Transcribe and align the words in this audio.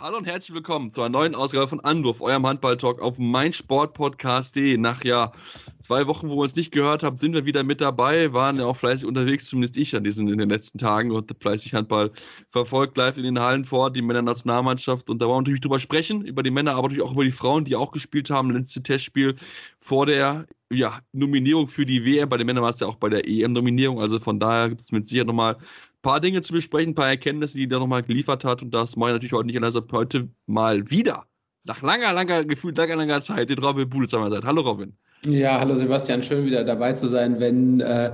Hallo 0.00 0.16
und 0.16 0.26
herzlich 0.26 0.54
willkommen 0.54 0.92
zu 0.92 1.00
einer 1.00 1.08
neuen 1.08 1.34
Ausgabe 1.34 1.66
von 1.66 1.80
Anwurf, 1.80 2.20
eurem 2.20 2.46
Handball-Talk 2.46 3.02
auf 3.02 3.18
meinsportpodcast.de. 3.18 4.76
Nach 4.76 5.02
ja 5.02 5.32
zwei 5.80 6.06
Wochen, 6.06 6.28
wo 6.28 6.36
wir 6.36 6.42
uns 6.42 6.54
nicht 6.54 6.70
gehört 6.70 7.02
haben, 7.02 7.16
sind 7.16 7.32
wir 7.32 7.46
wieder 7.46 7.64
mit 7.64 7.80
dabei, 7.80 8.32
waren 8.32 8.60
ja 8.60 8.66
auch 8.66 8.76
fleißig 8.76 9.08
unterwegs, 9.08 9.46
zumindest 9.46 9.76
ich 9.76 9.96
an 9.96 10.04
diesen 10.04 10.28
in 10.28 10.38
den 10.38 10.50
letzten 10.50 10.78
Tagen 10.78 11.10
und 11.10 11.34
fleißig 11.40 11.74
Handball 11.74 12.12
verfolgt, 12.52 12.96
live 12.96 13.16
in 13.16 13.24
den 13.24 13.40
Hallen 13.40 13.64
vor, 13.64 13.90
die 13.90 14.02
Männer-Nationalmannschaft. 14.02 15.10
Und 15.10 15.20
da 15.20 15.26
wollen 15.26 15.38
wir 15.38 15.40
natürlich 15.40 15.62
drüber 15.62 15.80
sprechen, 15.80 16.24
über 16.24 16.44
die 16.44 16.52
Männer, 16.52 16.76
aber 16.76 16.82
natürlich 16.82 17.02
auch 17.02 17.14
über 17.14 17.24
die 17.24 17.32
Frauen, 17.32 17.64
die 17.64 17.74
auch 17.74 17.90
gespielt 17.90 18.30
haben. 18.30 18.52
Letzte 18.52 18.84
Testspiel 18.84 19.34
vor 19.80 20.06
der 20.06 20.46
ja, 20.70 21.00
Nominierung 21.12 21.66
für 21.66 21.84
die 21.84 22.04
WM. 22.04 22.28
Bei 22.28 22.36
den 22.36 22.46
Männern 22.46 22.62
war 22.62 22.70
es 22.70 22.78
ja 22.78 22.86
auch 22.86 22.96
bei 22.96 23.08
der 23.08 23.26
EM-Nominierung. 23.26 24.00
Also 24.00 24.20
von 24.20 24.38
daher 24.38 24.68
gibt 24.68 24.80
es 24.80 24.92
mit 24.92 25.08
Sicherheit 25.08 25.26
nochmal 25.26 25.56
paar 26.02 26.20
Dinge 26.20 26.40
zu 26.42 26.52
besprechen, 26.52 26.90
ein 26.90 26.94
paar 26.94 27.08
Erkenntnisse, 27.08 27.58
die 27.58 27.68
der 27.68 27.78
nochmal 27.78 28.02
geliefert 28.02 28.44
hat. 28.44 28.62
Und 28.62 28.72
das 28.72 28.96
mache 28.96 29.10
ich 29.10 29.14
natürlich 29.14 29.32
heute 29.32 29.46
nicht 29.46 29.56
anders. 29.56 29.74
Heute 29.92 30.28
mal 30.46 30.90
wieder, 30.90 31.26
nach 31.64 31.82
langer, 31.82 32.12
langer, 32.12 32.44
gefühlt 32.44 32.76
langer, 32.76 32.96
langer 32.96 33.20
Zeit, 33.20 33.50
den 33.50 33.58
Robin 33.58 33.88
Bulitz 33.88 34.14
an 34.14 34.22
meiner. 34.22 34.42
Hallo 34.42 34.62
Robin. 34.62 34.92
Ja, 35.26 35.58
hallo 35.58 35.74
Sebastian, 35.74 36.22
schön 36.22 36.46
wieder 36.46 36.64
dabei 36.64 36.92
zu 36.92 37.08
sein. 37.08 37.40
Wenn 37.40 37.80
äh, 37.80 38.12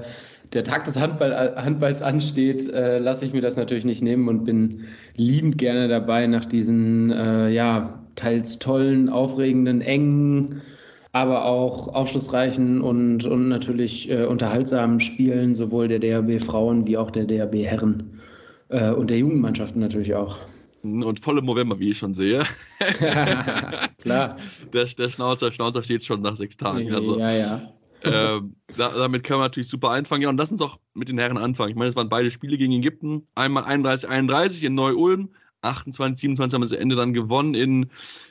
der 0.53 0.65
Tag 0.65 0.85
des 0.85 0.99
Handball, 0.99 1.55
Handballs 1.57 2.01
ansteht, 2.01 2.69
äh, 2.71 2.99
lasse 2.99 3.27
ich 3.27 3.33
mir 3.33 3.43
das 3.43 3.57
natürlich 3.57 3.85
nicht 3.85 4.03
nehmen 4.03 4.29
und 4.29 4.45
bin 4.45 4.85
liebend 5.17 5.59
gerne 5.59 5.89
dabei 5.89 6.27
nach 6.27 6.45
diesen, 6.45 7.11
äh, 7.11 7.51
ja, 7.51 8.01
teils 8.15 8.59
tollen, 8.59 9.09
aufregenden, 9.09 9.81
engen, 9.81 10.63
aber 11.15 11.45
auch 11.45 11.87
aufschlussreichen 11.95 12.81
und, 12.81 13.25
und 13.25 13.49
natürlich 13.49 14.11
äh, 14.11 14.25
unterhaltsamen 14.25 14.99
Spielen, 14.99 15.55
sowohl 15.55 15.87
der 15.87 16.01
DHB 16.01 16.45
Frauen 16.45 16.89
wie 16.89 16.97
auch 16.97 17.13
der 17.13 17.25
DHB 17.25 17.55
Herren 17.65 18.21
äh, 18.69 18.91
und 18.91 19.11
der 19.11 19.19
Jugendmannschaften 19.19 19.81
natürlich 19.81 20.13
auch. 20.17 20.41
Und 20.83 21.21
voll 21.21 21.39
im 21.39 21.45
November, 21.45 21.79
wie 21.79 21.93
ich 21.93 21.99
schon 21.99 22.15
sehe. 22.15 22.45
Klar. 24.03 24.39
Der, 24.73 24.85
der 24.87 25.09
Schnauzer, 25.09 25.53
Schnauzer 25.53 25.85
steht 25.85 26.05
schon 26.05 26.21
nach 26.21 26.35
sechs 26.35 26.57
Tagen. 26.57 26.93
Also, 26.93 27.17
ja, 27.17 27.31
ja. 27.31 27.73
ähm, 28.03 28.57
da, 28.77 28.89
damit 28.89 29.23
können 29.23 29.39
wir 29.39 29.45
natürlich 29.45 29.69
super 29.69 29.91
anfangen. 29.91 30.23
Ja, 30.23 30.31
und 30.31 30.37
lass 30.37 30.51
uns 30.51 30.61
auch 30.63 30.81
mit 30.95 31.09
den 31.09 31.19
Herren 31.19 31.39
anfangen. 31.39 31.71
Ich 31.71 31.77
meine, 31.77 31.91
es 31.91 31.97
waren 31.97 32.09
beide 32.09 32.33
Spiele 32.33 32.59
gegen 32.59 32.73
Ägypten. 32.73 33.29
Einmal 33.37 33.63
31-31 33.63 34.63
in 34.63 34.75
Neu-Ulm. 34.75 35.31
28, 35.65 36.21
27 36.21 36.55
haben 36.55 36.63
das 36.63 36.73
Ende 36.73 36.97
dann 36.97 37.13
gewonnen 37.13 37.55
in, 37.55 37.87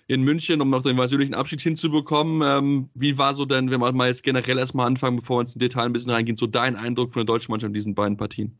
in 0.07 0.23
München, 0.23 0.61
um 0.61 0.69
noch 0.69 0.81
den 0.81 0.95
persönlichen 0.95 1.33
Abschied 1.33 1.61
hinzubekommen. 1.61 2.41
Ähm, 2.43 2.89
wie 2.93 3.17
war 3.17 3.33
so 3.33 3.45
denn, 3.45 3.71
wenn 3.71 3.79
wir 3.79 3.91
mal 3.91 4.07
jetzt 4.07 4.23
generell 4.23 4.57
erstmal 4.57 4.87
anfangen, 4.87 5.17
bevor 5.17 5.37
wir 5.37 5.41
ins 5.41 5.53
Detail 5.55 5.83
ein 5.83 5.93
bisschen 5.93 6.11
reingehen, 6.11 6.37
so 6.37 6.47
dein 6.47 6.75
Eindruck 6.75 7.11
von 7.11 7.25
der 7.25 7.33
deutschen 7.33 7.51
Mannschaft 7.51 7.69
in 7.69 7.73
diesen 7.73 7.95
beiden 7.95 8.17
Partien? 8.17 8.57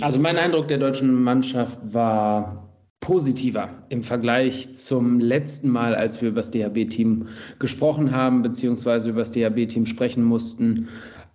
Also 0.00 0.20
mein 0.20 0.36
Eindruck 0.36 0.68
der 0.68 0.78
deutschen 0.78 1.22
Mannschaft 1.22 1.78
war 1.82 2.70
positiver 3.00 3.68
im 3.88 4.02
Vergleich 4.02 4.72
zum 4.72 5.18
letzten 5.18 5.70
Mal, 5.70 5.94
als 5.94 6.20
wir 6.20 6.28
über 6.28 6.36
das 6.36 6.50
DHB-Team 6.50 7.26
gesprochen 7.58 8.12
haben, 8.12 8.42
beziehungsweise 8.42 9.10
über 9.10 9.20
das 9.20 9.32
DHB-Team 9.32 9.86
sprechen 9.86 10.22
mussten. 10.22 10.88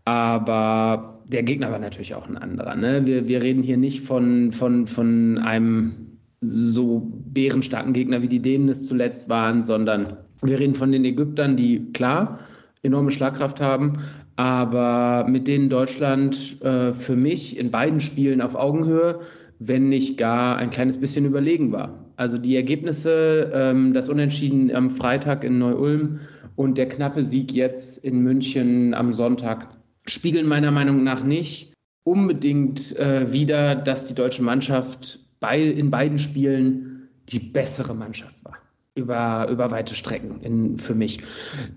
Aber 0.06 1.20
der 1.28 1.44
Gegner 1.44 1.72
war 1.72 1.80
natürlich 1.80 2.14
auch 2.14 2.28
ein 2.28 2.38
anderer. 2.38 2.76
Ne? 2.76 3.06
Wir, 3.06 3.28
wir 3.28 3.42
reden 3.42 3.64
hier 3.64 3.78
nicht 3.78 4.04
von, 4.04 4.52
von, 4.52 4.86
von 4.86 5.40
einem 5.40 6.05
so 6.42 7.12
bärenstarken 7.34 7.94
Gegner, 7.94 8.22
wie 8.22 8.28
die 8.28 8.42
Dänen 8.42 8.70
es 8.70 8.86
zuletzt 8.86 9.30
waren, 9.30 9.62
sondern 9.62 10.18
wir 10.42 10.60
reden 10.60 10.76
von 10.76 10.92
den 10.92 11.06
Ägyptern, 11.06 11.58
die 11.58 11.92
klar 11.94 12.40
enorme 12.84 13.12
Schlagkraft 13.12 13.62
haben, 13.62 13.94
aber 14.36 15.26
mit 15.28 15.48
denen 15.48 15.70
Deutschland 15.70 16.62
äh, 16.62 16.94
für 16.94 17.16
mich 17.16 17.58
in 17.58 17.72
beiden 17.72 18.00
Spielen 18.00 18.42
auf 18.42 18.56
Augenhöhe 18.56 19.22
wenn 19.60 19.90
nicht 19.90 20.18
gar 20.18 20.58
ein 20.58 20.70
kleines 20.70 21.00
bisschen 21.00 21.26
überlegen 21.26 21.72
war. 21.72 22.06
Also 22.18 22.38
die 22.38 22.56
Ergebnisse, 22.56 23.52
ähm, 23.54 23.94
das 23.94 24.10
Unentschieden 24.10 24.74
am 24.74 24.90
Freitag 24.90 25.44
in 25.44 25.60
Neu-Ulm 25.60 26.20
und 26.56 26.78
der 26.78 26.88
knappe 26.88 27.24
Sieg 27.24 27.52
jetzt 27.54 28.04
in 28.04 28.20
München 28.20 28.94
am 28.94 29.14
Sonntag 29.14 29.68
spiegeln 30.06 30.48
meiner 30.48 30.72
Meinung 30.72 31.04
nach 31.04 31.24
nicht 31.24 31.74
unbedingt 32.04 32.96
äh, 32.98 33.32
wieder, 33.32 33.76
dass 33.76 34.08
die 34.08 34.16
deutsche 34.16 34.44
Mannschaft 34.44 35.20
bei, 35.40 35.62
in 35.62 35.90
beiden 35.90 36.20
Spielen 36.20 37.10
die 37.30 37.40
bessere 37.40 37.94
Mannschaft 37.94 38.36
war. 38.44 38.58
Über, 38.98 39.50
über 39.50 39.72
weite 39.72 39.94
Strecken 39.94 40.40
in, 40.40 40.78
für 40.78 40.96
mich. 40.96 41.20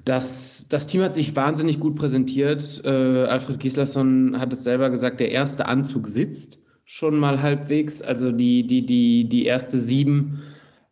Das, 0.05 0.69
das 0.69 0.87
Team 0.87 1.03
hat 1.03 1.15
sich 1.15 1.35
wahnsinnig 1.35 1.81
gut 1.81 1.97
präsentiert. 1.97 2.81
Äh, 2.85 3.25
Alfred 3.25 3.59
Gislason 3.59 4.39
hat 4.39 4.53
es 4.53 4.63
selber 4.63 4.89
gesagt, 4.89 5.19
der 5.19 5.33
erste 5.33 5.67
Anzug 5.67 6.07
sitzt 6.07 6.61
schon 6.85 7.19
mal 7.19 7.43
halbwegs. 7.43 8.03
Also 8.03 8.31
die, 8.31 8.67
die, 8.67 8.87
die, 8.87 9.29
die 9.29 9.47
erste 9.47 9.81
sieben 9.81 10.43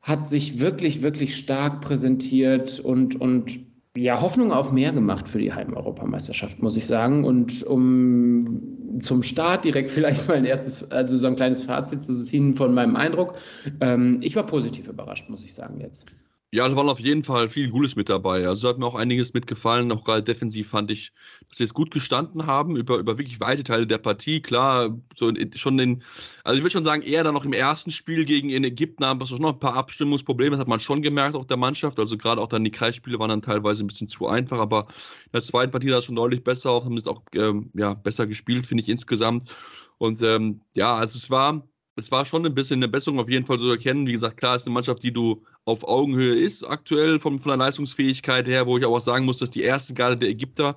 hat 0.03 0.27
sich 0.27 0.59
wirklich, 0.59 1.03
wirklich 1.03 1.37
stark 1.37 1.81
präsentiert 1.81 2.81
und, 2.81 3.21
und 3.21 3.61
ja, 3.97 4.21
Hoffnung 4.21 4.53
auf 4.53 4.73
mehr 4.73 4.93
gemacht 4.93 5.29
für 5.29 5.39
die 5.39 5.53
Heimeuropameisterschaft, 5.53 6.63
muss 6.63 6.77
ich 6.77 6.87
sagen. 6.87 7.25
Und 7.25 7.63
um 7.63 8.76
zum 9.01 9.23
Start 9.23 9.65
direkt 9.65 9.91
vielleicht 9.97 10.29
mal 10.29 10.37
ein 10.37 10.45
erstes, 10.45 10.91
also 10.91 11.17
so 11.17 11.27
ein 11.27 11.37
kleines 11.37 11.65
Fazit 11.65 12.03
zu 12.03 12.13
ziehen 12.23 12.55
von 12.55 12.75
meinem 12.75 12.97
Eindruck. 12.97 13.35
Ähm, 13.81 14.21
ich 14.23 14.37
war 14.37 14.47
positiv 14.47 14.89
überrascht, 14.89 15.29
muss 15.29 15.45
ich 15.45 15.55
sagen 15.55 15.81
jetzt. 15.81 16.07
Ja, 16.53 16.67
da 16.69 16.77
waren 16.77 16.89
auf 16.89 17.01
jeden 17.01 17.23
Fall 17.25 17.51
viel 17.51 17.69
Gutes 17.69 17.97
mit 17.97 18.09
dabei. 18.09 18.47
Also 18.47 18.69
hat 18.69 18.79
mir 18.79 18.87
auch 18.87 18.95
einiges 18.95 19.35
mitgefallen. 19.35 19.91
Auch 19.93 20.05
gerade 20.05 20.23
defensiv 20.23 20.69
fand 20.71 20.91
ich, 20.91 21.13
dass 21.49 21.59
sie 21.59 21.65
es 21.65 21.75
gut 21.75 21.91
gestanden 21.91 22.47
haben 22.47 22.77
über, 22.77 22.99
über 22.99 23.19
wirklich 23.19 23.41
weite 23.41 23.63
Teile 23.65 23.87
der 23.87 23.99
Partie. 23.99 24.41
Klar, 24.41 24.97
so 25.17 25.29
in, 25.29 25.53
schon 25.57 25.79
in, 25.79 26.03
also 26.45 26.57
ich 26.57 26.63
würde 26.63 26.73
schon 26.73 26.85
sagen, 26.85 27.03
eher 27.03 27.25
dann 27.25 27.35
noch 27.35 27.45
im 27.45 27.53
ersten 27.53 27.91
Spiel 27.91 28.25
gegen 28.25 28.49
in 28.51 28.65
Ägypten 28.65 29.05
haben 29.05 29.21
wir 29.21 29.27
schon 29.27 29.43
noch 29.43 29.55
ein 29.55 29.59
paar 29.61 29.75
Abstimmungsprobleme. 29.75 30.53
Das 30.53 30.61
hat 30.61 30.69
man 30.69 30.81
schon 30.81 31.03
gemerkt, 31.03 31.35
auch 31.37 31.45
der 31.45 31.57
Mannschaft. 31.59 31.99
Also 31.99 32.17
gerade 32.17 32.41
auch 32.41 32.49
dann 32.49 32.65
die 32.65 32.71
Kreisspiele 32.71 33.19
waren 33.19 33.29
dann 33.29 33.43
teilweise 33.43 33.85
ein 33.85 33.89
bisschen 33.89 34.09
zu 34.09 34.27
einfach, 34.29 34.59
aber 34.59 34.87
in 35.27 35.33
der 35.33 35.43
zweiten 35.43 35.73
Partie 35.73 35.91
sah 35.91 35.99
es 35.99 36.05
schon 36.07 36.17
deutlich 36.17 36.45
besser 36.45 36.71
aus, 36.71 36.85
haben 36.85 36.97
es 36.97 37.09
auch 37.09 37.23
ähm, 37.35 37.71
ja, 37.75 37.93
besser 37.95 38.27
gespielt, 38.27 38.67
finde 38.67 38.83
ich 38.85 38.89
insgesamt. 38.89 39.51
Und 39.99 40.23
ähm, 40.23 40.63
ja, 40.77 40.95
also 40.97 41.19
es 41.19 41.29
war 41.29 41.67
es 41.97 42.11
war 42.11 42.27
schon 42.27 42.45
ein 42.45 42.55
bisschen 42.55 42.79
eine 42.79 42.89
Besserung 42.89 43.19
auf 43.19 43.29
jeden 43.29 43.47
Fall 43.47 43.59
zu 43.59 43.71
erkennen. 43.71 44.07
Wie 44.07 44.13
gesagt, 44.13 44.37
klar 44.37 44.57
ist 44.57 44.67
eine 44.67 44.75
Mannschaft, 44.75 45.03
die 45.03 45.13
du 45.13 45.43
auf 45.65 45.89
Augenhöhe 45.89 46.35
ist, 46.35 46.63
aktuell 46.63 47.19
von, 47.19 47.39
von 47.41 47.51
der 47.51 47.57
Leistungsfähigkeit 47.57 48.47
her, 48.47 48.67
wo 48.67 48.77
ich 48.77 48.85
auch 48.85 48.99
sagen 49.01 49.25
muss, 49.25 49.39
dass 49.39 49.51
die 49.51 49.63
erste 49.63 49.95
Garde 49.95 50.19
der 50.19 50.29
Ägypter 50.29 50.77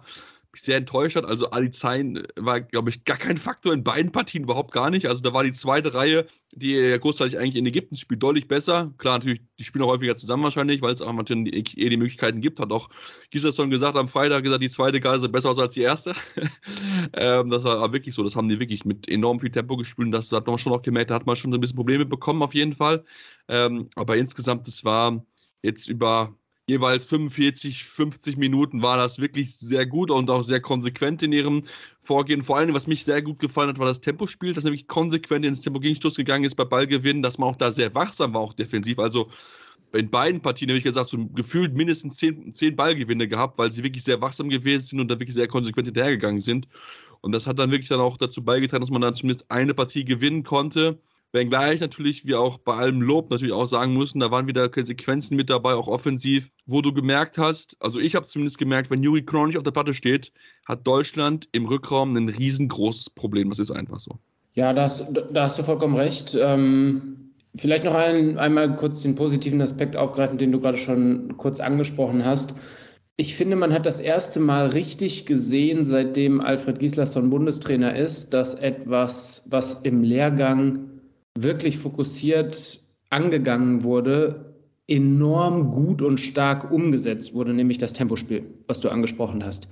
mich 0.52 0.62
sehr 0.62 0.78
enttäuscht 0.78 1.16
hat. 1.16 1.26
Also 1.26 1.50
Ali 1.52 1.72
Zayn 1.72 2.24
war, 2.36 2.62
glaube 2.62 2.90
ich, 2.90 3.04
gar 3.04 3.18
kein 3.18 3.38
Faktor 3.38 3.74
in 3.74 3.84
beiden 3.84 4.12
Partien, 4.12 4.44
überhaupt 4.44 4.72
gar 4.72 4.90
nicht. 4.90 5.08
Also 5.08 5.22
da 5.22 5.34
war 5.34 5.44
die 5.44 5.52
zweite 5.52 5.94
Reihe, 5.94 6.26
die 6.52 6.98
großteilig 7.00 7.38
eigentlich 7.38 7.56
in 7.56 7.66
Ägypten 7.66 7.98
spielt, 7.98 8.24
deutlich 8.24 8.48
besser. 8.48 8.94
Klar, 8.98 9.20
natürlich, 9.20 9.42
die 9.60 9.64
spielen 9.64 9.84
auch 9.84 9.90
häufiger 9.90 10.16
zusammen 10.16 10.44
wahrscheinlich, 10.44 10.82
weil 10.82 10.94
es 10.94 11.02
auch 11.02 11.14
natürlich 11.14 11.78
eh 11.78 11.90
die 11.90 11.98
Möglichkeiten 11.98 12.42
gibt. 12.42 12.60
Hat 12.60 12.72
auch 12.72 12.90
Gislason 13.30 13.70
gesagt 13.70 13.96
am 13.96 14.08
Freitag, 14.08 14.44
gesagt, 14.44 14.64
die 14.64 14.70
zweite 14.70 15.00
sieht 15.20 15.32
besser 15.32 15.52
aus 15.52 15.60
als 15.60 15.76
die 15.76 15.82
erste. 15.82 16.14
ähm, 17.14 17.50
das 17.50 17.64
war 17.64 17.92
wirklich 17.94 18.16
so. 18.16 18.24
Das 18.24 18.36
haben 18.36 18.50
die 18.50 18.60
wirklich 18.60 18.86
mit 18.86 19.08
enorm 19.08 19.40
viel 19.40 19.52
Tempo 19.52 19.78
gespielt. 19.78 20.08
Und 20.08 20.12
das 20.12 20.32
hat 20.32 20.48
man 20.48 20.58
schon 20.58 20.74
noch 20.74 20.82
gemerkt, 20.82 21.12
da 21.12 21.16
hat 21.16 21.26
man 21.26 21.36
schon 21.36 21.52
so 21.52 21.58
ein 21.58 21.62
bisschen 21.62 21.76
Probleme 21.76 22.06
bekommen, 22.06 22.42
auf 22.42 22.54
jeden 22.54 22.74
Fall. 22.74 23.04
Ähm, 23.48 23.90
aber 23.96 24.18
insgesamt, 24.18 24.68
das 24.68 24.84
war 24.84 25.24
jetzt 25.62 25.88
über 25.88 26.39
jeweils 26.70 27.08
45, 27.08 27.84
50 27.84 28.38
Minuten 28.38 28.82
war 28.84 28.96
das 28.96 29.18
wirklich 29.18 29.56
sehr 29.56 29.88
gut 29.88 30.12
und 30.12 30.30
auch 30.30 30.44
sehr 30.44 30.62
konsequent 30.62 31.24
in 31.24 31.34
ihrem 31.34 31.64
Vorgehen. 32.00 32.44
Vor 32.44 32.58
allem, 32.58 32.74
was 32.76 32.86
mich 32.86 33.04
sehr 33.04 33.24
gut 33.24 33.40
gefallen 33.40 33.70
hat, 33.70 33.80
war 33.80 33.88
das 33.88 34.02
Tempospiel, 34.02 34.54
das 34.54 34.64
nämlich 34.64 34.88
konsequent 34.88 35.46
ins 35.46 35.62
Tempo-Gegenstoß 35.62 36.16
gegangen 36.16 36.44
ist 36.44 36.56
bei 36.56 36.66
Ballgewinn, 36.66 37.24
dass 37.24 37.40
man 37.40 37.50
auch 37.50 37.56
da 37.56 37.72
sehr 37.72 37.94
wachsam 37.96 38.36
war, 38.36 38.42
auch 38.42 38.54
defensiv. 38.54 39.00
Also 39.00 39.30
in 39.94 40.12
beiden 40.12 40.42
Partien 40.42 40.70
habe 40.70 40.78
ich 40.78 40.84
gesagt, 40.84 41.10
so 41.10 41.18
gefühlt 41.30 41.74
mindestens 41.74 42.18
zehn, 42.18 42.52
zehn 42.52 42.76
Ballgewinne 42.76 43.28
gehabt, 43.28 43.58
weil 43.58 43.72
sie 43.72 43.84
wirklich 43.84 44.04
sehr 44.04 44.22
wachsam 44.22 44.50
gewesen 44.50 44.86
sind 44.86 45.00
und 45.00 45.10
da 45.10 45.16
wirklich 45.20 45.34
sehr 45.34 45.48
konsequent 45.48 45.88
hinterhergegangen 45.88 46.40
sind. 46.40 46.68
Und 47.22 47.32
das 47.32 47.48
hat 47.48 47.58
dann 47.58 47.72
wirklich 47.72 47.90
dann 47.90 48.00
auch 48.00 48.18
dazu 48.18 48.44
beigetragen, 48.44 48.82
dass 48.82 48.92
man 48.92 49.02
dann 49.02 49.16
zumindest 49.16 49.50
eine 49.50 49.74
Partie 49.74 50.06
gewinnen 50.06 50.44
konnte. 50.44 51.00
Wenngleich 51.32 51.80
natürlich 51.80 52.26
wir 52.26 52.40
auch 52.40 52.58
bei 52.58 52.74
allem 52.74 53.02
Lob 53.02 53.30
natürlich 53.30 53.54
auch 53.54 53.68
sagen 53.68 53.96
müssen, 53.96 54.20
da 54.20 54.32
waren 54.32 54.48
wieder 54.48 54.68
Konsequenzen 54.68 55.36
mit 55.36 55.50
dabei, 55.50 55.74
auch 55.74 55.88
offensiv, 55.88 56.50
wo 56.66 56.82
du 56.82 56.92
gemerkt 56.92 57.38
hast, 57.38 57.78
also 57.80 58.00
ich 58.00 58.16
habe 58.16 58.24
es 58.24 58.32
zumindest 58.32 58.58
gemerkt, 58.58 58.90
wenn 58.90 59.04
Juri 59.04 59.24
nicht 59.46 59.58
auf 59.58 59.64
der 59.64 59.72
Platte 59.72 59.94
steht, 59.94 60.32
hat 60.66 60.88
Deutschland 60.88 61.48
im 61.52 61.66
Rückraum 61.66 62.16
ein 62.16 62.30
riesengroßes 62.30 63.12
Problem. 63.12 63.50
Das 63.50 63.60
ist 63.60 63.72
einfach 63.72 64.00
so. 64.00 64.18
Ja, 64.56 64.74
das, 64.74 65.06
da 65.32 65.44
hast 65.44 65.60
du 65.60 65.64
vollkommen 65.64 65.96
recht. 65.96 66.36
Ähm, 66.40 67.32
vielleicht 67.56 67.84
noch 67.84 67.96
ein, 67.96 68.40
einmal 68.40 68.76
kurz 68.76 69.04
den 69.04 69.16
positiven 69.16 69.62
Aspekt 69.62 69.96
aufgreifen, 69.96 70.40
den 70.40 70.52
du 70.52 70.60
gerade 70.60 70.78
schon 70.78 71.38
kurz 71.38 71.60
angesprochen 71.60 72.26
hast. 72.26 72.56
Ich 73.18 73.36
finde, 73.36 73.56
man 73.56 73.74
hat 73.74 73.86
das 73.86 74.00
erste 74.00 74.40
Mal 74.40 74.68
richtig 74.68 75.26
gesehen, 75.26 75.84
seitdem 75.84 76.42
Alfred 76.42 76.80
Gislason 76.80 77.30
Bundestrainer 77.30 77.96
ist, 77.96 78.34
dass 78.34 78.56
etwas, 78.56 79.46
was 79.50 79.82
im 79.82 80.04
Lehrgang 80.04 80.99
wirklich 81.38 81.78
fokussiert 81.78 82.80
angegangen 83.10 83.84
wurde, 83.84 84.54
enorm 84.88 85.72
gut 85.72 86.02
und 86.02 86.20
stark 86.20 86.72
umgesetzt 86.72 87.34
wurde, 87.34 87.54
nämlich 87.54 87.78
das 87.78 87.94
Tempospiel, 87.94 88.44
was 88.68 88.80
du 88.80 88.90
angesprochen 88.90 89.44
hast. 89.44 89.70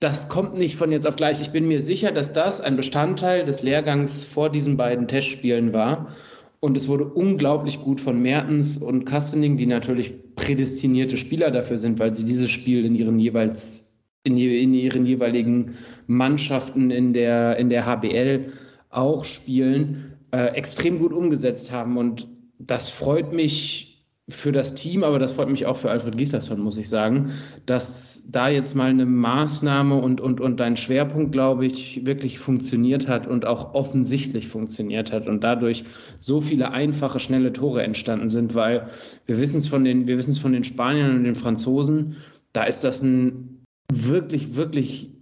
das 0.00 0.28
kommt 0.28 0.58
nicht 0.58 0.76
von 0.76 0.92
jetzt 0.92 1.06
auf 1.06 1.16
gleich. 1.16 1.40
Ich 1.40 1.50
bin 1.50 1.66
mir 1.68 1.80
sicher, 1.80 2.12
dass 2.12 2.32
das 2.32 2.60
ein 2.60 2.76
Bestandteil 2.76 3.44
des 3.44 3.62
Lehrgangs 3.62 4.22
vor 4.22 4.50
diesen 4.50 4.76
beiden 4.76 5.08
Testspielen 5.08 5.72
war. 5.72 6.14
Und 6.60 6.76
es 6.76 6.88
wurde 6.88 7.04
unglaublich 7.04 7.80
gut 7.80 8.00
von 8.00 8.20
Mertens 8.20 8.76
und 8.76 9.06
Kastening, 9.06 9.56
die 9.56 9.66
natürlich 9.66 10.12
prädestinierte 10.34 11.16
Spieler 11.16 11.50
dafür 11.50 11.78
sind, 11.78 11.98
weil 11.98 12.12
sie 12.12 12.24
dieses 12.24 12.50
Spiel 12.50 12.84
in 12.84 12.94
ihren 12.94 13.18
jeweils 13.18 13.86
in, 14.24 14.36
in 14.36 14.74
ihren 14.74 15.06
jeweiligen 15.06 15.76
Mannschaften 16.08 16.90
in 16.90 17.12
der, 17.12 17.56
in 17.58 17.70
der 17.70 17.86
HBL 17.86 18.52
auch 18.90 19.24
spielen, 19.24 20.15
äh, 20.36 20.48
extrem 20.48 20.98
gut 20.98 21.14
umgesetzt 21.14 21.72
haben. 21.72 21.96
Und 21.96 22.28
das 22.58 22.90
freut 22.90 23.32
mich 23.32 24.04
für 24.28 24.52
das 24.52 24.74
Team, 24.74 25.02
aber 25.02 25.18
das 25.18 25.32
freut 25.32 25.48
mich 25.48 25.64
auch 25.64 25.76
für 25.78 25.88
Alfred 25.88 26.18
Gislason, 26.18 26.60
muss 26.60 26.76
ich 26.76 26.90
sagen, 26.90 27.30
dass 27.64 28.28
da 28.32 28.48
jetzt 28.48 28.74
mal 28.74 28.90
eine 28.90 29.06
Maßnahme 29.06 29.96
und, 29.96 30.20
und, 30.20 30.40
und 30.40 30.60
ein 30.60 30.76
Schwerpunkt, 30.76 31.32
glaube 31.32 31.64
ich, 31.64 32.04
wirklich 32.04 32.38
funktioniert 32.38 33.08
hat 33.08 33.26
und 33.26 33.46
auch 33.46 33.72
offensichtlich 33.72 34.48
funktioniert 34.48 35.10
hat 35.10 35.26
und 35.26 35.42
dadurch 35.42 35.84
so 36.18 36.40
viele 36.40 36.72
einfache, 36.72 37.20
schnelle 37.20 37.52
Tore 37.52 37.82
entstanden 37.82 38.28
sind, 38.28 38.54
weil 38.54 38.88
wir 39.26 39.38
wissen 39.38 39.58
es 39.58 39.68
von 39.68 39.84
den, 39.84 40.06
wir 40.08 40.18
wissen 40.18 40.32
es 40.32 40.38
von 40.38 40.52
den 40.52 40.64
Spaniern 40.64 41.16
und 41.16 41.24
den 41.24 41.36
Franzosen, 41.36 42.16
da 42.52 42.64
ist 42.64 42.82
das 42.82 43.02
ein 43.02 43.64
wirklich, 43.90 44.56
wirklich 44.56 45.12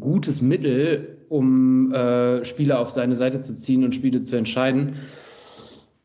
gutes 0.00 0.40
Mittel, 0.40 1.13
um 1.28 1.92
äh, 1.92 2.44
Spieler 2.44 2.80
auf 2.80 2.90
seine 2.90 3.16
Seite 3.16 3.40
zu 3.40 3.54
ziehen 3.54 3.84
und 3.84 3.94
Spiele 3.94 4.22
zu 4.22 4.36
entscheiden. 4.36 4.96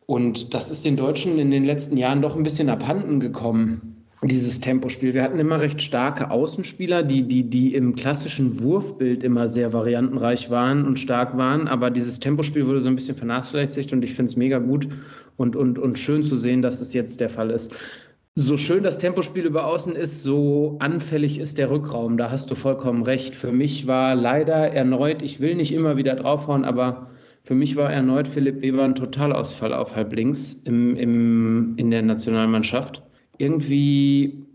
Und 0.06 0.54
das 0.54 0.72
ist 0.72 0.86
den 0.86 0.98
Deutschen 0.98 1.38
in 1.38 1.52
den 1.52 1.66
letzten 1.66 1.96
Jahren 1.96 2.22
doch 2.22 2.36
ein 2.36 2.44
bisschen 2.44 2.70
abhanden 2.70 3.20
gekommen, 3.20 4.06
dieses 4.24 4.60
Tempospiel. 4.60 5.14
Wir 5.14 5.22
hatten 5.22 5.40
immer 5.40 5.62
recht 5.62 5.82
starke 5.82 6.32
Außenspieler, 6.32 7.04
die, 7.04 7.24
die, 7.24 7.44
die 7.44 7.76
im 7.76 7.96
klassischen 7.96 8.60
Wurfbild 8.62 9.24
immer 9.24 9.48
sehr 9.48 9.72
variantenreich 9.72 10.50
waren 10.50 10.86
und 10.86 10.98
stark 10.98 11.38
waren. 11.38 11.68
Aber 11.68 11.92
dieses 11.92 12.20
Tempospiel 12.20 12.66
wurde 12.66 12.82
so 12.82 12.90
ein 12.90 12.96
bisschen 12.96 13.16
vernachlässigt 13.16 13.94
und 13.94 14.04
ich 14.04 14.14
finde 14.14 14.32
es 14.32 14.36
mega 14.36 14.58
gut 14.58 14.88
und, 15.38 15.56
und, 15.56 15.78
und 15.78 16.00
schön 16.00 16.24
zu 16.24 16.36
sehen, 16.36 16.62
dass 16.62 16.82
es 16.82 16.94
jetzt 16.94 17.20
der 17.22 17.30
Fall 17.30 17.52
ist. 17.52 17.76
So 18.42 18.56
schön 18.56 18.84
das 18.84 18.98
Tempospiel 18.98 19.46
über 19.46 19.68
Außen 19.68 19.98
ist, 19.98 20.24
so 20.24 20.78
anfällig 20.80 21.40
ist 21.40 21.58
der 21.58 21.70
Rückraum. 21.70 22.16
Da 22.16 22.32
hast 22.32 22.50
du 22.50 22.56
vollkommen 22.56 23.04
recht. 23.04 23.36
Für 23.36 23.52
mich 23.52 23.86
war 23.86 24.16
leider 24.16 24.72
erneut, 24.72 25.22
ich 25.22 25.42
will 25.42 25.56
nicht 25.56 25.74
immer 25.74 25.98
wieder 25.98 26.16
draufhauen, 26.16 26.64
aber 26.64 27.10
für 27.44 27.54
mich 27.54 27.76
war 27.76 27.92
erneut 27.92 28.30
Philipp 28.30 28.62
Weber 28.62 28.86
ein 28.86 28.96
Totalausfall 28.96 29.74
auf 29.74 29.94
halb 29.94 30.14
links 30.14 30.54
im, 30.64 30.96
im, 30.96 31.74
in 31.76 31.92
der 31.92 32.02
Nationalmannschaft. 32.02 33.04
Irgendwie 33.40 34.46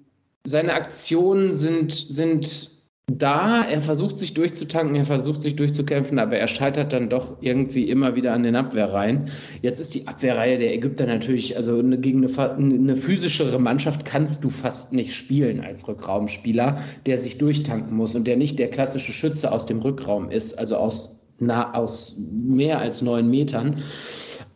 seine 0.44 0.72
Aktionen 0.72 1.52
sind, 1.52 1.92
sind 1.92 2.70
da, 3.06 3.64
er 3.64 3.82
versucht 3.82 4.16
sich 4.16 4.32
durchzutanken, 4.32 4.96
er 4.96 5.04
versucht 5.04 5.42
sich 5.42 5.56
durchzukämpfen, 5.56 6.18
aber 6.18 6.38
er 6.38 6.48
scheitert 6.48 6.94
dann 6.94 7.10
doch 7.10 7.36
irgendwie 7.42 7.90
immer 7.90 8.16
wieder 8.16 8.32
an 8.32 8.42
den 8.42 8.56
Abwehrreihen. 8.56 9.28
Jetzt 9.60 9.78
ist 9.78 9.94
die 9.94 10.08
Abwehrreihe 10.08 10.58
der 10.58 10.72
Ägypter 10.72 11.06
natürlich, 11.06 11.54
also 11.56 11.78
eine, 11.78 11.98
gegen 11.98 12.26
eine, 12.26 12.54
eine 12.54 12.96
physischere 12.96 13.58
Mannschaft 13.58 14.06
kannst 14.06 14.42
du 14.42 14.48
fast 14.48 14.94
nicht 14.94 15.14
spielen 15.14 15.60
als 15.60 15.86
Rückraumspieler, 15.86 16.78
der 17.04 17.18
sich 17.18 17.36
durchtanken 17.36 17.94
muss 17.94 18.14
und 18.14 18.26
der 18.26 18.38
nicht 18.38 18.58
der 18.58 18.70
klassische 18.70 19.12
Schütze 19.12 19.52
aus 19.52 19.66
dem 19.66 19.80
Rückraum 19.80 20.30
ist, 20.30 20.58
also 20.58 20.76
aus 20.76 21.20
na, 21.40 21.74
aus 21.74 22.16
mehr 22.18 22.78
als 22.78 23.02
neun 23.02 23.28
Metern. 23.28 23.82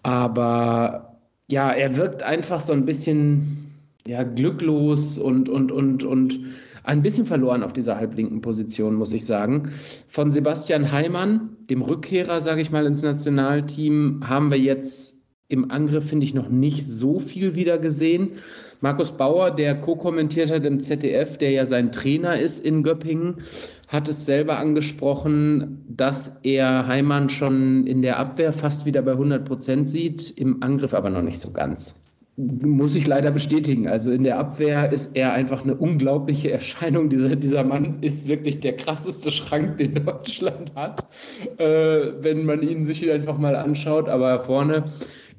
Aber 0.02 1.18
ja, 1.50 1.72
er 1.72 1.96
wirkt 1.96 2.22
einfach 2.22 2.60
so 2.60 2.72
ein 2.72 2.86
bisschen 2.86 3.68
ja, 4.06 4.22
glücklos 4.22 5.18
und, 5.18 5.50
und, 5.50 5.70
und, 5.70 6.04
und 6.04 6.40
ein 6.88 7.02
bisschen 7.02 7.26
verloren 7.26 7.62
auf 7.62 7.74
dieser 7.74 7.96
halblinken 7.96 8.40
Position, 8.40 8.94
muss 8.94 9.12
ich 9.12 9.26
sagen. 9.26 9.70
Von 10.08 10.30
Sebastian 10.30 10.90
Heimann, 10.90 11.50
dem 11.68 11.82
Rückkehrer, 11.82 12.40
sage 12.40 12.62
ich 12.62 12.70
mal, 12.70 12.86
ins 12.86 13.02
Nationalteam, 13.02 14.22
haben 14.26 14.50
wir 14.50 14.58
jetzt 14.58 15.18
im 15.48 15.70
Angriff, 15.70 16.08
finde 16.08 16.24
ich, 16.24 16.32
noch 16.32 16.48
nicht 16.48 16.86
so 16.86 17.18
viel 17.18 17.54
wieder 17.54 17.78
gesehen. 17.78 18.32
Markus 18.80 19.12
Bauer, 19.12 19.50
der 19.50 19.78
co-kommentiert 19.78 20.50
hat 20.50 20.64
im 20.64 20.80
ZDF, 20.80 21.36
der 21.36 21.50
ja 21.50 21.66
sein 21.66 21.92
Trainer 21.92 22.38
ist 22.38 22.64
in 22.64 22.82
Göppingen, 22.82 23.42
hat 23.88 24.08
es 24.08 24.24
selber 24.24 24.58
angesprochen, 24.58 25.84
dass 25.88 26.40
er 26.42 26.86
Heimann 26.86 27.28
schon 27.28 27.86
in 27.86 28.00
der 28.00 28.18
Abwehr 28.18 28.52
fast 28.52 28.86
wieder 28.86 29.02
bei 29.02 29.12
100 29.12 29.44
Prozent 29.44 29.88
sieht, 29.88 30.30
im 30.38 30.62
Angriff 30.62 30.94
aber 30.94 31.10
noch 31.10 31.22
nicht 31.22 31.38
so 31.38 31.52
ganz. 31.52 32.07
Muss 32.40 32.94
ich 32.94 33.08
leider 33.08 33.32
bestätigen. 33.32 33.88
Also 33.88 34.12
in 34.12 34.22
der 34.22 34.38
Abwehr 34.38 34.92
ist 34.92 35.16
er 35.16 35.32
einfach 35.32 35.64
eine 35.64 35.74
unglaubliche 35.74 36.52
Erscheinung. 36.52 37.10
Dieser, 37.10 37.34
dieser 37.34 37.64
Mann 37.64 38.00
ist 38.00 38.28
wirklich 38.28 38.60
der 38.60 38.76
krasseste 38.76 39.32
Schrank, 39.32 39.78
den 39.78 39.94
Deutschland 40.06 40.72
hat, 40.76 41.08
äh, 41.58 42.12
wenn 42.20 42.44
man 42.44 42.62
ihn 42.62 42.84
sich 42.84 43.10
einfach 43.10 43.38
mal 43.38 43.56
anschaut. 43.56 44.08
Aber 44.08 44.38
vorne 44.38 44.84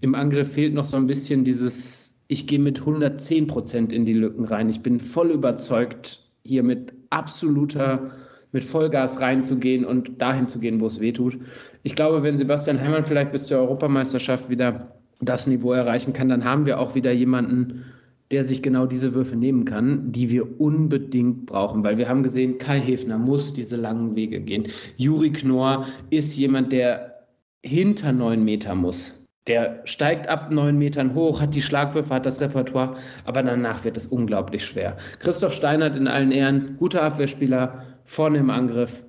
im 0.01 0.13
Angriff 0.13 0.51
fehlt 0.51 0.73
noch 0.73 0.85
so 0.85 0.97
ein 0.97 1.07
bisschen 1.07 1.45
dieses, 1.45 2.19
ich 2.27 2.47
gehe 2.47 2.59
mit 2.59 2.81
110 2.81 3.47
Prozent 3.47 3.93
in 3.93 4.05
die 4.05 4.11
Lücken 4.11 4.43
rein. 4.43 4.67
Ich 4.67 4.81
bin 4.81 4.99
voll 4.99 5.31
überzeugt, 5.31 6.19
hier 6.43 6.63
mit 6.63 6.91
absoluter 7.11 8.11
mit 8.51 8.65
Vollgas 8.65 9.21
reinzugehen 9.21 9.85
und 9.85 10.21
dahin 10.21 10.47
zu 10.47 10.59
gehen, 10.59 10.81
wo 10.81 10.87
es 10.87 10.99
weh 10.99 11.13
tut. 11.13 11.37
Ich 11.83 11.95
glaube, 11.95 12.23
wenn 12.23 12.37
Sebastian 12.37 12.81
Heimann 12.81 13.05
vielleicht 13.05 13.31
bis 13.31 13.45
zur 13.45 13.59
Europameisterschaft 13.59 14.49
wieder 14.49 14.98
das 15.21 15.47
Niveau 15.47 15.73
erreichen 15.73 16.13
kann, 16.13 16.29
dann 16.29 16.45
haben 16.45 16.65
wir 16.65 16.79
auch 16.79 16.95
wieder 16.95 17.11
jemanden, 17.11 17.85
der 18.31 18.43
sich 18.43 18.61
genau 18.61 18.85
diese 18.85 19.15
Würfe 19.15 19.35
nehmen 19.35 19.65
kann, 19.65 20.11
die 20.11 20.29
wir 20.29 20.59
unbedingt 20.61 21.47
brauchen, 21.47 21.83
weil 21.83 21.97
wir 21.97 22.07
haben 22.07 22.23
gesehen, 22.23 22.57
Kai 22.59 22.79
Hefner 22.79 23.17
muss 23.17 23.53
diese 23.53 23.75
langen 23.75 24.15
Wege 24.15 24.39
gehen. 24.39 24.67
Juri 24.97 25.31
Knorr 25.31 25.87
ist 26.11 26.37
jemand, 26.37 26.71
der 26.71 27.25
hinter 27.63 28.11
neun 28.11 28.43
Meter 28.43 28.75
muss. 28.75 29.25
Der 29.47 29.81
steigt 29.85 30.27
ab 30.27 30.51
neun 30.51 30.77
Metern 30.77 31.15
hoch, 31.15 31.41
hat 31.41 31.55
die 31.55 31.61
Schlagwürfe, 31.61 32.13
hat 32.13 32.25
das 32.27 32.39
Repertoire, 32.39 32.95
aber 33.25 33.41
danach 33.41 33.83
wird 33.83 33.97
es 33.97 34.05
unglaublich 34.05 34.63
schwer. 34.63 34.95
Christoph 35.19 35.53
Steinert 35.53 35.97
in 35.97 36.07
allen 36.07 36.31
Ehren, 36.31 36.75
guter 36.77 37.01
Abwehrspieler, 37.01 37.83
vorne 38.05 38.37
im 38.37 38.51
Angriff 38.51 39.03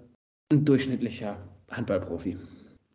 ein 0.51 0.65
durchschnittlicher 0.65 1.37
Handballprofi. 1.71 2.39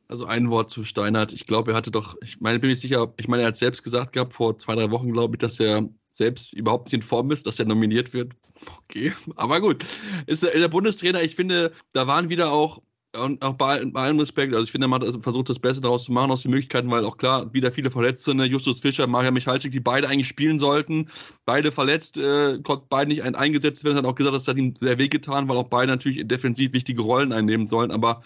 Also 0.07 0.25
ein 0.25 0.49
Wort 0.51 0.69
zu 0.69 0.83
Steinert. 0.83 1.33
Ich 1.33 1.45
glaube, 1.45 1.71
er 1.71 1.77
hatte 1.77 1.89
doch, 1.91 2.15
ich 2.23 2.39
meine, 2.39 2.59
bin 2.59 2.69
ich 2.69 2.79
sicher, 2.79 3.11
ich 3.17 3.27
meine, 3.27 3.43
er 3.43 3.47
hat 3.47 3.57
selbst 3.57 3.83
gesagt 3.83 4.13
gehabt, 4.13 4.33
vor 4.33 4.57
zwei, 4.57 4.75
drei 4.75 4.91
Wochen, 4.91 5.11
glaube 5.11 5.35
ich, 5.35 5.39
dass 5.39 5.59
er 5.59 5.89
selbst 6.11 6.53
überhaupt 6.53 6.85
nicht 6.85 6.93
in 6.93 7.01
Form 7.01 7.31
ist, 7.31 7.47
dass 7.47 7.59
er 7.59 7.65
nominiert 7.65 8.13
wird. 8.13 8.33
Okay, 8.83 9.13
aber 9.35 9.61
gut. 9.61 9.83
Ist 10.27 10.43
der, 10.43 10.67
Bundestrainer, 10.67 11.23
ich 11.23 11.35
finde, 11.35 11.71
da 11.93 12.07
waren 12.07 12.29
wieder 12.29 12.51
auch 12.51 12.81
und 13.17 13.41
auch 13.43 13.53
bei, 13.53 13.83
bei, 13.85 14.01
allem 14.01 14.19
Respekt, 14.19 14.53
also 14.53 14.65
ich 14.65 14.71
finde, 14.71 14.87
man 14.87 15.01
hat 15.01 15.23
versucht, 15.23 15.49
das 15.49 15.59
Beste 15.59 15.81
daraus 15.81 16.03
zu 16.03 16.11
machen, 16.11 16.31
aus 16.31 16.41
den 16.41 16.51
Möglichkeiten, 16.51 16.89
weil 16.91 17.05
auch 17.05 17.17
klar, 17.17 17.51
wieder 17.53 17.71
viele 17.71 17.91
Verletzte, 17.91 18.35
ne? 18.35 18.45
Justus 18.45 18.81
Fischer, 18.81 19.07
Maria 19.07 19.31
Michalczyk, 19.31 19.71
die 19.71 19.79
beide 19.79 20.09
eigentlich 20.09 20.27
spielen 20.27 20.59
sollten, 20.59 21.09
beide 21.45 21.71
verletzt, 21.71 22.17
äh, 22.17 22.59
konnten 22.61 22.87
beide 22.89 23.09
nicht 23.09 23.23
ein, 23.23 23.35
eingesetzt 23.35 23.83
werden, 23.83 23.97
hat 23.97 24.05
auch 24.05 24.15
gesagt, 24.15 24.35
das 24.35 24.47
hat 24.47 24.57
ihm 24.57 24.73
sehr 24.79 24.97
wehgetan, 24.97 25.47
weil 25.47 25.57
auch 25.57 25.69
beide 25.69 25.91
natürlich 25.91 26.27
defensiv 26.27 26.73
wichtige 26.73 27.01
Rollen 27.01 27.31
einnehmen 27.31 27.67
sollen, 27.67 27.91
aber 27.91 28.21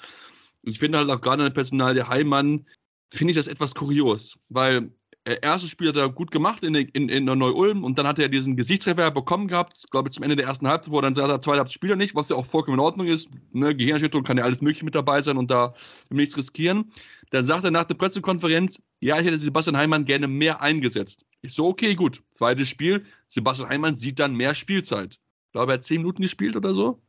ich 0.63 0.79
finde 0.79 0.97
halt 0.97 1.09
auch 1.09 1.21
gerade 1.21 1.43
in 1.43 1.49
der 1.49 1.53
Personal 1.53 1.93
der 1.93 2.09
Heimann, 2.09 2.65
finde 3.11 3.31
ich 3.31 3.37
das 3.37 3.47
etwas 3.47 3.73
kurios, 3.73 4.37
weil 4.49 4.91
äh, 5.25 5.37
erstes 5.41 5.69
Spiel 5.69 5.89
hat 5.89 5.97
er 5.97 6.09
gut 6.09 6.31
gemacht 6.31 6.63
in, 6.63 6.73
in, 6.75 7.09
in 7.09 7.25
Neu-Ulm 7.25 7.83
und 7.83 7.99
dann 7.99 8.07
hat 8.07 8.19
er 8.19 8.29
diesen 8.29 8.55
Gesichtstreffer 8.55 9.11
bekommen 9.11 9.47
gehabt, 9.47 9.85
glaube 9.91 10.09
ich, 10.09 10.15
zum 10.15 10.23
Ende 10.23 10.35
der 10.35 10.45
ersten 10.45 10.67
Halbzeit, 10.67 10.91
wo 10.91 10.99
er 10.99 11.01
dann 11.03 11.15
sagt, 11.15 11.29
er 11.29 11.41
zweite 11.41 11.59
Halbzeit 11.59 11.73
spielt 11.73 11.91
er 11.91 11.97
nicht, 11.97 12.15
was 12.15 12.29
ja 12.29 12.35
auch 12.35 12.45
vollkommen 12.45 12.75
in 12.75 12.83
Ordnung 12.83 13.07
ist. 13.07 13.29
Ne? 13.51 13.75
Gehirnerschütterung 13.75 14.23
kann 14.23 14.37
ja 14.37 14.43
alles 14.43 14.61
Mögliche 14.61 14.85
mit 14.85 14.95
dabei 14.95 15.21
sein 15.21 15.37
und 15.37 15.51
da 15.51 15.73
nichts 16.09 16.37
riskieren. 16.37 16.91
Dann 17.31 17.45
sagt 17.45 17.63
er 17.63 17.71
nach 17.71 17.83
der 17.83 17.95
Pressekonferenz, 17.95 18.81
ja, 19.01 19.19
ich 19.19 19.25
hätte 19.25 19.37
Sebastian 19.37 19.77
Heimann 19.77 20.05
gerne 20.05 20.27
mehr 20.27 20.61
eingesetzt. 20.61 21.25
Ich 21.41 21.53
so, 21.53 21.67
okay, 21.67 21.95
gut. 21.95 22.23
Zweites 22.31 22.69
Spiel, 22.69 23.05
Sebastian 23.27 23.69
Heimann 23.69 23.95
sieht 23.95 24.19
dann 24.19 24.35
mehr 24.35 24.55
Spielzeit. 24.55 25.13
Ich 25.13 25.51
glaube, 25.51 25.73
er 25.73 25.75
hat 25.75 25.83
zehn 25.83 25.97
Minuten 25.97 26.21
gespielt 26.21 26.55
oder 26.55 26.73
so. 26.73 27.01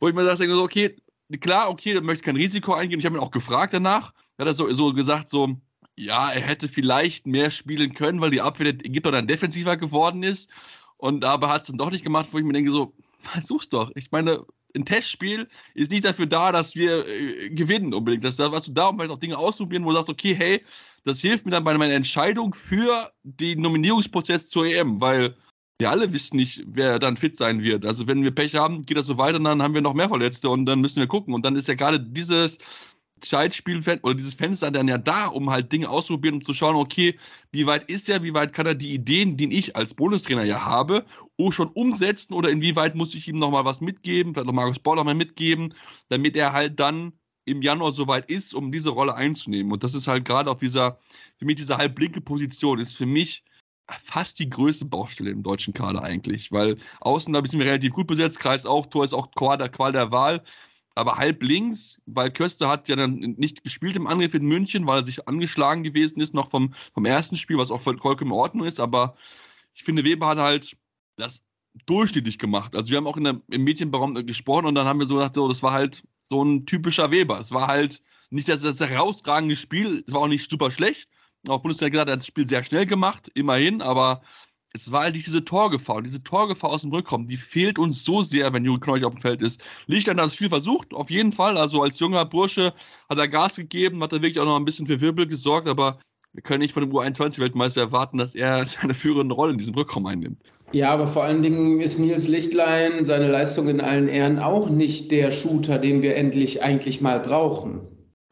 Wo 0.00 0.08
ich 0.08 0.14
mir 0.14 0.24
sage, 0.24 0.60
okay, 0.60 0.96
klar, 1.40 1.68
okay, 1.70 1.94
da 1.94 2.00
möchte 2.00 2.24
kein 2.24 2.36
Risiko 2.36 2.74
eingehen. 2.74 3.00
Ich 3.00 3.06
habe 3.06 3.16
ihn 3.16 3.22
auch 3.22 3.30
gefragt 3.30 3.72
danach. 3.72 4.12
Er 4.36 4.46
hat 4.46 4.56
so, 4.56 4.72
so 4.72 4.92
gesagt, 4.92 5.30
so, 5.30 5.56
ja, 5.96 6.30
er 6.30 6.42
hätte 6.42 6.68
vielleicht 6.68 7.26
mehr 7.26 7.50
spielen 7.50 7.94
können, 7.94 8.20
weil 8.20 8.30
die 8.30 8.40
Abwehr 8.40 8.72
der 8.72 8.86
Ägypter 8.86 9.12
dann 9.12 9.26
defensiver 9.26 9.76
geworden 9.76 10.22
ist. 10.22 10.50
Und 10.98 11.24
aber 11.24 11.48
hat 11.48 11.62
es 11.62 11.68
dann 11.68 11.78
doch 11.78 11.90
nicht 11.90 12.04
gemacht, 12.04 12.28
wo 12.32 12.38
ich 12.38 12.44
mir 12.44 12.52
denke, 12.52 12.70
so, 12.70 12.94
versuch's 13.20 13.68
doch. 13.68 13.90
Ich 13.94 14.10
meine, 14.10 14.44
ein 14.74 14.84
Testspiel 14.84 15.48
ist 15.74 15.90
nicht 15.90 16.04
dafür 16.04 16.26
da, 16.26 16.52
dass 16.52 16.74
wir 16.74 17.06
äh, 17.08 17.50
gewinnen 17.50 17.94
unbedingt. 17.94 18.24
Das 18.24 18.38
was 18.38 18.64
du 18.64 18.72
da, 18.72 18.88
um 18.88 19.00
halt 19.00 19.10
auch 19.10 19.18
Dinge 19.18 19.38
auszuprobieren, 19.38 19.84
wo 19.84 19.90
du 19.90 19.96
sagst, 19.96 20.10
okay, 20.10 20.34
hey, 20.34 20.64
das 21.04 21.20
hilft 21.20 21.46
mir 21.46 21.52
dann 21.52 21.64
bei 21.64 21.76
meiner 21.76 21.94
Entscheidung 21.94 22.54
für 22.54 23.10
den 23.22 23.62
Nominierungsprozess 23.62 24.50
zur 24.50 24.66
EM, 24.66 25.00
weil 25.00 25.36
wir 25.78 25.90
alle 25.90 26.12
wissen 26.12 26.36
nicht, 26.36 26.64
wer 26.66 26.98
dann 26.98 27.16
fit 27.16 27.36
sein 27.36 27.62
wird. 27.62 27.84
Also 27.84 28.06
wenn 28.06 28.22
wir 28.22 28.30
Pech 28.30 28.54
haben, 28.54 28.84
geht 28.84 28.96
das 28.96 29.06
so 29.06 29.18
weiter, 29.18 29.38
dann 29.38 29.62
haben 29.62 29.74
wir 29.74 29.82
noch 29.82 29.94
mehr 29.94 30.08
Verletzte 30.08 30.48
und 30.48 30.66
dann 30.66 30.80
müssen 30.80 31.00
wir 31.00 31.06
gucken. 31.06 31.34
Und 31.34 31.44
dann 31.44 31.56
ist 31.56 31.68
ja 31.68 31.74
gerade 31.74 32.00
dieses 32.00 32.58
Zeitspiel 33.20 33.82
oder 34.02 34.14
dieses 34.14 34.34
Fenster 34.34 34.70
dann 34.70 34.88
ja 34.88 34.98
da, 34.98 35.26
um 35.26 35.50
halt 35.50 35.72
Dinge 35.72 35.88
auszuprobieren, 35.88 36.38
um 36.38 36.44
zu 36.44 36.54
schauen, 36.54 36.76
okay, 36.76 37.18
wie 37.50 37.66
weit 37.66 37.90
ist 37.90 38.08
er, 38.08 38.22
wie 38.22 38.34
weit 38.34 38.52
kann 38.52 38.66
er 38.66 38.74
die 38.74 38.92
Ideen, 38.92 39.36
die 39.36 39.52
ich 39.52 39.74
als 39.76 39.94
Bundestrainer 39.94 40.44
ja 40.44 40.64
habe, 40.64 41.04
oh, 41.36 41.50
schon 41.50 41.68
umsetzen 41.68 42.34
oder 42.34 42.50
inwieweit 42.50 42.94
muss 42.94 43.14
ich 43.14 43.28
ihm 43.28 43.38
nochmal 43.38 43.64
was 43.64 43.80
mitgeben, 43.80 44.34
vielleicht 44.34 44.46
noch 44.46 44.54
Markus 44.54 44.78
Bauer 44.78 45.02
mal 45.04 45.14
mitgeben, 45.14 45.74
damit 46.08 46.36
er 46.36 46.52
halt 46.52 46.78
dann 46.78 47.12
im 47.46 47.62
Januar 47.62 47.92
soweit 47.92 48.28
ist, 48.30 48.54
um 48.54 48.72
diese 48.72 48.90
Rolle 48.90 49.14
einzunehmen. 49.14 49.72
Und 49.72 49.84
das 49.84 49.94
ist 49.94 50.08
halt 50.08 50.24
gerade 50.24 50.50
auf 50.50 50.58
dieser, 50.58 50.98
für 51.38 51.44
mich 51.44 51.56
diese 51.56 51.76
halblinke 51.76 52.20
Position, 52.20 52.80
ist 52.80 52.96
für 52.96 53.06
mich 53.06 53.44
fast 54.02 54.38
die 54.38 54.50
größte 54.50 54.84
Baustelle 54.84 55.30
im 55.30 55.42
deutschen 55.42 55.72
Kader 55.74 56.02
eigentlich, 56.02 56.50
weil 56.50 56.76
außen 57.00 57.32
da 57.32 57.44
sind 57.44 57.58
wir 57.60 57.66
relativ 57.66 57.92
gut 57.92 58.06
besetzt, 58.06 58.40
Kreis 58.40 58.66
auch, 58.66 58.86
Tor 58.86 59.04
ist 59.04 59.12
auch 59.12 59.30
Qual 59.32 59.58
der, 59.58 59.68
Qual 59.68 59.92
der 59.92 60.10
Wahl, 60.10 60.42
aber 60.94 61.16
halb 61.16 61.42
links, 61.42 62.00
weil 62.06 62.30
Köster 62.30 62.68
hat 62.68 62.88
ja 62.88 62.96
dann 62.96 63.14
nicht 63.14 63.62
gespielt 63.62 63.96
im 63.96 64.06
Angriff 64.06 64.34
in 64.34 64.44
München, 64.44 64.86
weil 64.86 65.00
er 65.00 65.04
sich 65.04 65.28
angeschlagen 65.28 65.82
gewesen 65.84 66.20
ist, 66.20 66.34
noch 66.34 66.48
vom, 66.48 66.74
vom 66.94 67.04
ersten 67.04 67.36
Spiel, 67.36 67.58
was 67.58 67.70
auch 67.70 67.80
vollkommen 67.80 68.30
in 68.30 68.36
Ordnung 68.36 68.66
ist, 68.66 68.80
aber 68.80 69.16
ich 69.74 69.84
finde, 69.84 70.04
Weber 70.04 70.26
hat 70.26 70.38
halt 70.38 70.76
das 71.16 71.44
durchschnittlich 71.84 72.38
gemacht. 72.38 72.74
Also 72.74 72.90
wir 72.90 72.96
haben 72.96 73.06
auch 73.06 73.18
in 73.18 73.24
der, 73.24 73.40
im 73.50 73.64
Medienraum 73.64 74.14
gesprochen 74.26 74.66
und 74.66 74.74
dann 74.74 74.86
haben 74.86 74.98
wir 74.98 75.06
so 75.06 75.16
gedacht, 75.16 75.34
so, 75.34 75.48
das 75.48 75.62
war 75.62 75.72
halt 75.72 76.02
so 76.22 76.42
ein 76.42 76.66
typischer 76.66 77.10
Weber. 77.10 77.38
Es 77.38 77.52
war 77.52 77.66
halt 77.66 78.02
nicht 78.30 78.48
das, 78.48 78.62
das 78.62 78.80
herausragende 78.80 79.54
Spiel, 79.54 80.02
es 80.06 80.12
war 80.12 80.22
auch 80.22 80.28
nicht 80.28 80.50
super 80.50 80.70
schlecht, 80.70 81.08
auch 81.48 81.60
Bundesliga 81.60 81.90
gesagt, 81.90 82.08
er 82.08 82.12
hat 82.12 82.20
das 82.20 82.26
Spiel 82.26 82.48
sehr 82.48 82.64
schnell 82.64 82.86
gemacht, 82.86 83.30
immerhin, 83.34 83.82
aber 83.82 84.22
es 84.72 84.92
war 84.92 85.04
halt 85.04 85.14
nicht 85.14 85.26
diese 85.26 85.44
Torgefahr. 85.44 85.96
Und 85.96 86.04
diese 86.04 86.22
Torgefahr 86.22 86.70
aus 86.70 86.82
dem 86.82 86.92
Rückkommen, 86.92 87.26
die 87.26 87.36
fehlt 87.36 87.78
uns 87.78 88.04
so 88.04 88.22
sehr, 88.22 88.52
wenn 88.52 88.64
Juri 88.64 88.80
Knoch 88.80 89.02
auf 89.02 89.14
dem 89.14 89.20
Feld 89.20 89.42
ist. 89.42 89.62
Lichtland 89.86 90.20
hat 90.20 90.28
es 90.28 90.34
viel 90.34 90.48
versucht, 90.48 90.92
auf 90.92 91.10
jeden 91.10 91.32
Fall. 91.32 91.56
Also 91.56 91.82
als 91.82 91.98
junger 91.98 92.24
Bursche 92.24 92.74
hat 93.08 93.18
er 93.18 93.28
Gas 93.28 93.56
gegeben, 93.56 94.02
hat 94.02 94.12
er 94.12 94.22
wirklich 94.22 94.38
auch 94.38 94.44
noch 94.44 94.56
ein 94.56 94.64
bisschen 94.64 94.86
für 94.86 95.00
Wirbel 95.00 95.26
gesorgt, 95.26 95.68
aber 95.68 95.98
wir 96.32 96.42
können 96.42 96.60
nicht 96.60 96.74
von 96.74 96.82
dem 96.82 96.92
U21-Weltmeister 96.92 97.80
erwarten, 97.80 98.18
dass 98.18 98.34
er 98.34 98.66
seine 98.66 98.92
führende 98.92 99.34
Rolle 99.34 99.52
in 99.52 99.58
diesem 99.58 99.74
Rückkommen 99.74 100.06
einnimmt. 100.06 100.42
Ja, 100.72 100.90
aber 100.90 101.06
vor 101.06 101.24
allen 101.24 101.42
Dingen 101.42 101.80
ist 101.80 101.98
Nils 101.98 102.28
Lichtlein 102.28 103.04
seine 103.04 103.30
Leistung 103.30 103.68
in 103.68 103.80
allen 103.80 104.08
Ehren 104.08 104.38
auch 104.38 104.68
nicht 104.68 105.10
der 105.10 105.30
Shooter, 105.30 105.78
den 105.78 106.02
wir 106.02 106.16
endlich 106.16 106.62
eigentlich 106.62 107.00
mal 107.00 107.20
brauchen. 107.20 107.80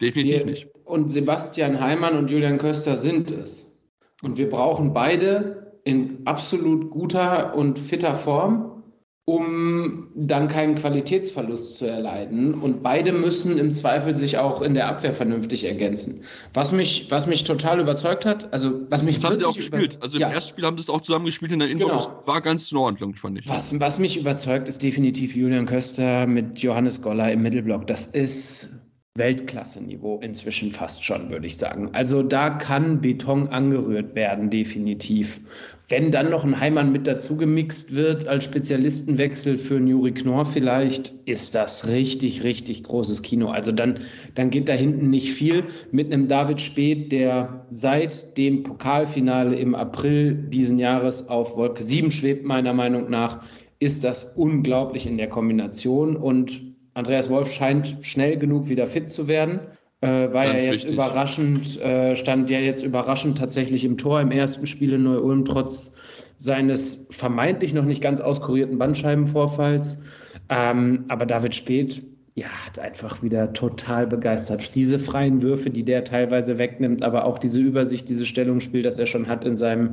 Definitiv 0.02 0.40
wir, 0.40 0.47
nicht. 0.47 0.73
Und 0.84 1.10
Sebastian 1.10 1.80
Heimann 1.80 2.16
und 2.16 2.30
Julian 2.30 2.58
Köster 2.58 2.96
sind 2.96 3.30
es. 3.30 3.78
Und 4.22 4.36
wir 4.36 4.48
brauchen 4.48 4.92
beide 4.92 5.80
in 5.84 6.26
absolut 6.26 6.90
guter 6.90 7.54
und 7.54 7.78
fitter 7.78 8.14
Form, 8.14 8.82
um 9.26 10.08
dann 10.14 10.48
keinen 10.48 10.74
Qualitätsverlust 10.74 11.78
zu 11.78 11.86
erleiden. 11.86 12.54
Und 12.54 12.82
beide 12.82 13.12
müssen 13.12 13.56
im 13.58 13.72
Zweifel 13.72 14.14
sich 14.14 14.36
auch 14.36 14.60
in 14.60 14.74
der 14.74 14.86
Abwehr 14.86 15.12
vernünftig 15.12 15.64
ergänzen. 15.64 16.22
Was 16.52 16.72
mich, 16.72 17.06
was 17.10 17.26
mich 17.26 17.44
total 17.44 17.80
überzeugt 17.80 18.26
hat, 18.26 18.52
also 18.52 18.82
was 18.90 19.02
mich. 19.02 19.16
Das 19.16 19.24
haben 19.24 19.38
sie 19.38 19.46
auch 19.46 19.56
gespielt. 19.56 19.96
Also 20.02 20.16
im 20.16 20.22
ja. 20.22 20.28
ersten 20.28 20.50
Spiel 20.50 20.64
haben 20.66 20.76
sie 20.76 20.82
es 20.82 20.90
auch 20.90 21.00
zusammen 21.00 21.24
gespielt 21.24 21.52
in 21.52 21.58
der 21.58 21.70
Inbox. 21.70 21.92
Genau. 21.92 22.04
Das 22.04 22.26
war 22.26 22.40
ganz 22.42 22.70
in 22.70 22.76
Ordnung, 22.78 23.14
fand 23.14 23.38
ich. 23.38 23.48
Was, 23.48 23.78
was 23.80 23.98
mich 23.98 24.18
überzeugt, 24.18 24.68
ist 24.68 24.82
definitiv 24.82 25.34
Julian 25.34 25.64
Köster 25.64 26.26
mit 26.26 26.58
Johannes 26.58 27.00
Goller 27.00 27.32
im 27.32 27.40
Mittelblock. 27.40 27.86
Das 27.86 28.06
ist 28.06 28.74
Weltklasse-Niveau 29.16 30.18
inzwischen 30.25 30.73
fast 30.73 31.04
schon, 31.04 31.30
würde 31.30 31.47
ich 31.47 31.56
sagen. 31.56 31.88
Also 31.92 32.25
da 32.25 32.50
kann 32.50 33.00
Beton 33.00 33.47
angerührt 33.47 34.16
werden, 34.16 34.50
definitiv. 34.50 35.40
Wenn 35.88 36.11
dann 36.11 36.30
noch 36.30 36.42
ein 36.42 36.59
Heimann 36.59 36.90
mit 36.90 37.06
dazu 37.06 37.37
gemixt 37.37 37.94
wird 37.94 38.26
als 38.26 38.42
Spezialistenwechsel 38.42 39.56
für 39.56 39.78
Juri 39.78 40.11
Knorr 40.14 40.44
vielleicht, 40.44 41.12
ist 41.26 41.54
das 41.54 41.87
richtig, 41.87 42.42
richtig 42.42 42.83
großes 42.83 43.23
Kino. 43.23 43.50
Also 43.50 43.71
dann, 43.71 44.00
dann 44.35 44.50
geht 44.50 44.68
da 44.68 44.73
hinten 44.73 45.11
nicht 45.11 45.33
viel. 45.33 45.62
Mit 45.92 46.12
einem 46.12 46.26
David 46.26 46.61
Speth, 46.61 47.12
der 47.12 47.66
seit 47.68 48.37
dem 48.37 48.64
Pokalfinale 48.64 49.54
im 49.54 49.76
April 49.76 50.35
diesen 50.35 50.80
Jahres 50.80 51.28
auf 51.28 51.56
Wolke 51.56 51.85
7 51.85 52.11
schwebt, 52.11 52.44
meiner 52.44 52.73
Meinung 52.73 53.09
nach, 53.11 53.44
ist 53.78 54.02
das 54.02 54.25
unglaublich 54.35 55.06
in 55.06 55.18
der 55.18 55.28
Kombination 55.28 56.16
und 56.16 56.73
Andreas 56.94 57.28
Wolf 57.28 57.52
scheint 57.52 57.98
schnell 58.02 58.36
genug 58.38 58.68
wieder 58.68 58.86
fit 58.86 59.10
zu 59.10 59.26
werden. 59.28 59.60
Äh, 60.00 60.32
war 60.32 60.44
Ganz 60.44 60.64
ja 60.64 60.72
jetzt 60.72 60.74
wichtig. 60.74 60.92
überraschend, 60.92 61.80
äh, 61.80 62.14
stand 62.14 62.50
ja 62.50 62.58
jetzt 62.58 62.84
überraschend 62.84 63.38
tatsächlich 63.38 63.84
im 63.84 63.96
Tor 63.98 64.20
im 64.20 64.30
ersten 64.30 64.66
Spiel 64.66 64.92
in 64.92 65.02
Neu-Ulm, 65.02 65.44
trotz 65.44 65.92
seines 66.36 67.06
vermeintlich 67.10 67.74
noch 67.74 67.84
nicht 67.84 68.02
ganz 68.02 68.20
auskurierten 68.20 68.78
Bandscheibenvorfalls. 68.78 70.02
Ähm, 70.48 71.04
aber 71.08 71.26
David 71.26 71.54
Speth, 71.54 72.02
ja, 72.34 72.48
hat 72.48 72.80
einfach 72.80 73.22
wieder 73.22 73.52
total 73.52 74.08
begeistert. 74.08 74.74
Diese 74.74 74.98
freien 74.98 75.40
Würfe, 75.40 75.70
die 75.70 75.84
der 75.84 76.02
teilweise 76.04 76.58
wegnimmt, 76.58 77.04
aber 77.04 77.24
auch 77.24 77.38
diese 77.38 77.60
Übersicht, 77.60 78.08
dieses 78.08 78.26
Stellungsspiel, 78.26 78.82
das 78.82 78.98
er 78.98 79.06
schon 79.06 79.28
hat 79.28 79.44
in 79.44 79.56
seinem, 79.56 79.92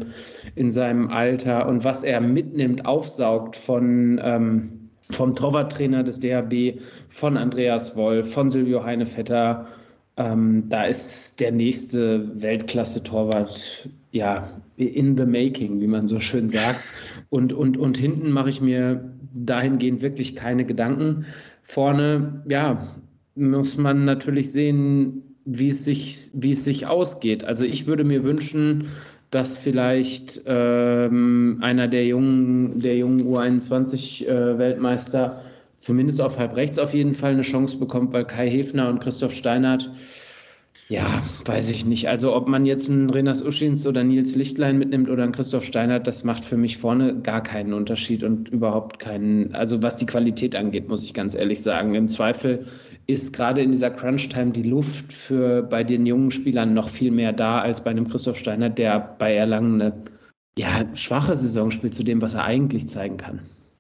in 0.56 0.72
seinem 0.72 1.10
Alter 1.10 1.68
und 1.68 1.84
was 1.84 2.04
er 2.04 2.20
mitnimmt, 2.20 2.86
aufsaugt 2.86 3.56
von, 3.56 4.20
ähm, 4.24 4.81
vom 5.10 5.34
Torwarttrainer 5.34 6.04
des 6.04 6.20
DHB, 6.20 6.80
von 7.08 7.38
Andreas 7.38 7.96
Wolf, 7.96 8.32
von 8.32 8.50
Silvio 8.50 8.84
Heinevetter. 8.84 9.68
Ähm, 10.18 10.66
da 10.70 10.84
ist 10.84 11.40
der 11.40 11.52
nächste 11.52 12.30
Weltklasse-Torwart 12.42 13.90
ja 14.12 14.48
in 14.78 15.18
the 15.18 15.26
making, 15.26 15.80
wie 15.80 15.88
man 15.88 16.08
so 16.08 16.20
schön 16.20 16.50
sagt. 16.50 16.82
Und, 17.30 17.54
und, 17.54 17.78
und 17.78 17.98
hinten 17.98 18.32
mache 18.32 18.50
ich 18.50 18.62
mir 18.62 19.04
dahingehend 19.34 20.02
wirklich 20.02 20.36
keine 20.36 20.66
Gedanken. 20.66 21.26
Vorne, 21.64 22.44
ja, 22.50 22.88
muss 23.36 23.78
man 23.78 24.06
natürlich 24.06 24.52
sehen, 24.52 25.24
wie 25.46 25.70
es 25.70 25.86
sich, 25.86 26.30
wie 26.34 26.52
es 26.52 26.66
sich 26.66 26.86
ausgeht. 26.86 27.44
Also 27.44 27.64
ich 27.64 27.88
würde 27.88 28.04
mir 28.04 28.24
wünschen, 28.24 28.88
dass 29.32 29.58
vielleicht 29.58 30.42
ähm, 30.46 31.58
einer 31.62 31.88
der 31.88 32.06
jungen, 32.06 32.80
der 32.82 32.98
jungen 32.98 33.22
U21-Weltmeister 33.22 35.26
äh, 35.26 35.32
zumindest 35.80 36.22
auf 36.22 36.38
halb 36.38 36.56
rechts 36.56 36.78
auf 36.78 36.94
jeden 36.94 37.16
Fall 37.16 37.32
eine 37.32 37.42
Chance 37.42 37.80
bekommt, 37.80 38.14
weil 38.14 38.26
Kai 38.26 38.48
Hefner 38.50 38.90
und 38.90 39.00
Christoph 39.00 39.34
Steinert, 39.34 39.90
ja, 40.92 41.24
weiß 41.46 41.72
ich 41.72 41.86
nicht. 41.86 42.10
Also 42.10 42.36
ob 42.36 42.50
man 42.50 42.66
jetzt 42.66 42.90
einen 42.90 43.10
Renas 43.10 43.42
Uschins 43.42 43.88
oder 43.88 44.04
Nils 44.04 44.36
Lichtlein 44.36 44.78
mitnimmt 44.78 45.10
oder 45.10 45.24
einen 45.24 45.32
Christoph 45.32 45.64
Steinert, 45.64 46.06
das 46.06 46.26
macht 46.26 46.44
für 46.44 46.58
mich 46.58 46.80
vorne 46.80 47.22
gar 47.22 47.42
keinen 47.42 47.72
Unterschied 47.72 48.26
und 48.26 48.50
überhaupt 48.50 49.00
keinen, 49.00 49.56
also 49.56 49.82
was 49.82 49.96
die 49.96 50.06
Qualität 50.06 50.54
angeht, 50.54 50.90
muss 50.90 51.06
ich 51.06 51.14
ganz 51.14 51.34
ehrlich 51.34 51.62
sagen. 51.62 51.96
Im 51.96 52.10
Zweifel 52.10 52.68
ist 53.08 53.34
gerade 53.34 53.62
in 53.62 53.72
dieser 53.72 53.90
Crunch-Time 53.90 54.52
die 54.52 54.64
Luft 54.64 55.14
für 55.14 55.64
bei 55.64 55.86
den 55.86 56.06
jungen 56.06 56.30
Spielern 56.30 56.74
noch 56.74 56.90
viel 56.90 57.12
mehr 57.12 57.32
da 57.32 57.62
als 57.62 57.82
bei 57.82 57.92
einem 57.92 58.10
Christoph 58.10 58.38
Steiner, 58.38 58.70
der 58.70 59.16
bei 59.18 59.34
Erlangen 59.34 59.82
eine 59.82 60.04
ja, 60.58 60.94
schwache 60.94 61.38
Saison 61.38 61.72
spielt 61.72 61.96
zu 61.96 62.04
dem, 62.04 62.22
was 62.22 62.34
er 62.34 62.44
eigentlich 62.44 62.90
zeigen 62.90 63.16
kann. 63.16 63.40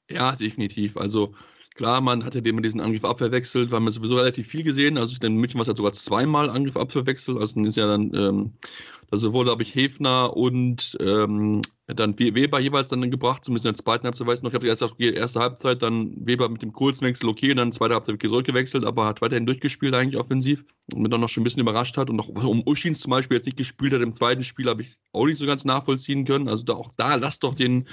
Ja, 0.10 0.38
definitiv. 0.38 0.96
Also 0.96 1.34
klar, 1.82 2.00
man 2.00 2.24
hatte 2.24 2.44
dem 2.44 2.62
diesen 2.62 2.80
Angriff 2.80 3.04
abverwechselt, 3.04 3.72
weil 3.72 3.80
man 3.80 3.92
sowieso 3.92 4.16
relativ 4.16 4.48
viel 4.48 4.62
gesehen. 4.62 5.00
Also 5.00 5.16
in 5.26 5.38
München 5.38 5.58
war 5.58 5.64
es 5.64 5.68
ja 5.68 5.76
sogar 5.76 5.94
zweimal 5.94 6.48
Angriff 6.48 6.78
abverwechselt. 6.78 7.40
Also 7.40 7.56
dann 7.56 7.66
ist 7.66 7.76
ja 7.76 7.88
dann 7.88 8.12
ähm, 8.14 8.54
also 9.10 9.30
sowohl, 9.30 9.46
glaube 9.46 9.64
ich, 9.64 9.74
Hefner 9.74 10.38
und 10.38 10.96
ähm, 11.02 11.64
dann 11.88 12.18
Weber 12.20 12.60
jeweils 12.60 12.90
dann 12.90 13.10
gebracht, 13.10 13.44
zumindest 13.44 13.66
in 13.66 13.74
der 13.74 13.84
zweiten 13.84 14.06
Halbzeit, 14.06 14.28
weiß 14.28 14.40
ich 14.40 14.44
noch, 14.44 14.52
ich 14.52 14.54
habe 14.54 14.66
die 15.00 15.14
erste, 15.14 15.40
Halbzeit, 15.40 15.82
dann 15.82 16.14
Weber 16.24 16.48
mit 16.50 16.62
dem 16.62 16.72
Kurzwechsel 16.72 17.28
okay, 17.28 17.50
und 17.50 17.58
dann 17.58 17.74
zweite 17.74 17.96
Halbzeit 17.96 18.22
zurückgewechselt, 18.22 18.86
aber 18.86 19.08
hat 19.08 19.22
weiterhin 19.22 19.48
durchgespielt 19.48 19.96
eigentlich 19.96 20.22
offensiv 20.22 20.64
und 20.94 21.02
mich 21.02 21.12
dann 21.12 21.20
noch 21.20 21.30
schon 21.30 21.42
ein 21.42 21.46
bisschen 21.46 21.62
überrascht 21.62 21.98
hat 21.98 22.12
und 22.12 22.16
noch 22.16 22.30
um 22.30 22.62
Uschins 22.66 23.00
zum 23.00 23.10
Beispiel 23.10 23.38
jetzt 23.38 23.48
nicht 23.48 23.58
gespielt 23.58 23.92
hat 23.92 24.02
im 24.02 24.14
zweiten 24.14 24.44
Spiel, 24.44 24.70
habe 24.70 24.84
ich 24.84 24.98
auch 25.14 25.26
nicht 25.26 25.40
so 25.40 25.48
ganz 25.48 25.66
nachvollziehen 25.66 26.26
können. 26.26 26.48
Also 26.48 26.64
da, 26.64 26.74
auch 26.74 26.92
da, 26.96 27.16
lass 27.16 27.40
doch 27.40 27.56
den 27.56 27.88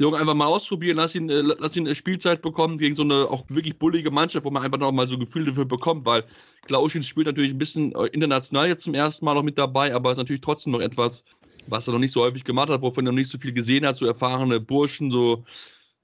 Jungen 0.00 0.18
einfach 0.18 0.34
mal 0.34 0.46
ausprobieren, 0.46 0.96
lass 0.96 1.14
ihn, 1.14 1.28
äh, 1.28 1.42
lass 1.42 1.76
ihn 1.76 1.94
Spielzeit 1.94 2.40
bekommen 2.40 2.78
gegen 2.78 2.94
so 2.94 3.02
eine 3.02 3.26
auch 3.28 3.44
wirklich 3.48 3.78
bullige 3.78 4.10
Mannschaft, 4.10 4.46
wo 4.46 4.50
man 4.50 4.62
einfach 4.62 4.78
noch 4.78 4.92
mal 4.92 5.06
so 5.06 5.18
Gefühle 5.18 5.46
dafür 5.46 5.66
bekommt, 5.66 6.06
weil 6.06 6.24
Klauschin 6.62 7.02
spielt 7.02 7.26
natürlich 7.26 7.50
ein 7.50 7.58
bisschen 7.58 7.92
äh, 7.92 8.06
international 8.06 8.68
jetzt 8.68 8.82
zum 8.82 8.94
ersten 8.94 9.24
Mal 9.26 9.34
noch 9.34 9.42
mit 9.42 9.58
dabei, 9.58 9.94
aber 9.94 10.12
ist 10.12 10.18
natürlich 10.18 10.40
trotzdem 10.40 10.72
noch 10.72 10.80
etwas, 10.80 11.24
was 11.66 11.86
er 11.86 11.92
noch 11.92 12.00
nicht 12.00 12.12
so 12.12 12.22
häufig 12.22 12.44
gemacht 12.44 12.70
hat, 12.70 12.80
wovon 12.80 13.04
er 13.06 13.12
noch 13.12 13.18
nicht 13.18 13.30
so 13.30 13.38
viel 13.38 13.52
gesehen 13.52 13.84
hat, 13.84 13.98
so 13.98 14.06
erfahrene 14.06 14.58
Burschen, 14.58 15.10
so 15.10 15.44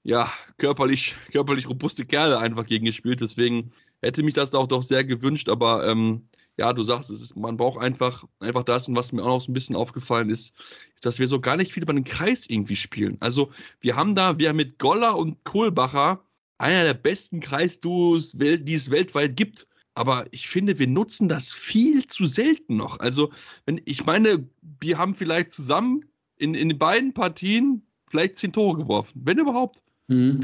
ja, 0.03 0.31
körperlich, 0.57 1.15
körperlich 1.31 1.67
robuste 1.67 2.05
Kerle 2.05 2.39
einfach 2.39 2.65
gegen 2.65 2.85
gespielt. 2.85 3.19
Deswegen 3.19 3.71
hätte 4.01 4.23
mich 4.23 4.35
das 4.35 4.53
auch 4.53 4.67
doch 4.67 4.83
sehr 4.83 5.03
gewünscht, 5.03 5.49
aber 5.49 5.87
ähm, 5.87 6.29
ja, 6.57 6.73
du 6.73 6.83
sagst, 6.83 7.09
es 7.11 7.21
ist, 7.21 7.35
man 7.35 7.55
braucht 7.55 7.79
einfach, 7.79 8.23
einfach 8.39 8.63
das. 8.63 8.87
Und 8.87 8.95
was 8.95 9.11
mir 9.11 9.21
auch 9.21 9.27
noch 9.27 9.41
so 9.41 9.51
ein 9.51 9.53
bisschen 9.53 9.75
aufgefallen 9.75 10.29
ist, 10.29 10.53
ist, 10.95 11.05
dass 11.05 11.19
wir 11.19 11.27
so 11.27 11.39
gar 11.39 11.55
nicht 11.55 11.71
viel 11.71 11.83
über 11.83 11.93
den 11.93 12.03
Kreis 12.03 12.45
irgendwie 12.47 12.75
spielen. 12.75 13.17
Also, 13.19 13.51
wir 13.79 13.95
haben 13.95 14.15
da, 14.15 14.37
wir 14.37 14.49
haben 14.49 14.57
mit 14.57 14.79
Goller 14.79 15.15
und 15.15 15.43
Kohlbacher 15.43 16.23
einer 16.57 16.83
der 16.83 16.95
besten 16.95 17.39
Kreisduos, 17.39 18.31
die 18.33 18.73
es 18.73 18.89
weltweit 18.89 19.35
gibt. 19.35 19.67
Aber 19.93 20.25
ich 20.31 20.47
finde, 20.47 20.77
wir 20.79 20.87
nutzen 20.87 21.27
das 21.29 21.53
viel 21.53 22.05
zu 22.07 22.25
selten 22.25 22.77
noch. 22.77 22.99
Also, 22.99 23.31
wenn, 23.65 23.79
ich 23.85 24.05
meine, 24.05 24.47
wir 24.79 24.97
haben 24.97 25.13
vielleicht 25.13 25.51
zusammen 25.51 26.05
in, 26.37 26.55
in 26.55 26.69
den 26.69 26.77
beiden 26.77 27.13
Partien 27.13 27.83
vielleicht 28.09 28.37
zehn 28.37 28.51
Tore 28.51 28.77
geworfen, 28.77 29.21
wenn 29.23 29.37
überhaupt. 29.37 29.83
Mhm. 30.07 30.39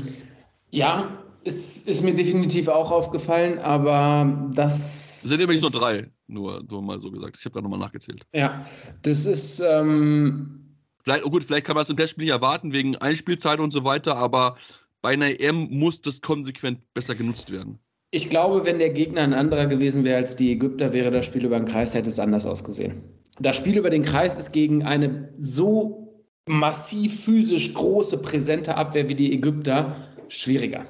Ja, 0.69 1.22
es 1.45 1.83
ist 1.83 2.03
mir 2.03 2.13
definitiv 2.13 2.67
auch 2.67 2.91
aufgefallen, 2.91 3.59
aber 3.59 4.49
das 4.53 5.23
Es 5.23 5.29
sind 5.29 5.39
nämlich 5.39 5.61
nur 5.61 5.71
drei, 5.71 6.09
nur 6.27 6.63
so 6.69 6.81
mal 6.81 6.99
so 6.99 7.11
gesagt. 7.11 7.37
Ich 7.39 7.45
habe 7.45 7.55
da 7.55 7.61
nochmal 7.61 7.79
nachgezählt. 7.79 8.25
Ja, 8.33 8.65
das 9.01 9.25
ist. 9.25 9.59
Ähm 9.59 10.77
vielleicht, 11.03 11.25
oh 11.25 11.29
gut, 11.29 11.43
vielleicht 11.43 11.65
kann 11.65 11.75
man 11.75 11.83
es 11.83 11.89
im 11.89 11.97
Testspiel 11.97 12.25
nicht 12.25 12.33
erwarten, 12.33 12.71
wegen 12.71 12.95
Einspielzeit 12.97 13.59
und 13.59 13.71
so 13.71 13.83
weiter, 13.83 14.15
aber 14.15 14.57
bei 15.01 15.13
einer 15.13 15.39
EM 15.39 15.67
muss 15.69 16.01
das 16.01 16.21
konsequent 16.21 16.79
besser 16.93 17.15
genutzt 17.15 17.51
werden. 17.51 17.79
Ich 18.11 18.29
glaube, 18.29 18.63
wenn 18.63 18.77
der 18.77 18.91
Gegner 18.91 19.21
ein 19.21 19.33
anderer 19.33 19.65
gewesen 19.65 20.05
wäre 20.05 20.17
als 20.17 20.35
die 20.35 20.51
Ägypter, 20.51 20.93
wäre 20.93 21.11
das 21.11 21.25
Spiel 21.25 21.45
über 21.45 21.59
den 21.59 21.65
Kreis, 21.65 21.95
hätte 21.95 22.09
es 22.09 22.19
anders 22.19 22.45
ausgesehen. 22.45 23.03
Das 23.39 23.57
Spiel 23.57 23.77
über 23.77 23.89
den 23.89 24.03
Kreis 24.03 24.37
ist 24.37 24.51
gegen 24.51 24.83
eine 24.83 25.33
so 25.39 26.23
massiv 26.47 27.23
physisch 27.23 27.73
große, 27.73 28.19
präsente 28.19 28.75
Abwehr 28.75 29.09
wie 29.09 29.15
die 29.15 29.33
Ägypter 29.33 29.95
schwieriger. 30.27 30.85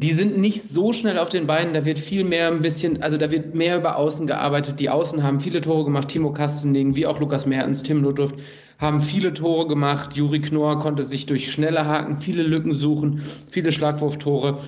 Die 0.00 0.12
sind 0.12 0.38
nicht 0.38 0.62
so 0.62 0.92
schnell 0.92 1.18
auf 1.18 1.28
den 1.28 1.48
Beinen, 1.48 1.74
da 1.74 1.84
wird 1.84 1.98
viel 1.98 2.22
mehr 2.22 2.46
ein 2.46 2.62
bisschen, 2.62 3.02
also 3.02 3.18
da 3.18 3.32
wird 3.32 3.56
mehr 3.56 3.78
über 3.78 3.96
Außen 3.96 4.28
gearbeitet. 4.28 4.78
Die 4.78 4.90
Außen 4.90 5.24
haben 5.24 5.40
viele 5.40 5.60
Tore 5.60 5.84
gemacht, 5.84 6.06
Timo 6.06 6.32
Kastening, 6.32 6.94
wie 6.94 7.04
auch 7.04 7.18
Lukas 7.18 7.46
Mertens, 7.46 7.82
Tim 7.82 8.02
Notdurft 8.02 8.36
haben 8.78 9.00
viele 9.00 9.34
Tore 9.34 9.66
gemacht. 9.66 10.14
Juri 10.14 10.40
Knorr 10.40 10.78
konnte 10.78 11.02
sich 11.02 11.26
durch 11.26 11.50
schnelle 11.50 11.84
Haken 11.84 12.16
viele 12.16 12.44
Lücken 12.44 12.74
suchen, 12.74 13.20
viele 13.50 13.72
Schlagwurftore. 13.72 14.60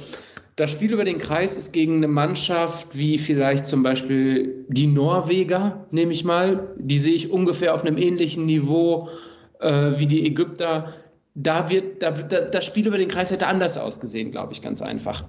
Das 0.57 0.73
Spiel 0.73 0.93
über 0.93 1.05
den 1.05 1.19
Kreis 1.19 1.57
ist 1.57 1.73
gegen 1.73 1.99
eine 1.99 2.09
Mannschaft 2.09 2.89
wie 2.99 3.17
vielleicht 3.17 3.67
zum 3.67 3.85
Beispiel 3.85 4.65
die 4.67 4.89
Norweger, 4.89 5.87
nehme 5.93 6.13
ich 6.13 6.25
mal. 6.25 6.75
Die 6.77 6.99
sehe 6.99 7.15
ich 7.15 7.31
ungefähr 7.31 7.73
auf 7.73 7.85
einem 7.85 7.99
ähnlichen 7.99 8.47
Niveau 8.47 9.09
äh, 9.61 9.93
wie 9.97 10.07
die 10.07 10.27
Ägypter. 10.27 10.93
Da 11.35 11.71
wird, 11.71 12.03
da, 12.03 12.11
da, 12.11 12.43
das 12.43 12.65
Spiel 12.65 12.87
über 12.87 12.99
den 12.99 13.09
Kreis 13.09 13.31
hätte 13.31 13.47
anders 13.47 13.79
ausgesehen, 13.79 14.31
glaube 14.31 14.53
ich, 14.53 14.63
ganz 14.63 14.83
einfach. 14.83 15.25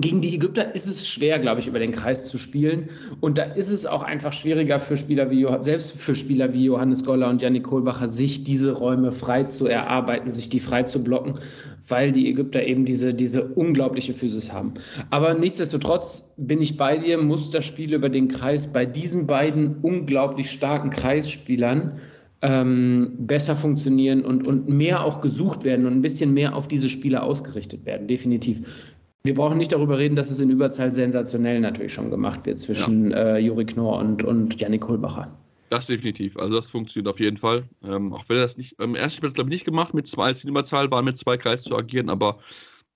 Gegen 0.00 0.20
die 0.20 0.36
Ägypter 0.36 0.76
ist 0.76 0.86
es 0.86 1.08
schwer, 1.08 1.40
glaube 1.40 1.60
ich, 1.60 1.66
über 1.66 1.80
den 1.80 1.90
Kreis 1.90 2.28
zu 2.28 2.38
spielen. 2.38 2.88
Und 3.20 3.36
da 3.36 3.42
ist 3.42 3.68
es 3.68 3.84
auch 3.84 4.04
einfach 4.04 4.32
schwieriger 4.32 4.78
für 4.78 4.96
Spieler 4.96 5.28
wie 5.32 5.44
selbst 5.58 6.00
für 6.00 6.14
Spieler 6.14 6.52
wie 6.52 6.66
Johannes 6.66 7.04
Goller 7.04 7.28
und 7.28 7.42
Janik 7.42 7.64
Kohlbacher, 7.64 8.08
sich 8.08 8.44
diese 8.44 8.72
Räume 8.72 9.10
frei 9.10 9.42
zu 9.44 9.66
erarbeiten, 9.66 10.30
sich 10.30 10.48
die 10.48 10.60
frei 10.60 10.84
zu 10.84 11.02
blocken, 11.02 11.40
weil 11.88 12.12
die 12.12 12.30
Ägypter 12.30 12.62
eben 12.62 12.84
diese, 12.84 13.12
diese 13.12 13.42
unglaubliche 13.54 14.14
Physis 14.14 14.52
haben. 14.52 14.74
Aber 15.10 15.34
nichtsdestotrotz 15.34 16.32
bin 16.36 16.62
ich 16.62 16.76
bei 16.76 16.98
dir, 16.98 17.18
muss 17.18 17.50
das 17.50 17.64
Spiel 17.64 17.92
über 17.92 18.08
den 18.08 18.28
Kreis 18.28 18.72
bei 18.72 18.86
diesen 18.86 19.26
beiden 19.26 19.78
unglaublich 19.82 20.48
starken 20.52 20.90
Kreisspielern 20.90 21.98
ähm, 22.42 23.12
besser 23.18 23.54
funktionieren 23.54 24.24
und, 24.24 24.46
und 24.46 24.68
mehr 24.68 25.04
auch 25.04 25.20
gesucht 25.20 25.64
werden 25.64 25.86
und 25.86 25.92
ein 25.92 26.02
bisschen 26.02 26.34
mehr 26.34 26.54
auf 26.56 26.68
diese 26.68 26.88
Spieler 26.88 27.22
ausgerichtet 27.22 27.86
werden. 27.86 28.08
Definitiv. 28.08 28.92
Wir 29.24 29.34
brauchen 29.34 29.58
nicht 29.58 29.70
darüber 29.70 29.98
reden, 29.98 30.16
dass 30.16 30.30
es 30.30 30.40
in 30.40 30.50
Überzahl 30.50 30.92
sensationell 30.92 31.60
natürlich 31.60 31.92
schon 31.92 32.10
gemacht 32.10 32.44
wird 32.44 32.58
zwischen 32.58 33.12
ja. 33.12 33.36
äh, 33.36 33.38
Juri 33.38 33.64
Knorr 33.64 34.00
und, 34.00 34.24
und 34.24 34.60
Janik 34.60 34.80
Kohlbacher. 34.80 35.36
Das 35.70 35.86
definitiv. 35.86 36.36
Also 36.36 36.56
das 36.56 36.68
funktioniert 36.68 37.08
auf 37.08 37.20
jeden 37.20 37.38
Fall. 37.38 37.68
Ähm, 37.84 38.12
auch 38.12 38.24
wenn 38.28 38.36
er 38.36 38.42
das 38.42 38.58
nicht, 38.58 38.78
im 38.80 38.96
ersten 38.96 39.18
Spiel 39.18 39.30
glaube 39.30 39.48
ich 39.48 39.54
nicht 39.54 39.64
gemacht, 39.64 39.94
mit 39.94 40.06
zwei 40.08 40.26
als 40.26 40.42
in 40.42 40.50
Überzahl 40.50 40.90
war 40.90 41.00
mit 41.02 41.16
zwei 41.16 41.36
Kreis 41.36 41.62
zu 41.62 41.76
agieren, 41.76 42.10
aber 42.10 42.40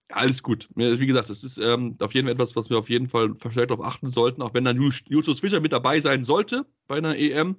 alles 0.08 0.42
gut. 0.42 0.68
Wie 0.74 1.06
gesagt, 1.06 1.30
das 1.30 1.42
ist 1.42 1.58
ähm, 1.58 1.96
auf 2.00 2.14
jeden 2.14 2.26
Fall 2.26 2.34
etwas, 2.34 2.54
was 2.54 2.68
wir 2.68 2.78
auf 2.78 2.90
jeden 2.90 3.08
Fall 3.08 3.34
verstärkt 3.36 3.70
darauf 3.70 3.84
achten 3.84 4.08
sollten, 4.08 4.42
auch 4.42 4.54
wenn 4.54 4.64
dann 4.64 4.80
Justus 5.08 5.40
Fischer 5.40 5.60
mit 5.60 5.72
dabei 5.72 6.00
sein 6.00 6.22
sollte 6.24 6.66
bei 6.86 6.96
einer 6.96 7.16
EM. 7.16 7.56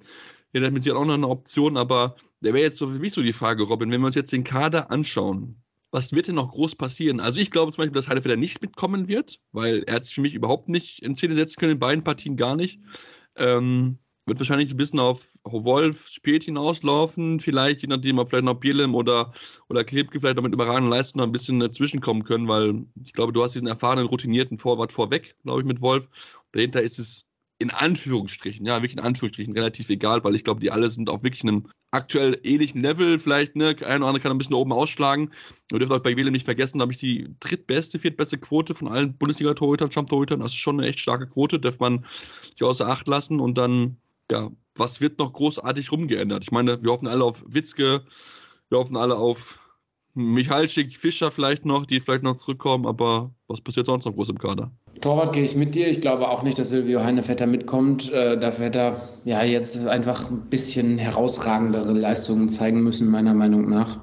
Ja, 0.52 0.60
damit 0.60 0.78
ist 0.78 0.86
ja 0.86 0.94
auch 0.94 1.04
noch 1.04 1.14
eine 1.14 1.28
Option, 1.28 1.76
aber 1.76 2.16
der 2.40 2.54
wäre 2.54 2.64
jetzt 2.64 2.78
so 2.78 2.88
für 2.88 2.98
mich 2.98 3.12
so 3.12 3.22
die 3.22 3.32
Frage, 3.32 3.64
Robin, 3.64 3.90
wenn 3.90 4.00
wir 4.00 4.06
uns 4.06 4.14
jetzt 4.14 4.32
den 4.32 4.44
Kader 4.44 4.90
anschauen, 4.90 5.62
was 5.90 6.12
wird 6.12 6.28
denn 6.28 6.34
noch 6.34 6.52
groß 6.52 6.76
passieren? 6.76 7.20
Also 7.20 7.40
ich 7.40 7.50
glaube 7.50 7.72
zum 7.72 7.82
Beispiel, 7.82 7.94
dass 7.94 8.08
Heidelberg 8.08 8.38
nicht 8.38 8.60
mitkommen 8.62 9.08
wird, 9.08 9.40
weil 9.52 9.82
er 9.84 9.96
hat 9.96 10.04
sich 10.04 10.14
für 10.14 10.20
mich 10.20 10.34
überhaupt 10.34 10.68
nicht 10.68 11.02
in 11.02 11.16
Szene 11.16 11.34
setzen 11.34 11.58
können, 11.58 11.72
in 11.72 11.78
beiden 11.78 12.04
Partien 12.04 12.36
gar 12.36 12.56
nicht. 12.56 12.80
Ähm, 13.36 13.98
wird 14.28 14.38
wahrscheinlich 14.38 14.70
ein 14.70 14.76
bisschen 14.76 15.00
auf 15.00 15.26
Wolf 15.42 16.08
spät 16.08 16.44
hinauslaufen, 16.44 17.40
vielleicht, 17.40 17.80
je 17.80 17.88
nachdem, 17.88 18.18
ob 18.18 18.28
vielleicht 18.28 18.44
noch 18.44 18.60
Bielem 18.60 18.94
oder, 18.94 19.32
oder 19.68 19.84
Klebke 19.84 20.20
vielleicht 20.20 20.36
noch 20.36 20.42
mit 20.42 20.52
überragenden 20.52 20.90
Leistungen 20.90 21.20
noch 21.20 21.28
ein 21.28 21.32
bisschen 21.32 21.60
dazwischen 21.60 22.00
kommen 22.00 22.24
können, 22.24 22.46
weil 22.46 22.84
ich 23.02 23.14
glaube, 23.14 23.32
du 23.32 23.42
hast 23.42 23.54
diesen 23.54 23.68
erfahrenen, 23.68 24.06
routinierten 24.06 24.58
Vorwart 24.58 24.92
vorweg, 24.92 25.34
glaube 25.44 25.60
ich, 25.60 25.66
mit 25.66 25.80
Wolf. 25.80 26.08
Dahinter 26.52 26.82
ist 26.82 26.98
es 26.98 27.24
in 27.60 27.70
Anführungsstrichen, 27.70 28.64
ja, 28.66 28.76
wirklich 28.76 28.92
in 28.92 29.00
Anführungsstrichen 29.04 29.52
relativ 29.52 29.90
egal, 29.90 30.22
weil 30.22 30.36
ich 30.36 30.44
glaube, 30.44 30.60
die 30.60 30.70
alle 30.70 30.88
sind 30.90 31.10
auf 31.10 31.24
wirklich 31.24 31.42
einem 31.42 31.68
aktuell 31.90 32.38
ähnlichen 32.44 32.82
Level. 32.82 33.18
Vielleicht, 33.18 33.56
ne, 33.56 33.70
ein 33.84 34.02
oder 34.02 34.08
andere 34.08 34.20
kann 34.20 34.30
ein 34.30 34.38
bisschen 34.38 34.54
oben 34.54 34.72
ausschlagen. 34.72 35.32
Wir 35.70 35.80
dürfen 35.80 35.94
auch 35.94 36.02
bei 36.02 36.16
Wählen 36.16 36.32
nicht 36.32 36.44
vergessen, 36.44 36.78
da 36.78 36.82
habe 36.82 36.92
ich 36.92 36.98
die 36.98 37.34
drittbeste, 37.40 37.98
viertbeste 37.98 38.38
Quote 38.38 38.74
von 38.74 38.88
allen 38.88 39.16
Bundesliga-Torhütern, 39.16 39.90
Stammtorhütern. 39.90 40.40
Das 40.40 40.52
ist 40.52 40.58
schon 40.58 40.78
eine 40.78 40.88
echt 40.88 41.00
starke 41.00 41.26
Quote, 41.26 41.58
darf 41.58 41.80
man 41.80 42.04
nicht 42.50 42.62
außer 42.62 42.88
Acht 42.88 43.08
lassen. 43.08 43.40
Und 43.40 43.58
dann, 43.58 43.96
ja, 44.30 44.50
was 44.76 45.00
wird 45.00 45.18
noch 45.18 45.32
großartig 45.32 45.90
rumgeändert? 45.90 46.44
Ich 46.44 46.52
meine, 46.52 46.80
wir 46.80 46.92
hoffen 46.92 47.08
alle 47.08 47.24
auf 47.24 47.42
Witzke, 47.46 48.04
wir 48.68 48.78
hoffen 48.78 48.96
alle 48.96 49.16
auf 49.16 49.58
Michalschick, 50.14 50.96
Fischer 50.96 51.32
vielleicht 51.32 51.64
noch, 51.64 51.86
die 51.86 52.00
vielleicht 52.00 52.22
noch 52.22 52.36
zurückkommen, 52.36 52.86
aber 52.86 53.32
was 53.46 53.60
passiert 53.60 53.86
sonst 53.86 54.04
noch 54.04 54.14
groß 54.14 54.30
im 54.30 54.38
Kader? 54.38 54.72
Torwart 55.00 55.32
gehe 55.32 55.44
ich 55.44 55.56
mit 55.56 55.74
dir. 55.74 55.88
Ich 55.88 56.00
glaube 56.00 56.28
auch 56.28 56.42
nicht, 56.42 56.58
dass 56.58 56.70
Silvio 56.70 57.02
Heinevetter 57.02 57.46
mitkommt. 57.46 58.12
Äh, 58.12 58.38
dafür 58.38 58.66
hätte 58.66 58.78
er 58.78 59.00
ja 59.24 59.42
jetzt 59.42 59.86
einfach 59.86 60.30
ein 60.30 60.42
bisschen 60.50 60.98
herausragendere 60.98 61.92
Leistungen 61.92 62.48
zeigen 62.48 62.82
müssen, 62.82 63.10
meiner 63.10 63.34
Meinung 63.34 63.68
nach. 63.68 64.00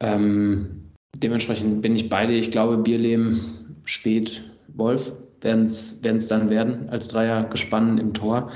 Ähm, 0.00 0.92
dementsprechend 1.16 1.82
bin 1.82 1.94
ich 1.94 2.08
beide. 2.08 2.32
Ich 2.34 2.50
glaube, 2.50 2.78
Bierlehm, 2.78 3.40
Spät, 3.84 4.42
Wolf 4.74 5.12
werden 5.40 5.64
es 5.64 6.00
dann 6.00 6.50
werden, 6.50 6.88
als 6.90 7.08
Dreier 7.08 7.44
gespannt 7.44 7.98
im 7.98 8.14
Tor. 8.14 8.50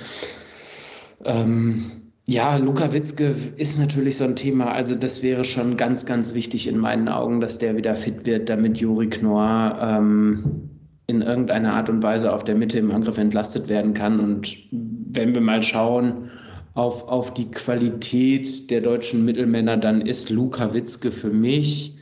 Ähm, 1.24 1.84
ja, 2.26 2.56
Luka 2.56 2.92
Witzke 2.92 3.34
ist 3.56 3.78
natürlich 3.78 4.16
so 4.16 4.24
ein 4.24 4.36
Thema. 4.36 4.72
Also 4.72 4.94
das 4.94 5.22
wäre 5.22 5.44
schon 5.44 5.76
ganz, 5.76 6.06
ganz 6.06 6.34
wichtig 6.34 6.66
in 6.66 6.78
meinen 6.78 7.08
Augen, 7.08 7.40
dass 7.40 7.58
der 7.58 7.76
wieder 7.76 7.96
fit 7.96 8.24
wird, 8.24 8.48
damit 8.48 8.78
Juri 8.78 9.08
Knorr 9.08 9.78
ähm, 9.80 10.70
in 11.06 11.22
irgendeiner 11.22 11.74
Art 11.74 11.88
und 11.88 12.02
Weise 12.02 12.32
auf 12.32 12.44
der 12.44 12.54
Mitte 12.54 12.78
im 12.78 12.90
Angriff 12.90 13.18
entlastet 13.18 13.68
werden 13.68 13.94
kann. 13.94 14.20
Und 14.20 14.56
wenn 14.70 15.34
wir 15.34 15.42
mal 15.42 15.62
schauen 15.62 16.30
auf, 16.74 17.08
auf 17.08 17.34
die 17.34 17.50
Qualität 17.50 18.70
der 18.70 18.80
deutschen 18.80 19.24
Mittelmänner, 19.24 19.76
dann 19.76 20.00
ist 20.00 20.30
Luka 20.30 20.72
Witzke 20.74 21.10
für 21.10 21.30
mich 21.30 21.98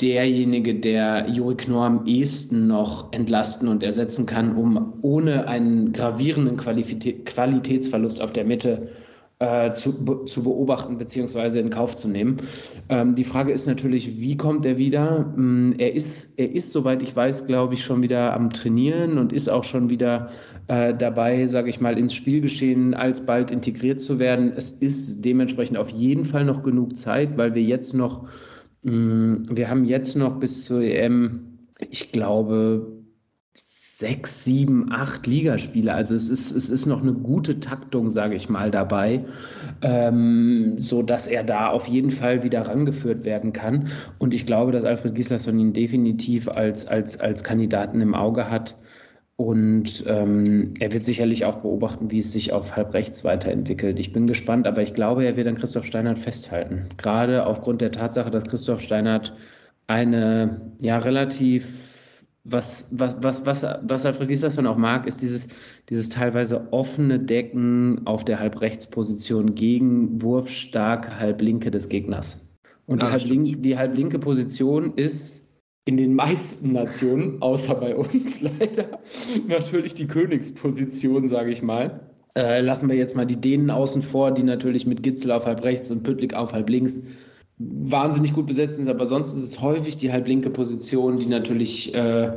derjenige, 0.00 0.74
der 0.74 1.28
Juri 1.30 1.56
Knorr 1.56 1.86
am 1.86 2.06
ehesten 2.06 2.66
noch 2.66 3.12
entlasten 3.12 3.68
und 3.68 3.82
ersetzen 3.82 4.26
kann, 4.26 4.56
um 4.56 4.94
ohne 5.02 5.48
einen 5.48 5.92
gravierenden 5.92 6.56
Qualitätsverlust 6.56 8.20
auf 8.20 8.32
der 8.32 8.44
Mitte 8.44 8.88
äh, 8.88 9.05
zu, 9.38 10.24
zu 10.24 10.42
beobachten 10.42 10.96
bzw. 10.96 11.60
in 11.60 11.68
Kauf 11.68 11.94
zu 11.94 12.08
nehmen. 12.08 12.38
Ähm, 12.88 13.14
die 13.14 13.24
Frage 13.24 13.52
ist 13.52 13.66
natürlich, 13.66 14.18
wie 14.18 14.36
kommt 14.36 14.64
er 14.64 14.78
wieder? 14.78 15.32
Ähm, 15.36 15.74
er, 15.76 15.94
ist, 15.94 16.38
er 16.38 16.54
ist, 16.54 16.72
soweit 16.72 17.02
ich 17.02 17.14
weiß, 17.14 17.46
glaube 17.46 17.74
ich, 17.74 17.84
schon 17.84 18.02
wieder 18.02 18.32
am 18.32 18.48
Trainieren 18.50 19.18
und 19.18 19.34
ist 19.34 19.48
auch 19.48 19.64
schon 19.64 19.90
wieder 19.90 20.30
äh, 20.68 20.94
dabei, 20.94 21.46
sage 21.46 21.68
ich 21.68 21.82
mal, 21.82 21.98
ins 21.98 22.14
Spielgeschehen 22.14 22.94
alsbald 22.94 23.50
integriert 23.50 24.00
zu 24.00 24.18
werden. 24.18 24.52
Es 24.56 24.70
ist 24.70 25.22
dementsprechend 25.22 25.76
auf 25.76 25.90
jeden 25.90 26.24
Fall 26.24 26.46
noch 26.46 26.62
genug 26.62 26.96
Zeit, 26.96 27.36
weil 27.36 27.54
wir 27.54 27.62
jetzt 27.62 27.92
noch, 27.92 28.26
mh, 28.84 28.92
mm, 28.92 29.44
wir 29.50 29.68
haben 29.68 29.84
jetzt 29.84 30.16
noch 30.16 30.40
bis 30.40 30.64
zur 30.64 30.80
EM, 30.80 31.58
ich 31.90 32.10
glaube, 32.10 32.95
sechs, 33.98 34.44
sieben, 34.44 34.92
acht 34.92 35.26
Ligaspiele. 35.26 35.94
Also 35.94 36.14
es 36.14 36.28
ist, 36.28 36.54
es 36.54 36.68
ist 36.68 36.84
noch 36.84 37.02
eine 37.02 37.14
gute 37.14 37.60
Taktung, 37.60 38.10
sage 38.10 38.34
ich 38.34 38.50
mal, 38.50 38.70
dabei, 38.70 39.24
ähm, 39.80 40.74
so 40.78 41.02
er 41.02 41.44
da 41.44 41.70
auf 41.70 41.88
jeden 41.88 42.10
Fall 42.10 42.42
wieder 42.42 42.60
rangeführt 42.66 43.24
werden 43.24 43.54
kann. 43.54 43.88
Und 44.18 44.34
ich 44.34 44.44
glaube, 44.44 44.70
dass 44.70 44.84
Alfred 44.84 45.14
Gislason 45.14 45.58
ihn 45.58 45.72
definitiv 45.72 46.46
als, 46.46 46.86
als, 46.86 47.18
als 47.20 47.42
Kandidaten 47.42 48.02
im 48.02 48.14
Auge 48.14 48.50
hat. 48.50 48.76
Und 49.36 50.04
ähm, 50.06 50.74
er 50.78 50.92
wird 50.92 51.06
sicherlich 51.06 51.46
auch 51.46 51.56
beobachten, 51.56 52.10
wie 52.10 52.18
es 52.18 52.32
sich 52.32 52.52
auf 52.52 52.76
halb 52.76 52.92
rechts 52.92 53.24
weiterentwickelt. 53.24 53.98
Ich 53.98 54.12
bin 54.12 54.26
gespannt, 54.26 54.66
aber 54.66 54.82
ich 54.82 54.92
glaube, 54.92 55.24
er 55.24 55.36
wird 55.36 55.48
an 55.48 55.54
Christoph 55.54 55.86
Steinert 55.86 56.18
festhalten. 56.18 56.90
Gerade 56.98 57.46
aufgrund 57.46 57.80
der 57.80 57.92
Tatsache, 57.92 58.30
dass 58.30 58.44
Christoph 58.44 58.82
Steinert 58.82 59.34
eine 59.86 60.60
ja 60.82 60.98
relativ 60.98 61.85
was, 62.48 62.88
was, 62.92 63.16
was, 63.22 63.44
was, 63.44 63.64
was 63.82 64.06
Alfred 64.06 64.28
Gislason 64.28 64.66
auch 64.66 64.76
mag, 64.76 65.06
ist 65.06 65.20
dieses, 65.22 65.48
dieses 65.88 66.08
teilweise 66.08 66.72
offene 66.72 67.18
Decken 67.18 68.02
auf 68.06 68.24
der 68.24 68.38
Halbrechtsposition 68.38 69.54
gegen 69.54 70.22
wurfstarke 70.22 71.18
Halblinke 71.18 71.70
des 71.70 71.88
Gegners. 71.88 72.56
Und 72.86 73.02
ja, 73.02 73.08
die, 73.08 73.12
Halblink, 73.12 73.62
die 73.62 73.76
halblinke 73.76 74.18
Position 74.18 74.94
ist 74.94 75.48
in 75.86 75.96
den 75.96 76.14
meisten 76.14 76.72
Nationen, 76.72 77.42
außer 77.42 77.74
bei 77.74 77.94
uns 77.96 78.40
leider, 78.58 79.00
natürlich 79.48 79.94
die 79.94 80.06
Königsposition, 80.06 81.26
sage 81.26 81.50
ich 81.50 81.62
mal. 81.62 82.00
Äh, 82.36 82.60
lassen 82.60 82.88
wir 82.88 82.96
jetzt 82.96 83.16
mal 83.16 83.26
die 83.26 83.40
Dänen 83.40 83.70
außen 83.70 84.02
vor, 84.02 84.30
die 84.30 84.42
natürlich 84.42 84.86
mit 84.86 85.02
Gitzel 85.02 85.32
auf 85.32 85.46
halb 85.46 85.62
rechts 85.64 85.90
und 85.90 86.02
Püttlik 86.02 86.34
auf 86.34 86.52
halb 86.52 86.68
links 86.68 87.02
wahnsinnig 87.58 88.34
gut 88.34 88.46
besetzt 88.46 88.78
ist, 88.78 88.88
aber 88.88 89.06
sonst 89.06 89.34
ist 89.34 89.42
es 89.42 89.62
häufig 89.62 89.96
die 89.96 90.12
halblinke 90.12 90.50
Position, 90.50 91.18
die 91.18 91.26
natürlich 91.26 91.94
äh, 91.94 92.32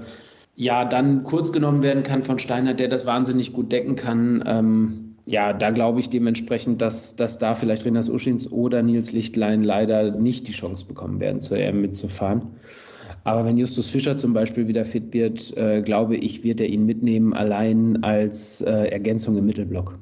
ja, 0.56 0.86
dann 0.86 1.24
kurz 1.24 1.52
genommen 1.52 1.84
werden 1.84 2.04
kann 2.04 2.24
von 2.24 2.40
Steiner, 2.40 2.74
der 2.74 2.88
das 2.88 3.06
wahnsinnig 3.06 3.54
gut 3.54 3.72
decken 3.72 3.96
kann. 3.96 4.44
Ähm, 4.46 5.16
ja, 5.26 5.54
da 5.54 5.70
glaube 5.70 6.00
ich 6.00 6.10
dementsprechend, 6.10 6.82
dass, 6.82 7.16
dass 7.16 7.38
da 7.38 7.54
vielleicht 7.54 7.86
Renas 7.86 8.10
Uschins 8.10 8.52
oder 8.52 8.82
Nils 8.82 9.12
Lichtlein 9.12 9.64
leider 9.64 10.12
nicht 10.12 10.48
die 10.48 10.54
Chance 10.54 10.86
bekommen 10.86 11.20
werden, 11.20 11.40
zur 11.40 11.58
EM 11.60 11.82
mitzufahren. 11.82 12.42
Aber 13.24 13.46
wenn 13.46 13.58
Justus 13.58 13.90
Fischer 13.90 14.18
zum 14.18 14.34
Beispiel 14.34 14.68
wieder 14.68 14.86
fit 14.86 15.14
wird, 15.14 15.56
äh, 15.56 15.82
glaube 15.82 16.16
ich, 16.16 16.44
wird 16.44 16.62
er 16.62 16.68
ihn 16.68 16.86
mitnehmen, 16.86 17.34
allein 17.34 18.04
als 18.04 18.62
äh, 18.62 18.88
Ergänzung 18.88 19.38
im 19.38 19.46
Mittelblock. 19.46 20.00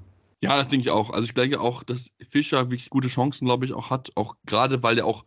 Ja, 0.47 0.57
das 0.57 0.69
denke 0.69 0.87
ich 0.87 0.91
auch. 0.91 1.09
Also 1.09 1.27
ich 1.27 1.33
denke 1.33 1.59
auch, 1.59 1.83
dass 1.83 2.11
Fischer 2.29 2.69
wirklich 2.69 2.89
gute 2.89 3.09
Chancen, 3.09 3.45
glaube 3.45 3.65
ich, 3.65 3.73
auch 3.73 3.89
hat. 3.89 4.11
Auch 4.15 4.35
gerade, 4.45 4.81
weil 4.81 4.97
er 4.97 5.05
auch, 5.05 5.25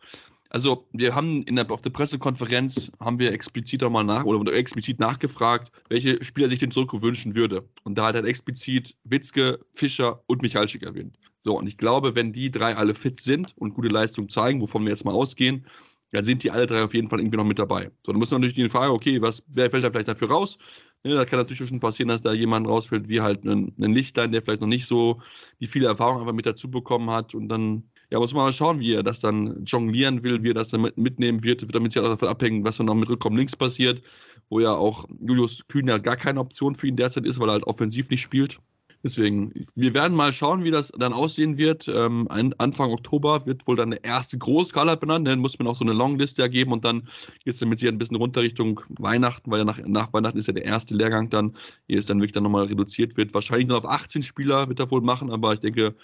also 0.49 0.89
wir 0.93 1.15
haben 1.15 1.43
in 1.43 1.57
der, 1.57 1.71
auf 1.71 1.83
der 1.83 1.91
Pressekonferenz 1.91 2.91
haben 3.01 3.19
wir 3.19 3.33
explizit 3.33 3.85
auch 3.85 3.91
mal 3.91 4.03
nach 4.03 4.25
oder 4.25 4.53
explizit 4.55 4.99
nachgefragt, 4.99 5.71
welche 5.89 6.25
Spieler 6.25 6.49
sich 6.49 6.59
den 6.59 6.71
Zurückruf 6.71 7.03
wünschen 7.03 7.35
würde. 7.35 7.69
Und 7.85 7.99
da 7.99 8.07
hat 8.07 8.15
er 8.15 8.25
explizit 8.25 8.97
Witzke, 9.05 9.61
Fischer 9.75 10.23
und 10.27 10.43
Michalschik 10.43 10.83
erwähnt. 10.83 11.19
So, 11.39 11.59
und 11.59 11.67
ich 11.67 11.77
glaube, 11.77 12.15
wenn 12.15 12.33
die 12.33 12.51
drei 12.51 12.77
alle 12.77 12.95
fit 12.95 13.21
sind 13.21 13.55
und 13.57 13.75
gute 13.75 13.89
Leistung 13.89 14.29
zeigen, 14.29 14.61
wovon 14.61 14.85
wir 14.85 14.91
jetzt 14.91 15.05
mal 15.05 15.15
ausgehen, 15.15 15.67
dann 16.13 16.25
sind 16.25 16.43
die 16.43 16.51
alle 16.51 16.67
drei 16.67 16.83
auf 16.83 16.95
jeden 16.95 17.09
Fall 17.09 17.21
irgendwie 17.21 17.37
noch 17.37 17.45
mit 17.45 17.59
dabei. 17.59 17.91
So, 18.05 18.13
dann 18.13 18.19
muss 18.19 18.31
man 18.31 18.41
natürlich 18.41 18.57
die 18.57 18.69
Frage, 18.69 18.93
okay, 18.93 19.21
was, 19.23 19.43
wer 19.49 19.71
fällt 19.71 19.85
da 19.85 19.91
vielleicht 19.91 20.09
dafür 20.09 20.31
raus? 20.31 20.59
Ja, 21.03 21.15
da 21.15 21.25
kann 21.25 21.39
natürlich 21.39 21.67
schon 21.69 21.81
passieren, 21.81 22.09
dass 22.09 22.23
da 22.23 22.33
jemand 22.33 22.69
rausfällt, 22.69 23.09
wie 23.09 23.21
halt 23.21 23.45
ein, 23.45 23.73
ein 23.81 23.93
Lichtlein, 23.93 24.33
der 24.33 24.43
vielleicht 24.43 24.61
noch 24.61 24.69
nicht 24.69 24.87
so 24.87 25.23
die 25.61 25.67
viele 25.67 25.87
Erfahrung 25.89 26.21
einfach 26.21 26.35
mit 26.35 26.47
dazu 26.47 26.71
bekommen 26.71 27.11
hat 27.11 27.35
und 27.35 27.49
dann 27.49 27.85
ja, 28.11 28.19
muss 28.19 28.35
man 28.35 28.45
mal 28.45 28.53
schauen, 28.53 28.81
wie 28.81 28.93
er 28.93 29.03
das 29.03 29.21
dann 29.21 29.65
jonglieren 29.65 30.25
will, 30.25 30.43
wie 30.43 30.51
er 30.51 30.55
das 30.55 30.71
dann 30.71 30.91
mitnehmen 30.97 31.43
wird. 31.45 31.73
Damit 31.75 31.95
ja 31.95 32.03
auch 32.03 32.09
davon 32.09 32.29
abhängen, 32.29 32.65
was 32.65 32.77
dann 32.77 32.87
noch 32.87 32.95
mit 32.97 33.09
Rückkommen 33.09 33.37
links 33.37 33.55
passiert, 33.57 34.03
wo 34.49 34.59
ja 34.61 34.73
auch 34.73 35.05
Julius 35.21 35.65
Kühn 35.69 35.87
ja 35.87 35.99
gar 35.99 36.17
keine 36.17 36.41
Option 36.41 36.75
für 36.75 36.89
ihn 36.89 36.97
derzeit 36.97 37.25
ist, 37.25 37.39
weil 37.39 37.49
er 37.49 37.53
halt 37.53 37.65
offensiv 37.65 38.11
nicht 38.11 38.23
spielt. 38.23 38.59
Deswegen, 39.03 39.53
wir 39.75 39.95
werden 39.95 40.15
mal 40.15 40.33
schauen, 40.33 40.63
wie 40.63 40.71
das 40.71 40.93
dann 40.99 41.15
aussehen 41.15 41.57
wird. 41.57 41.89
Ähm, 41.89 42.29
Anfang 42.29 42.91
Oktober 42.91 43.47
wird 43.47 43.67
wohl 43.67 43.77
dann 43.77 43.93
der 43.93 44.05
erste 44.05 44.37
Großskala 44.37 44.97
benannt. 44.97 45.27
Dann 45.27 45.39
muss 45.39 45.59
man 45.59 45.69
auch 45.69 45.77
so 45.77 45.85
eine 45.85 45.95
Longliste 45.95 46.43
ergeben 46.43 46.73
und 46.73 46.85
dann 46.85 47.09
geht 47.45 47.55
es 47.55 47.59
dann 47.59 47.71
mit 47.71 47.79
sich 47.79 47.89
ein 47.89 47.97
bisschen 47.97 48.17
runter 48.17 48.43
Richtung 48.43 48.81
Weihnachten, 48.91 49.51
weil 49.51 49.61
ja 49.61 49.65
nach, 49.65 49.79
nach 49.87 50.13
Weihnachten 50.13 50.37
ist 50.37 50.49
ja 50.49 50.53
der 50.53 50.67
erste 50.67 50.95
Lehrgang 50.95 51.31
dann, 51.31 51.57
hier 51.87 51.99
ist 51.99 52.11
dann 52.11 52.19
wirklich 52.19 52.33
dann 52.33 52.43
nochmal 52.43 52.67
reduziert 52.67 53.17
wird. 53.17 53.33
Wahrscheinlich 53.33 53.69
nur 53.69 53.79
auf 53.79 53.87
18 53.87 54.23
Spieler 54.23 54.69
wird 54.69 54.81
er 54.81 54.91
wohl 54.91 55.01
machen, 55.01 55.31
aber 55.31 55.55
ich 55.55 55.61
denke, 55.61 55.95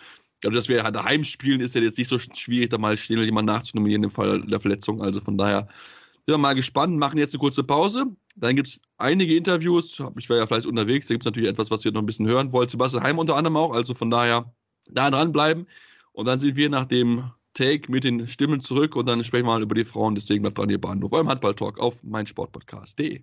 also 0.44 0.56
dass 0.56 0.68
wir 0.68 0.82
halt 0.82 0.94
daheim 0.94 1.24
spielen, 1.24 1.61
ist 1.61 1.74
ja 1.74 1.82
jetzt 1.82 1.98
nicht 1.98 2.09
so 2.09 2.18
schwierig, 2.18 2.70
da 2.70 2.78
mal 2.78 2.96
schnell 2.96 3.24
jemand 3.24 3.46
nachzunominieren 3.46 4.04
im 4.04 4.11
Fall 4.11 4.40
der 4.40 4.61
Verletzung. 4.61 5.02
Also 5.02 5.20
von 5.20 5.37
daher 5.37 5.68
sind 6.26 6.35
wir 6.35 6.38
mal 6.38 6.54
gespannt, 6.54 6.96
machen 6.96 7.18
jetzt 7.18 7.35
eine 7.35 7.40
kurze 7.40 7.62
Pause. 7.64 8.06
Dann 8.37 8.55
gibt 8.55 8.68
es 8.68 8.83
einige 8.99 9.35
Interviews. 9.35 9.99
Ich 10.18 10.29
war 10.29 10.37
ja 10.37 10.46
fleißig 10.46 10.68
unterwegs. 10.68 11.07
Da 11.07 11.14
gibt 11.14 11.25
es 11.25 11.27
natürlich 11.27 11.49
etwas, 11.49 11.70
was 11.70 11.85
wir 11.85 11.92
noch 11.92 12.03
ein 12.03 12.07
bisschen 12.07 12.27
hören 12.27 12.53
wollen. 12.53 12.68
Sebastian 12.68 13.03
Heim 13.03 13.18
unter 13.18 13.35
anderem 13.37 13.57
auch. 13.57 13.72
Also 13.72 13.94
von 13.94 14.11
daher 14.11 14.53
da 14.88 15.11
dranbleiben. 15.11 15.66
Und 16.12 16.27
dann 16.27 16.38
sind 16.38 16.57
wir 16.57 16.68
nach 16.68 16.85
dem 16.85 17.31
Take 17.55 17.90
mit 17.90 18.05
den 18.05 18.29
Stimmen 18.29 18.61
zurück 18.61 18.96
und 18.96 19.07
dann 19.07 19.25
sprechen 19.25 19.46
wir 19.46 19.53
mal 19.53 19.62
über 19.62 19.75
die 19.75 19.85
Frauen. 19.85 20.14
Deswegen 20.14 20.42
bleibt 20.42 20.59
dran, 20.59 20.68
ihr 20.68 20.81
Bahnhof. 20.81 21.12
Eurem 21.12 21.29
Handball-Talk 21.29 21.79
auf 21.79 22.03
meinsportpodcast.de. 22.03 23.22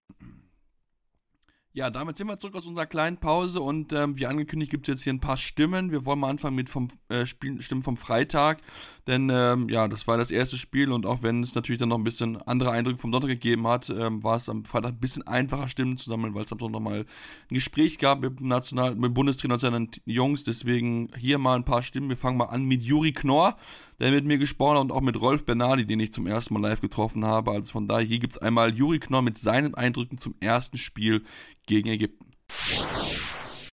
Ja, 1.73 1.89
damit 1.89 2.17
sind 2.17 2.27
wir 2.27 2.37
zurück 2.37 2.57
aus 2.57 2.65
unserer 2.65 2.85
kleinen 2.85 3.15
Pause 3.15 3.61
und 3.61 3.93
ähm, 3.93 4.17
wie 4.17 4.25
angekündigt 4.25 4.71
gibt 4.71 4.89
es 4.89 4.93
jetzt 4.93 5.03
hier 5.05 5.13
ein 5.13 5.21
paar 5.21 5.37
Stimmen. 5.37 5.89
Wir 5.89 6.03
wollen 6.03 6.19
mal 6.19 6.29
anfangen 6.29 6.57
mit 6.57 6.69
vom 6.69 6.89
äh, 7.07 7.25
Spiel, 7.25 7.61
Stimmen 7.61 7.81
vom 7.81 7.95
Freitag, 7.95 8.59
denn 9.07 9.31
ähm, 9.33 9.69
ja, 9.69 9.87
das 9.87 10.05
war 10.05 10.17
das 10.17 10.31
erste 10.31 10.57
Spiel 10.57 10.91
und 10.91 11.05
auch 11.05 11.23
wenn 11.23 11.43
es 11.43 11.55
natürlich 11.55 11.79
dann 11.79 11.87
noch 11.87 11.97
ein 11.97 12.03
bisschen 12.03 12.41
andere 12.41 12.71
Eindrücke 12.71 12.97
vom 12.97 13.13
Sonntag 13.13 13.29
gegeben 13.29 13.65
hat, 13.67 13.89
ähm, 13.89 14.21
war 14.21 14.35
es 14.35 14.49
am 14.49 14.65
Freitag 14.65 14.91
ein 14.91 14.99
bisschen 14.99 15.25
einfacher 15.25 15.69
Stimmen 15.69 15.97
zu 15.97 16.09
sammeln, 16.09 16.35
weil 16.35 16.43
es 16.43 16.51
am 16.51 16.59
Sonntag 16.59 16.81
mal 16.81 16.99
ein 16.99 17.55
Gespräch 17.55 17.97
gab 17.99 18.19
mit 18.19 18.37
dem 18.41 18.49
National, 18.49 18.95
mit 18.95 19.05
dem 19.05 19.13
Bundestrainer 19.13 19.53
und 19.53 19.59
seinen 19.59 19.89
Jungs. 20.03 20.43
Deswegen 20.43 21.09
hier 21.17 21.37
mal 21.37 21.55
ein 21.55 21.63
paar 21.63 21.83
Stimmen. 21.83 22.09
Wir 22.09 22.17
fangen 22.17 22.37
mal 22.37 22.47
an 22.47 22.65
mit 22.65 22.81
Juri 22.81 23.13
Knorr, 23.13 23.55
der 24.01 24.11
mit 24.11 24.25
mir 24.25 24.37
gesprochen 24.37 24.75
hat 24.75 24.81
und 24.81 24.91
auch 24.91 24.99
mit 24.99 25.21
Rolf 25.21 25.45
Bernardi, 25.45 25.85
den 25.85 26.01
ich 26.01 26.11
zum 26.11 26.27
ersten 26.27 26.53
Mal 26.53 26.67
live 26.67 26.81
getroffen 26.81 27.23
habe. 27.23 27.51
Also 27.51 27.71
von 27.71 27.87
daher, 27.87 28.05
hier 28.05 28.19
gibt 28.19 28.33
es 28.33 28.41
einmal 28.41 28.75
Juri 28.75 28.99
Knorr 28.99 29.21
mit 29.21 29.37
seinen 29.37 29.73
Eindrücken 29.73 30.17
zum 30.17 30.35
ersten 30.41 30.77
Spiel 30.77 31.23
gegen 31.65 31.89
Ägypten. 31.89 32.31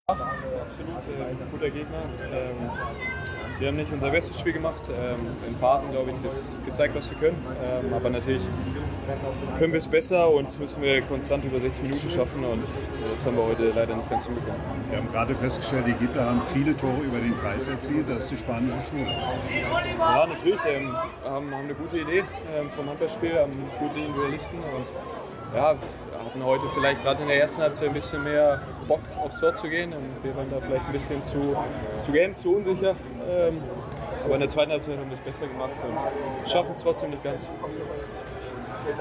Absolut 0.06 0.28
äh, 1.08 1.50
guter 1.50 1.70
Gegner. 1.70 2.02
Ähm, 2.32 2.56
wir 3.58 3.68
haben 3.68 3.76
nicht 3.76 3.92
unser 3.92 4.10
bestes 4.10 4.38
Spiel 4.40 4.52
gemacht. 4.52 4.90
Ähm, 4.90 5.28
in 5.48 5.56
Phasen, 5.56 5.90
glaube 5.92 6.10
ich, 6.10 6.16
das 6.22 6.58
gezeigt, 6.66 6.94
was 6.94 7.10
wir 7.10 7.18
können. 7.18 7.36
Ähm, 7.62 7.94
aber 7.94 8.10
natürlich 8.10 8.42
können 9.58 9.72
wir 9.72 9.78
es 9.78 9.86
besser 9.86 10.28
und 10.28 10.48
das 10.48 10.58
müssen 10.58 10.82
wir 10.82 11.00
konstant 11.02 11.44
über 11.44 11.60
60 11.60 11.84
Minuten 11.84 12.10
schaffen 12.10 12.44
und 12.44 12.62
das 12.62 13.26
haben 13.26 13.36
wir 13.36 13.44
heute 13.44 13.70
leider 13.70 13.94
nicht 13.94 14.10
ganz 14.10 14.26
hinbekommen. 14.26 14.60
Wir 14.90 14.98
haben 14.98 15.08
gerade 15.12 15.34
festgestellt, 15.36 15.86
die 15.86 15.92
Ägypter 15.92 16.24
haben 16.24 16.42
viele 16.48 16.76
Tore 16.76 17.00
über 17.02 17.18
den 17.18 17.38
Kreis 17.38 17.68
erzielt. 17.68 18.08
Das 18.08 18.24
ist 18.24 18.32
die 18.32 18.38
spanische 18.38 18.82
Schule. 18.90 19.06
Ja, 19.98 20.26
natürlich. 20.26 20.60
Ähm, 20.66 20.92
haben, 20.92 21.10
haben 21.24 21.54
eine 21.54 21.74
gute 21.74 22.00
Idee 22.00 22.24
vom 22.76 22.88
Handballspiel, 22.88 23.38
haben 23.38 23.52
gute 23.78 23.98
Individualisten 24.00 24.58
und 24.58 24.86
ja, 25.54 25.76
hatten 26.24 26.44
heute 26.44 26.64
vielleicht 26.74 27.02
gerade 27.02 27.22
in 27.22 27.28
der 27.28 27.40
ersten 27.40 27.62
Halbzeit 27.62 27.88
ein 27.88 27.94
bisschen 27.94 28.24
mehr 28.24 28.60
Bock 28.88 29.00
aufs 29.22 29.40
Tor 29.40 29.54
zu 29.54 29.68
gehen 29.68 29.92
und 29.92 30.24
wir 30.24 30.36
waren 30.36 30.48
da 30.50 30.58
vielleicht 30.60 30.86
ein 30.86 30.92
bisschen 30.92 31.22
zu, 31.22 31.56
zu 32.00 32.12
gern, 32.12 32.34
zu 32.36 32.56
unsicher. 32.56 32.94
Ähm, 33.28 33.60
aber 34.24 34.34
in 34.34 34.40
der 34.40 34.48
zweiten 34.48 34.72
Halbzeit 34.72 34.98
haben 34.98 35.08
wir 35.10 35.14
es 35.14 35.20
besser 35.20 35.46
gemacht 35.46 35.72
und 35.82 36.50
schaffen 36.50 36.72
es 36.72 36.82
trotzdem 36.82 37.10
nicht 37.10 37.22
ganz. 37.22 37.50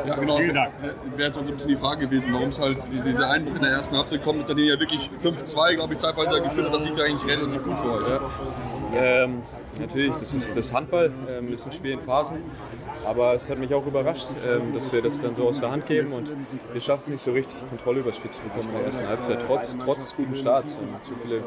Ja, 0.06 0.16
genau. 0.16 0.38
Wäre 0.38 0.66
jetzt 1.18 1.34
so 1.34 1.42
ein 1.42 1.46
bisschen 1.46 1.70
die 1.70 1.76
Frage 1.76 2.08
gewesen, 2.08 2.34
warum 2.34 2.50
es 2.50 2.60
halt 2.60 2.78
dieser 3.06 3.30
Einbruch 3.30 3.56
in 3.56 3.62
der 3.62 3.72
ersten 3.72 3.98
Halbzeit 3.98 4.24
kommt, 4.24 4.40
ist 4.40 4.50
dann 4.50 4.58
ja 4.58 4.80
wirklich 4.80 5.10
5-2, 5.24 5.76
glaube 5.76 5.94
ich, 5.94 6.00
zeitweise 6.00 6.42
geführt 6.42 6.68
hat. 6.68 6.76
Das 6.76 6.86
lief 6.86 6.98
ja 6.98 7.04
eigentlich 7.06 7.30
relativ 7.30 7.64
gut 7.64 7.84
heute. 7.84 8.12
Ja. 8.12 8.22
Ähm, 8.96 9.42
natürlich, 9.80 10.14
das 10.16 10.34
ist 10.36 10.56
das 10.56 10.74
Handball, 10.74 11.12
ähm, 11.30 11.52
ist 11.54 11.66
ein 11.66 11.72
Spiel 11.72 11.92
in 11.92 12.02
Phasen. 12.02 12.38
Aber 13.06 13.34
es 13.34 13.50
hat 13.50 13.58
mich 13.58 13.74
auch 13.74 13.86
überrascht, 13.86 14.28
ähm, 14.48 14.74
dass 14.74 14.94
wir 14.94 15.02
das 15.02 15.22
dann 15.22 15.36
so 15.36 15.48
aus 15.48 15.60
der 15.60 15.72
Hand 15.72 15.86
geben 15.88 16.14
und 16.14 16.34
wir 16.72 16.80
schaffen 16.80 17.02
es 17.02 17.10
nicht 17.10 17.22
so 17.22 17.32
richtig, 17.32 17.68
Kontrolle 17.68 18.00
über 18.00 18.12
das 18.12 18.18
Spiel 18.18 18.32
zu 18.32 18.42
bekommen 18.42 18.70
in 18.70 18.78
der 18.78 18.86
ersten 18.86 19.08
Halbzeit, 19.08 19.40
trotz, 19.46 19.78
trotz 19.78 20.02
des 20.02 20.16
guten 20.16 20.36
Starts. 20.36 20.76
Und 20.76 21.04
zu 21.04 21.14
viele 21.16 21.44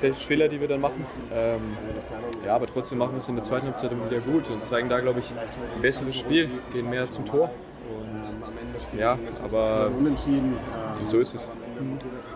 technische 0.00 0.26
Fehler, 0.26 0.48
die 0.48 0.60
wir 0.60 0.68
dann 0.68 0.80
machen. 0.80 1.06
Ähm, 1.32 1.60
ja, 2.44 2.56
aber 2.56 2.66
trotzdem 2.66 2.98
machen 2.98 3.12
wir 3.12 3.18
es 3.18 3.28
in 3.28 3.36
der 3.36 3.44
zweiten 3.44 3.66
Halbzeit 3.66 3.90
wieder 3.90 4.20
gut 4.20 4.50
und 4.50 4.64
zeigen 4.64 4.88
da, 4.88 5.00
glaube 5.00 5.20
ich, 5.20 5.30
ein 5.74 5.82
besseres 5.82 6.16
Spiel, 6.16 6.50
gehen 6.72 6.90
mehr 6.90 7.08
zum 7.08 7.24
Tor. 7.24 7.50
Und 7.88 8.98
ja, 8.98 9.18
aber 9.44 9.90
so 11.04 11.18
ist 11.18 11.34
es. 11.34 11.50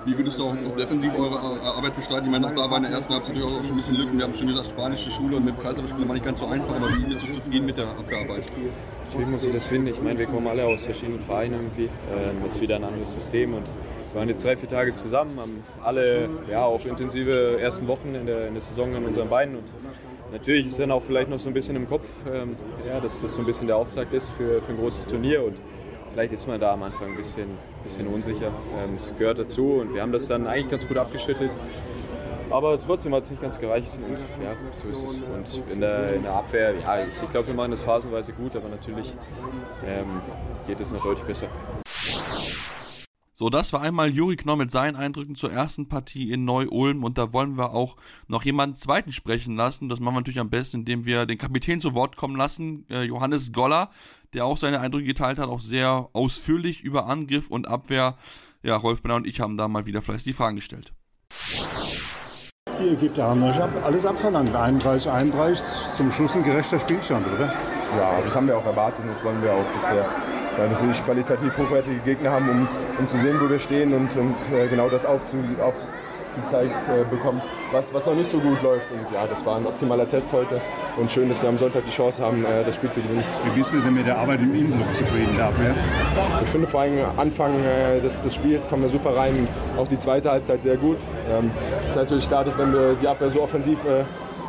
Wie 0.04 0.16
würdest 0.16 0.38
du 0.38 0.44
auch, 0.44 0.54
defensiv 0.76 1.12
eure 1.18 1.38
Arbeit 1.38 1.96
bestreiten? 1.96 2.26
Ich 2.26 2.30
meine, 2.30 2.46
auch 2.46 2.54
da 2.54 2.70
war 2.70 2.76
in 2.78 2.84
der 2.84 2.92
ersten 2.92 3.12
Halbzeit 3.12 3.36
auch 3.42 3.48
schon 3.64 3.70
ein 3.70 3.76
bisschen 3.76 3.96
Lücken. 3.96 4.18
Wir 4.18 4.24
haben 4.24 4.34
schon 4.34 4.48
gesagt, 4.48 4.68
spanische 4.68 5.10
Schule 5.10 5.36
und 5.36 5.44
mit 5.44 5.56
dem 5.56 5.62
Kaiserspiel 5.62 6.06
war 6.06 6.14
nicht 6.14 6.24
ganz 6.24 6.38
so 6.38 6.46
einfach, 6.46 6.74
aber 6.74 6.88
wie 6.96 7.04
bist 7.04 7.22
du 7.22 7.30
zufrieden 7.30 7.66
mit 7.66 7.76
der 7.76 7.88
Abwehrarbeit? 7.88 8.46
Natürlich 9.04 9.28
muss 9.28 9.44
ich 9.44 9.52
das 9.52 9.66
finden. 9.66 9.88
Ich 9.88 10.02
meine, 10.02 10.18
wir 10.18 10.26
kommen 10.26 10.46
alle 10.46 10.66
aus 10.66 10.84
verschiedenen 10.84 11.20
Vereinen 11.20 11.54
irgendwie. 11.54 11.84
Ähm, 11.84 12.46
ist 12.46 12.60
wieder 12.60 12.76
ein 12.76 12.84
anderes 12.84 13.12
System 13.12 13.54
und 13.54 13.66
wir 14.12 14.20
waren 14.20 14.28
jetzt 14.28 14.44
drei, 14.44 14.56
vier 14.56 14.68
Tage 14.68 14.92
zusammen, 14.92 15.38
haben 15.38 15.62
alle 15.84 16.28
ja, 16.50 16.64
auch 16.64 16.84
intensive 16.84 17.60
ersten 17.60 17.86
Wochen 17.86 18.14
in 18.14 18.26
der, 18.26 18.48
in 18.48 18.54
der 18.54 18.60
Saison 18.60 18.94
an 18.96 19.04
unseren 19.04 19.28
Beinen 19.28 19.56
und 19.56 19.64
natürlich 20.32 20.66
ist 20.66 20.80
dann 20.80 20.90
auch 20.90 21.02
vielleicht 21.02 21.28
noch 21.28 21.38
so 21.38 21.48
ein 21.48 21.54
bisschen 21.54 21.76
im 21.76 21.88
Kopf, 21.88 22.08
ähm, 22.32 22.56
ja, 22.86 22.98
dass 23.00 23.22
das 23.22 23.34
so 23.34 23.40
ein 23.42 23.46
bisschen 23.46 23.68
der 23.68 23.76
Auftakt 23.76 24.12
ist 24.12 24.30
für, 24.30 24.60
für 24.62 24.72
ein 24.72 24.78
großes 24.78 25.06
Turnier 25.06 25.44
und 25.44 25.60
vielleicht 26.12 26.32
ist 26.32 26.46
man 26.46 26.60
da 26.60 26.72
am 26.72 26.82
Anfang 26.82 27.08
ein 27.08 27.16
bisschen, 27.16 27.48
bisschen 27.82 28.06
unsicher. 28.06 28.48
Ähm, 28.48 28.96
es 28.96 29.14
gehört 29.16 29.38
dazu 29.38 29.74
und 29.74 29.94
wir 29.94 30.02
haben 30.02 30.12
das 30.12 30.28
dann 30.28 30.46
eigentlich 30.46 30.70
ganz 30.70 30.86
gut 30.86 30.96
abgeschüttelt. 30.96 31.50
Aber 32.50 32.78
trotzdem 32.80 33.14
hat 33.14 33.22
es 33.22 33.30
nicht 33.30 33.40
ganz 33.40 33.58
gereicht 33.60 33.96
und 33.96 34.18
ja, 34.42 34.56
so 34.72 34.88
ist 34.88 35.04
es. 35.04 35.20
Und 35.20 35.72
in 35.72 35.80
der, 35.80 36.14
in 36.14 36.22
der 36.24 36.32
Abwehr, 36.32 36.74
ja, 36.74 37.04
ich, 37.04 37.22
ich 37.22 37.30
glaube, 37.30 37.46
wir 37.46 37.54
machen 37.54 37.70
das 37.70 37.82
phasenweise 37.82 38.32
gut, 38.32 38.56
aber 38.56 38.68
natürlich 38.68 39.14
ähm, 39.86 40.20
geht 40.66 40.80
es 40.80 40.90
noch 40.92 41.02
deutlich 41.02 41.24
besser. 41.24 41.46
So, 43.40 43.48
das 43.48 43.72
war 43.72 43.80
einmal 43.80 44.10
Juri 44.10 44.36
Knorr 44.36 44.58
mit 44.58 44.70
seinen 44.70 44.96
Eindrücken 44.96 45.34
zur 45.34 45.50
ersten 45.50 45.88
Partie 45.88 46.30
in 46.30 46.44
Neu-Ulm 46.44 47.02
und 47.02 47.16
da 47.16 47.32
wollen 47.32 47.56
wir 47.56 47.72
auch 47.72 47.96
noch 48.28 48.44
jemanden 48.44 48.76
zweiten 48.76 49.12
sprechen 49.12 49.56
lassen. 49.56 49.88
Das 49.88 49.98
machen 49.98 50.16
wir 50.16 50.20
natürlich 50.20 50.40
am 50.40 50.50
besten, 50.50 50.80
indem 50.80 51.06
wir 51.06 51.24
den 51.24 51.38
Kapitän 51.38 51.80
zu 51.80 51.94
Wort 51.94 52.18
kommen 52.18 52.36
lassen, 52.36 52.84
äh, 52.90 53.02
Johannes 53.04 53.50
Goller, 53.50 53.88
der 54.34 54.44
auch 54.44 54.58
seine 54.58 54.80
Eindrücke 54.80 55.06
geteilt 55.06 55.38
hat, 55.38 55.48
auch 55.48 55.60
sehr 55.60 56.10
ausführlich 56.12 56.82
über 56.82 57.06
Angriff 57.06 57.48
und 57.48 57.66
Abwehr. 57.66 58.18
Ja, 58.62 58.76
Rolf 58.76 59.00
Benner 59.00 59.14
und 59.14 59.26
ich 59.26 59.40
haben 59.40 59.56
da 59.56 59.68
mal 59.68 59.86
wieder 59.86 60.02
fleißig 60.02 60.24
die 60.24 60.32
Fragen 60.34 60.56
gestellt. 60.56 60.92
Die 62.78 62.88
Ägypter 62.88 63.24
haben 63.26 63.42
euch 63.42 63.58
alles 63.58 64.04
abverlangt. 64.04 64.54
31, 64.54 65.10
31, 65.10 65.66
zum 65.96 66.12
Schluss 66.12 66.36
ein 66.36 66.44
gerechter 66.44 66.78
Spielstand, 66.78 67.26
oder? 67.26 67.46
Ja, 67.96 68.20
das 68.22 68.36
haben 68.36 68.46
wir 68.46 68.58
auch 68.58 68.66
erwartet 68.66 69.02
und 69.02 69.08
das 69.08 69.24
wollen 69.24 69.42
wir 69.42 69.54
auch, 69.54 69.72
dass 69.72 69.90
wir 69.90 70.04
da 70.56 70.66
natürlich 70.66 71.04
qualitativ 71.04 71.56
hochwertige 71.56 72.00
Gegner 72.00 72.30
haben, 72.30 72.48
um, 72.48 72.68
um 72.98 73.08
zu 73.08 73.16
sehen, 73.16 73.38
wo 73.40 73.48
wir 73.48 73.58
stehen 73.58 73.92
und, 73.92 74.16
und 74.16 74.36
äh, 74.52 74.68
genau 74.68 74.88
das 74.88 75.06
aufzu, 75.06 75.36
auf, 75.62 75.74
gezeigt 76.34 76.88
äh, 76.88 77.04
bekommen, 77.04 77.40
was, 77.72 77.92
was 77.92 78.06
noch 78.06 78.14
nicht 78.14 78.30
so 78.30 78.38
gut 78.38 78.62
läuft. 78.62 78.90
Und 78.92 79.10
ja, 79.12 79.26
das 79.26 79.44
war 79.44 79.56
ein 79.56 79.66
optimaler 79.66 80.08
Test 80.08 80.32
heute. 80.32 80.60
Und 80.96 81.10
schön, 81.10 81.28
dass 81.28 81.42
wir 81.42 81.48
am 81.48 81.58
Sonntag 81.58 81.84
die 81.84 81.90
Chance 81.90 82.24
haben, 82.24 82.44
äh, 82.44 82.64
das 82.64 82.76
Spiel 82.76 82.90
zu 82.90 83.00
gewinnen. 83.00 83.24
Wie 83.44 83.58
bist 83.58 83.72
du 83.72 83.80
denn 83.80 83.94
mit 83.94 84.06
der 84.06 84.18
Arbeit 84.18 84.40
im 84.40 84.54
Innenblock 84.54 84.94
zufrieden, 84.94 85.36
der 85.36 85.46
Abwehr? 85.46 85.74
Ich 86.42 86.48
finde 86.48 86.66
vor 86.66 86.80
allem 86.80 86.98
Anfang 87.16 87.52
äh, 87.64 88.00
des, 88.00 88.20
des 88.20 88.34
Spiels 88.34 88.68
kommen 88.68 88.82
wir 88.82 88.88
super 88.88 89.16
rein. 89.16 89.48
Auch 89.76 89.88
die 89.88 89.98
zweite 89.98 90.30
Halbzeit 90.30 90.62
sehr 90.62 90.76
gut. 90.76 90.98
Ähm, 91.30 91.50
ist 91.88 91.96
natürlich 91.96 92.28
klar, 92.28 92.44
dass 92.44 92.58
wenn 92.58 92.72
wir 92.72 92.94
die 93.00 93.08
Abwehr 93.08 93.30
so 93.30 93.42
offensiv 93.42 93.84
äh, 93.84 94.04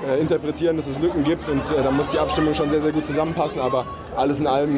äh, 0.07 0.19
interpretieren, 0.19 0.77
dass 0.77 0.87
es 0.87 0.99
Lücken 0.99 1.23
gibt 1.23 1.47
und 1.49 1.61
äh, 1.71 1.83
da 1.83 1.91
muss 1.91 2.09
die 2.09 2.19
Abstimmung 2.19 2.53
schon 2.53 2.69
sehr, 2.69 2.81
sehr 2.81 2.91
gut 2.91 3.05
zusammenpassen. 3.05 3.61
Aber 3.61 3.85
alles 4.15 4.39
in 4.39 4.47
allem 4.47 4.73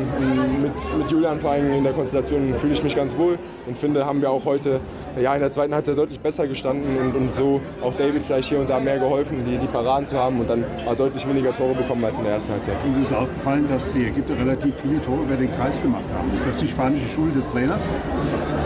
mit, 0.61 0.71
mit 0.97 1.11
Julian 1.11 1.39
vor 1.39 1.51
allem 1.51 1.71
in 1.73 1.83
der 1.83 1.93
Konstellation 1.93 2.53
fühle 2.55 2.73
ich 2.73 2.83
mich 2.83 2.95
ganz 2.95 3.17
wohl 3.17 3.37
und 3.65 3.77
finde, 3.77 4.05
haben 4.05 4.21
wir 4.21 4.29
auch 4.29 4.45
heute 4.45 4.79
ja, 5.19 5.33
in 5.33 5.41
der 5.41 5.51
zweiten 5.51 5.73
Halbzeit 5.73 5.97
deutlich 5.97 6.19
besser 6.19 6.47
gestanden 6.47 6.97
und, 6.97 7.15
und 7.15 7.33
so 7.33 7.61
auch 7.81 7.93
David 7.95 8.23
vielleicht 8.23 8.49
hier 8.49 8.59
und 8.59 8.69
da 8.69 8.79
mehr 8.79 8.99
geholfen, 8.99 9.43
die, 9.45 9.57
die 9.57 9.67
Paraden 9.67 10.07
zu 10.07 10.17
haben 10.17 10.39
und 10.39 10.49
dann 10.49 10.63
auch 10.85 10.95
deutlich 10.95 11.27
weniger 11.27 11.55
Tore 11.55 11.73
bekommen 11.73 12.03
als 12.05 12.17
in 12.17 12.23
der 12.23 12.33
ersten 12.33 12.51
Halbzeit. 12.51 12.75
Uns 12.85 12.97
ist 12.97 13.13
aufgefallen, 13.13 13.67
dass 13.69 13.93
die 13.93 14.05
Ägypter 14.05 14.37
relativ 14.37 14.75
viele 14.81 15.01
Tore 15.01 15.23
über 15.23 15.35
den 15.35 15.51
Kreis 15.51 15.81
gemacht 15.81 16.05
haben. 16.17 16.31
Ist 16.33 16.45
das 16.45 16.59
die 16.59 16.67
spanische 16.67 17.07
Schule 17.07 17.31
des 17.31 17.47
Trainers? 17.47 17.89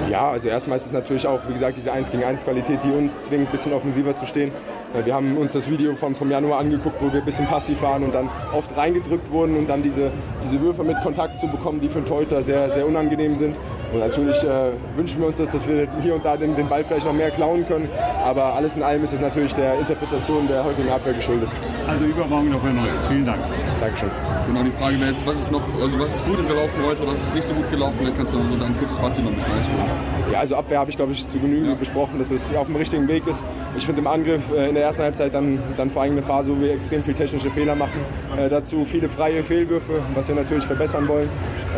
Ja, 0.09 0.31
also 0.31 0.47
erstmal 0.47 0.77
ist 0.77 0.85
es 0.85 0.93
natürlich 0.93 1.27
auch, 1.27 1.41
wie 1.47 1.53
gesagt, 1.53 1.75
diese 1.77 1.91
1 1.91 2.11
gegen 2.11 2.23
1 2.23 2.45
Qualität, 2.45 2.79
die 2.83 2.91
uns 2.91 3.19
zwingt, 3.21 3.47
ein 3.47 3.51
bisschen 3.51 3.73
offensiver 3.73 4.15
zu 4.15 4.25
stehen. 4.25 4.51
Wir 4.93 5.13
haben 5.13 5.35
uns 5.35 5.51
das 5.51 5.69
Video 5.69 5.95
vom, 5.95 6.15
vom 6.15 6.31
Januar 6.31 6.59
angeguckt, 6.59 7.01
wo 7.01 7.11
wir 7.11 7.19
ein 7.19 7.25
bisschen 7.25 7.45
passiv 7.45 7.81
waren 7.81 8.03
und 8.03 8.15
dann 8.15 8.29
oft 8.53 8.75
reingedrückt 8.75 9.29
wurden 9.31 9.57
und 9.57 9.69
dann 9.69 9.83
diese, 9.83 10.11
diese 10.43 10.61
Würfe 10.61 10.83
mit 10.83 11.01
Kontakt 11.03 11.39
zu 11.39 11.47
bekommen, 11.47 11.79
die 11.81 11.89
für 11.89 11.99
einen 11.99 12.07
Teuter 12.07 12.41
sehr, 12.41 12.69
sehr 12.69 12.87
unangenehm 12.87 13.35
sind. 13.35 13.55
Und 13.93 13.99
natürlich 13.99 14.41
äh, 14.43 14.71
wünschen 14.95 15.19
wir 15.19 15.27
uns 15.27 15.37
das, 15.37 15.51
dass 15.51 15.67
wir 15.67 15.87
hier 16.01 16.15
und 16.15 16.23
da 16.23 16.37
den, 16.37 16.55
den 16.55 16.67
Ball 16.67 16.83
vielleicht 16.83 17.05
noch 17.05 17.13
mehr 17.13 17.31
klauen 17.31 17.65
können. 17.65 17.89
Aber 18.23 18.53
alles 18.55 18.75
in 18.75 18.83
allem 18.83 19.03
ist 19.03 19.13
es 19.13 19.21
natürlich 19.21 19.53
der 19.53 19.77
Interpretation 19.77 20.47
der 20.47 20.63
heutigen 20.63 20.89
Abwehr 20.89 21.13
geschuldet. 21.13 21.49
Also 21.87 22.05
übermorgen 22.05 22.51
noch 22.51 22.63
ein 22.63 22.75
neues. 22.75 23.05
Vielen 23.07 23.25
Dank. 23.25 23.39
Dankeschön. 23.81 24.09
Genau, 24.47 24.63
die 24.63 24.71
Frage 24.71 24.99
wäre 24.99 25.09
jetzt, 25.11 25.25
was 25.27 25.37
ist 25.37 25.51
noch, 25.51 25.63
also 25.81 25.99
was 25.99 26.15
ist 26.15 26.25
gut 26.25 26.37
gelaufen 26.47 26.81
heute, 26.85 27.05
was 27.05 27.21
ist 27.21 27.35
nicht 27.35 27.47
so 27.47 27.53
gut 27.53 27.69
gelaufen? 27.69 27.97
Dann 28.03 28.15
kannst 28.15 28.33
du 28.33 28.37
so 28.37 28.63
ein 28.63 28.77
kurzes 28.77 28.97
Fazit 28.97 29.23
noch 29.23 29.31
ein 29.31 29.35
bisschen 29.35 29.51
ausführen. 29.51 30.16
Ja, 30.31 30.39
also 30.39 30.55
Abwehr 30.55 30.79
habe 30.79 30.89
ich, 30.89 30.97
glaube 30.97 31.13
ich, 31.13 31.25
zu 31.25 31.39
Genüge 31.39 31.69
ja. 31.69 31.75
besprochen, 31.75 32.17
dass 32.19 32.31
es 32.31 32.53
auf 32.53 32.67
dem 32.67 32.75
richtigen 32.75 33.07
Weg 33.07 33.25
ist. 33.27 33.45
Ich 33.77 33.85
finde 33.85 34.01
im 34.01 34.07
Angriff 34.07 34.41
äh, 34.51 34.67
in 34.67 34.75
der 34.75 34.83
ersten 34.83 35.03
Halbzeit 35.03 35.33
dann, 35.33 35.59
dann 35.77 35.89
vor 35.89 36.01
allem 36.01 36.13
eine 36.13 36.21
Phase, 36.21 36.51
wo 36.55 36.61
wir 36.61 36.73
extrem 36.73 37.03
viel 37.03 37.13
technische 37.13 37.49
Fehler 37.49 37.75
machen. 37.75 37.99
Äh, 38.37 38.49
dazu 38.49 38.83
viele 38.83 39.07
freie 39.07 39.43
Fehlwürfe, 39.43 40.01
was 40.13 40.27
wir 40.27 40.35
natürlich 40.35 40.65
verbessern 40.65 41.07
wollen. 41.07 41.29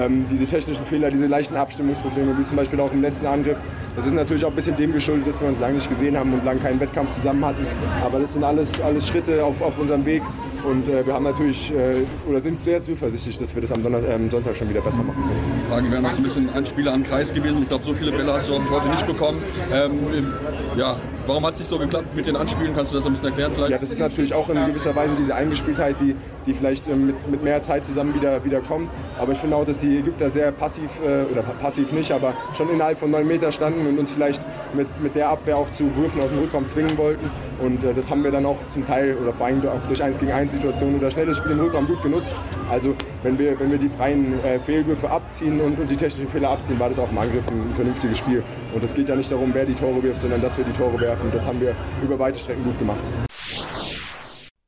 Ähm, 0.01 0.25
diese 0.29 0.47
technischen 0.47 0.85
Fehler, 0.85 1.11
diese 1.11 1.27
leichten 1.27 1.55
Abstimmungsprobleme, 1.55 2.37
wie 2.37 2.43
zum 2.43 2.57
Beispiel 2.57 2.79
auch 2.79 2.91
im 2.91 3.01
letzten 3.01 3.27
Angriff. 3.27 3.57
Das 3.95 4.05
ist 4.05 4.13
natürlich 4.13 4.43
auch 4.45 4.49
ein 4.49 4.55
bisschen 4.55 4.75
dem 4.77 4.93
geschuldet, 4.93 5.27
dass 5.27 5.39
wir 5.39 5.47
uns 5.47 5.59
lange 5.59 5.75
nicht 5.75 5.89
gesehen 5.89 6.17
haben 6.17 6.33
und 6.33 6.43
lange 6.43 6.59
keinen 6.59 6.79
Wettkampf 6.79 7.11
zusammen 7.11 7.45
hatten. 7.45 7.65
Aber 8.03 8.19
das 8.19 8.33
sind 8.33 8.43
alles, 8.43 8.81
alles 8.81 9.07
Schritte 9.07 9.43
auf, 9.43 9.61
auf 9.61 9.77
unserem 9.77 10.05
Weg. 10.05 10.23
Und 10.63 10.87
äh, 10.87 11.05
wir 11.05 11.13
haben 11.13 11.23
natürlich 11.23 11.71
äh, 11.73 12.05
oder 12.27 12.41
sind 12.41 12.59
sehr 12.59 12.79
zuversichtlich, 12.79 13.37
dass 13.37 13.55
wir 13.55 13.61
das 13.61 13.71
am 13.71 13.81
Donner 13.81 14.05
ähm, 14.07 14.29
Sonntag 14.29 14.55
schon 14.55 14.69
wieder 14.69 14.81
besser 14.81 15.03
machen 15.03 15.21
können. 15.21 15.61
Die 15.65 15.71
Frage 15.71 15.91
wäre 15.91 16.01
noch 16.01 16.17
ein 16.17 16.23
bisschen 16.23 16.49
ein 16.49 16.65
Spieler 16.65 16.93
am 16.93 17.03
Kreis 17.03 17.33
gewesen. 17.33 17.63
Ich 17.63 17.69
glaube, 17.69 17.85
so 17.85 17.93
viele 17.93 18.11
Bälle 18.11 18.33
hast 18.33 18.49
du 18.49 18.53
heute 18.53 18.89
nicht 18.89 19.07
bekommen. 19.07 19.41
Ähm, 19.71 20.27
ja, 20.75 20.97
warum 21.27 21.45
hat 21.45 21.53
es 21.53 21.59
nicht 21.59 21.67
so 21.67 21.77
geklappt 21.77 22.15
mit 22.15 22.25
den 22.25 22.35
Anspielen? 22.35 22.75
Kannst 22.75 22.91
du 22.91 22.95
das 22.95 23.05
ein 23.05 23.11
bisschen 23.11 23.29
erklären 23.29 23.51
vielleicht? 23.53 23.71
Ja, 23.71 23.77
das 23.77 23.91
ist 23.91 23.99
natürlich 23.99 24.33
auch 24.33 24.49
in 24.49 24.65
gewisser 24.65 24.95
Weise 24.95 25.15
diese 25.15 25.35
Eingespieltheit, 25.35 25.95
die, 25.99 26.15
die 26.45 26.53
vielleicht 26.53 26.87
ähm, 26.87 27.07
mit, 27.07 27.31
mit 27.31 27.43
mehr 27.43 27.61
Zeit 27.61 27.85
zusammen 27.85 28.13
wieder, 28.15 28.43
wieder 28.43 28.61
kommt. 28.61 28.89
Aber 29.19 29.33
ich 29.33 29.37
finde 29.37 29.55
auch, 29.55 29.65
dass 29.65 29.79
die 29.79 29.97
Ägypter 29.97 30.29
sehr 30.29 30.51
passiv, 30.51 30.89
äh, 31.05 31.31
oder 31.31 31.41
passiv 31.41 31.91
nicht, 31.91 32.11
aber 32.11 32.33
schon 32.55 32.69
innerhalb 32.69 32.97
von 32.97 33.11
neun 33.11 33.27
Meter 33.27 33.51
standen 33.51 33.87
und 33.87 33.99
uns 33.99 34.11
vielleicht 34.11 34.45
mit, 34.73 34.87
mit 35.01 35.15
der 35.15 35.29
Abwehr 35.29 35.57
auch 35.57 35.69
zu 35.71 35.95
Würfen 35.95 36.21
aus 36.21 36.29
dem 36.29 36.39
Rückraum 36.39 36.67
zwingen 36.67 36.97
wollten. 36.97 37.29
Und 37.61 37.83
äh, 37.83 37.93
das 37.93 38.09
haben 38.09 38.23
wir 38.23 38.31
dann 38.31 38.45
auch 38.45 38.57
zum 38.69 38.85
Teil 38.85 39.17
oder 39.21 39.33
vor 39.33 39.45
allem 39.45 39.61
auch 39.67 39.87
durch 39.87 40.01
1 40.01 40.19
gegen 40.19 40.31
1 40.31 40.53
Situationen 40.53 40.97
oder 40.97 41.11
schnelles 41.11 41.37
Spiel 41.37 41.51
im 41.51 41.59
Rückraum 41.59 41.87
gut 41.87 42.01
genutzt. 42.01 42.35
Also 42.69 42.95
wenn 43.23 43.37
wir, 43.37 43.59
wenn 43.59 43.71
wir 43.71 43.77
die 43.77 43.89
freien 43.89 44.43
äh, 44.43 44.59
Fehlwürfe 44.59 45.09
abziehen 45.09 45.59
und, 45.59 45.77
und, 45.77 45.91
die 45.91 45.95
technischen 45.95 46.29
Fehler 46.29 46.51
abziehen, 46.51 46.79
war 46.79 46.89
das 46.89 46.99
auch 46.99 47.11
im 47.11 47.17
Angriff 47.17 47.47
ein, 47.49 47.61
ein 47.61 47.75
vernünftiges 47.75 48.17
Spiel. 48.17 48.43
Und 48.73 48.83
es 48.83 48.93
geht 48.93 49.09
ja 49.09 49.15
nicht 49.15 49.31
darum, 49.31 49.53
wer 49.53 49.65
die 49.65 49.73
Tore 49.73 50.01
wirft, 50.01 50.21
sondern 50.21 50.41
dass 50.41 50.57
wir 50.57 50.65
die 50.65 50.71
Tore 50.71 50.99
werfen. 50.99 51.29
Das 51.31 51.45
haben 51.45 51.59
wir 51.59 51.75
über 52.01 52.17
weite 52.17 52.39
Strecken 52.39 52.63
gut 52.63 52.79
gemacht. 52.79 53.03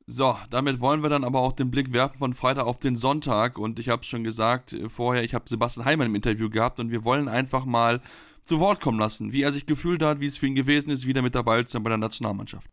So, 0.06 0.36
damit 0.50 0.80
wollen 0.80 1.02
wir 1.02 1.08
dann 1.08 1.24
aber 1.24 1.40
auch 1.40 1.52
den 1.52 1.70
Blick 1.70 1.92
werfen 1.92 2.18
von 2.18 2.34
Freitag 2.34 2.66
auf 2.66 2.78
den 2.78 2.96
Sonntag. 2.96 3.56
Und 3.56 3.78
ich 3.78 3.88
habe 3.88 4.02
es 4.02 4.08
schon 4.08 4.24
gesagt 4.24 4.72
äh, 4.72 4.88
vorher, 4.88 5.24
ich 5.24 5.34
habe 5.34 5.44
Sebastian 5.48 5.86
Heimann 5.86 6.08
im 6.08 6.14
Interview 6.14 6.50
gehabt 6.50 6.80
und 6.80 6.90
wir 6.90 7.04
wollen 7.04 7.28
einfach 7.28 7.64
mal 7.64 8.00
zu 8.42 8.58
Wort 8.60 8.80
kommen 8.80 8.98
lassen, 8.98 9.32
wie 9.32 9.42
er 9.42 9.52
sich 9.52 9.66
gefühlt 9.66 10.02
hat, 10.02 10.20
wie 10.20 10.26
es 10.26 10.36
für 10.36 10.46
ihn 10.46 10.54
gewesen 10.54 10.90
ist, 10.90 11.06
wieder 11.06 11.22
mit 11.22 11.34
dabei 11.34 11.62
zu 11.62 11.72
sein 11.72 11.84
bei 11.84 11.90
der 11.90 11.98
Nationalmannschaft. 11.98 12.68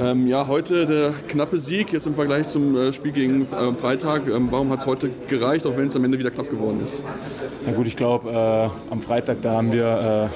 Ähm, 0.00 0.26
ja, 0.26 0.46
heute 0.46 0.86
der 0.86 1.12
knappe 1.28 1.58
Sieg, 1.58 1.92
jetzt 1.92 2.06
im 2.06 2.14
Vergleich 2.14 2.46
zum 2.46 2.76
äh, 2.76 2.92
Spiel 2.92 3.12
gegen 3.12 3.42
äh, 3.42 3.72
Freitag. 3.72 4.22
Ähm, 4.28 4.48
warum 4.50 4.70
hat 4.70 4.80
es 4.80 4.86
heute 4.86 5.10
gereicht, 5.28 5.66
auch 5.66 5.76
wenn 5.76 5.88
es 5.88 5.96
am 5.96 6.04
Ende 6.04 6.18
wieder 6.18 6.30
knapp 6.30 6.50
geworden 6.50 6.80
ist? 6.82 7.02
Na 7.64 7.72
gut, 7.72 7.86
ich 7.86 7.96
glaube, 7.96 8.30
äh, 8.30 8.92
am 8.92 9.00
Freitag, 9.02 9.42
da 9.42 9.52
haben 9.52 9.72
wir 9.72 9.84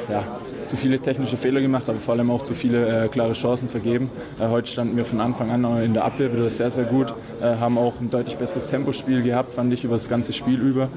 äh, 0.08 0.12
ja, 0.12 0.24
zu 0.66 0.76
viele 0.76 0.98
technische 0.98 1.36
Fehler 1.36 1.60
gemacht, 1.60 1.84
aber 1.88 2.00
vor 2.00 2.14
allem 2.14 2.30
auch 2.30 2.42
zu 2.42 2.52
viele 2.52 3.04
äh, 3.04 3.08
klare 3.08 3.32
Chancen 3.32 3.68
vergeben. 3.68 4.10
Äh, 4.38 4.48
heute 4.48 4.70
standen 4.70 4.96
wir 4.96 5.06
von 5.06 5.20
Anfang 5.20 5.50
an 5.50 5.82
in 5.82 5.94
der 5.94 6.04
Abwehr 6.04 6.32
wieder 6.32 6.48
sehr, 6.50 6.70
sehr 6.70 6.84
gut, 6.84 7.14
haben 7.40 7.78
auch 7.78 8.00
ein 8.00 8.10
deutlich 8.10 8.36
besseres 8.36 8.68
Tempospiel 8.68 9.22
gehabt, 9.22 9.54
fand 9.54 9.72
ich, 9.72 9.84
über 9.84 9.94
das 9.94 10.08
ganze 10.08 10.32
Spiel 10.32 10.60
über. 10.60 10.88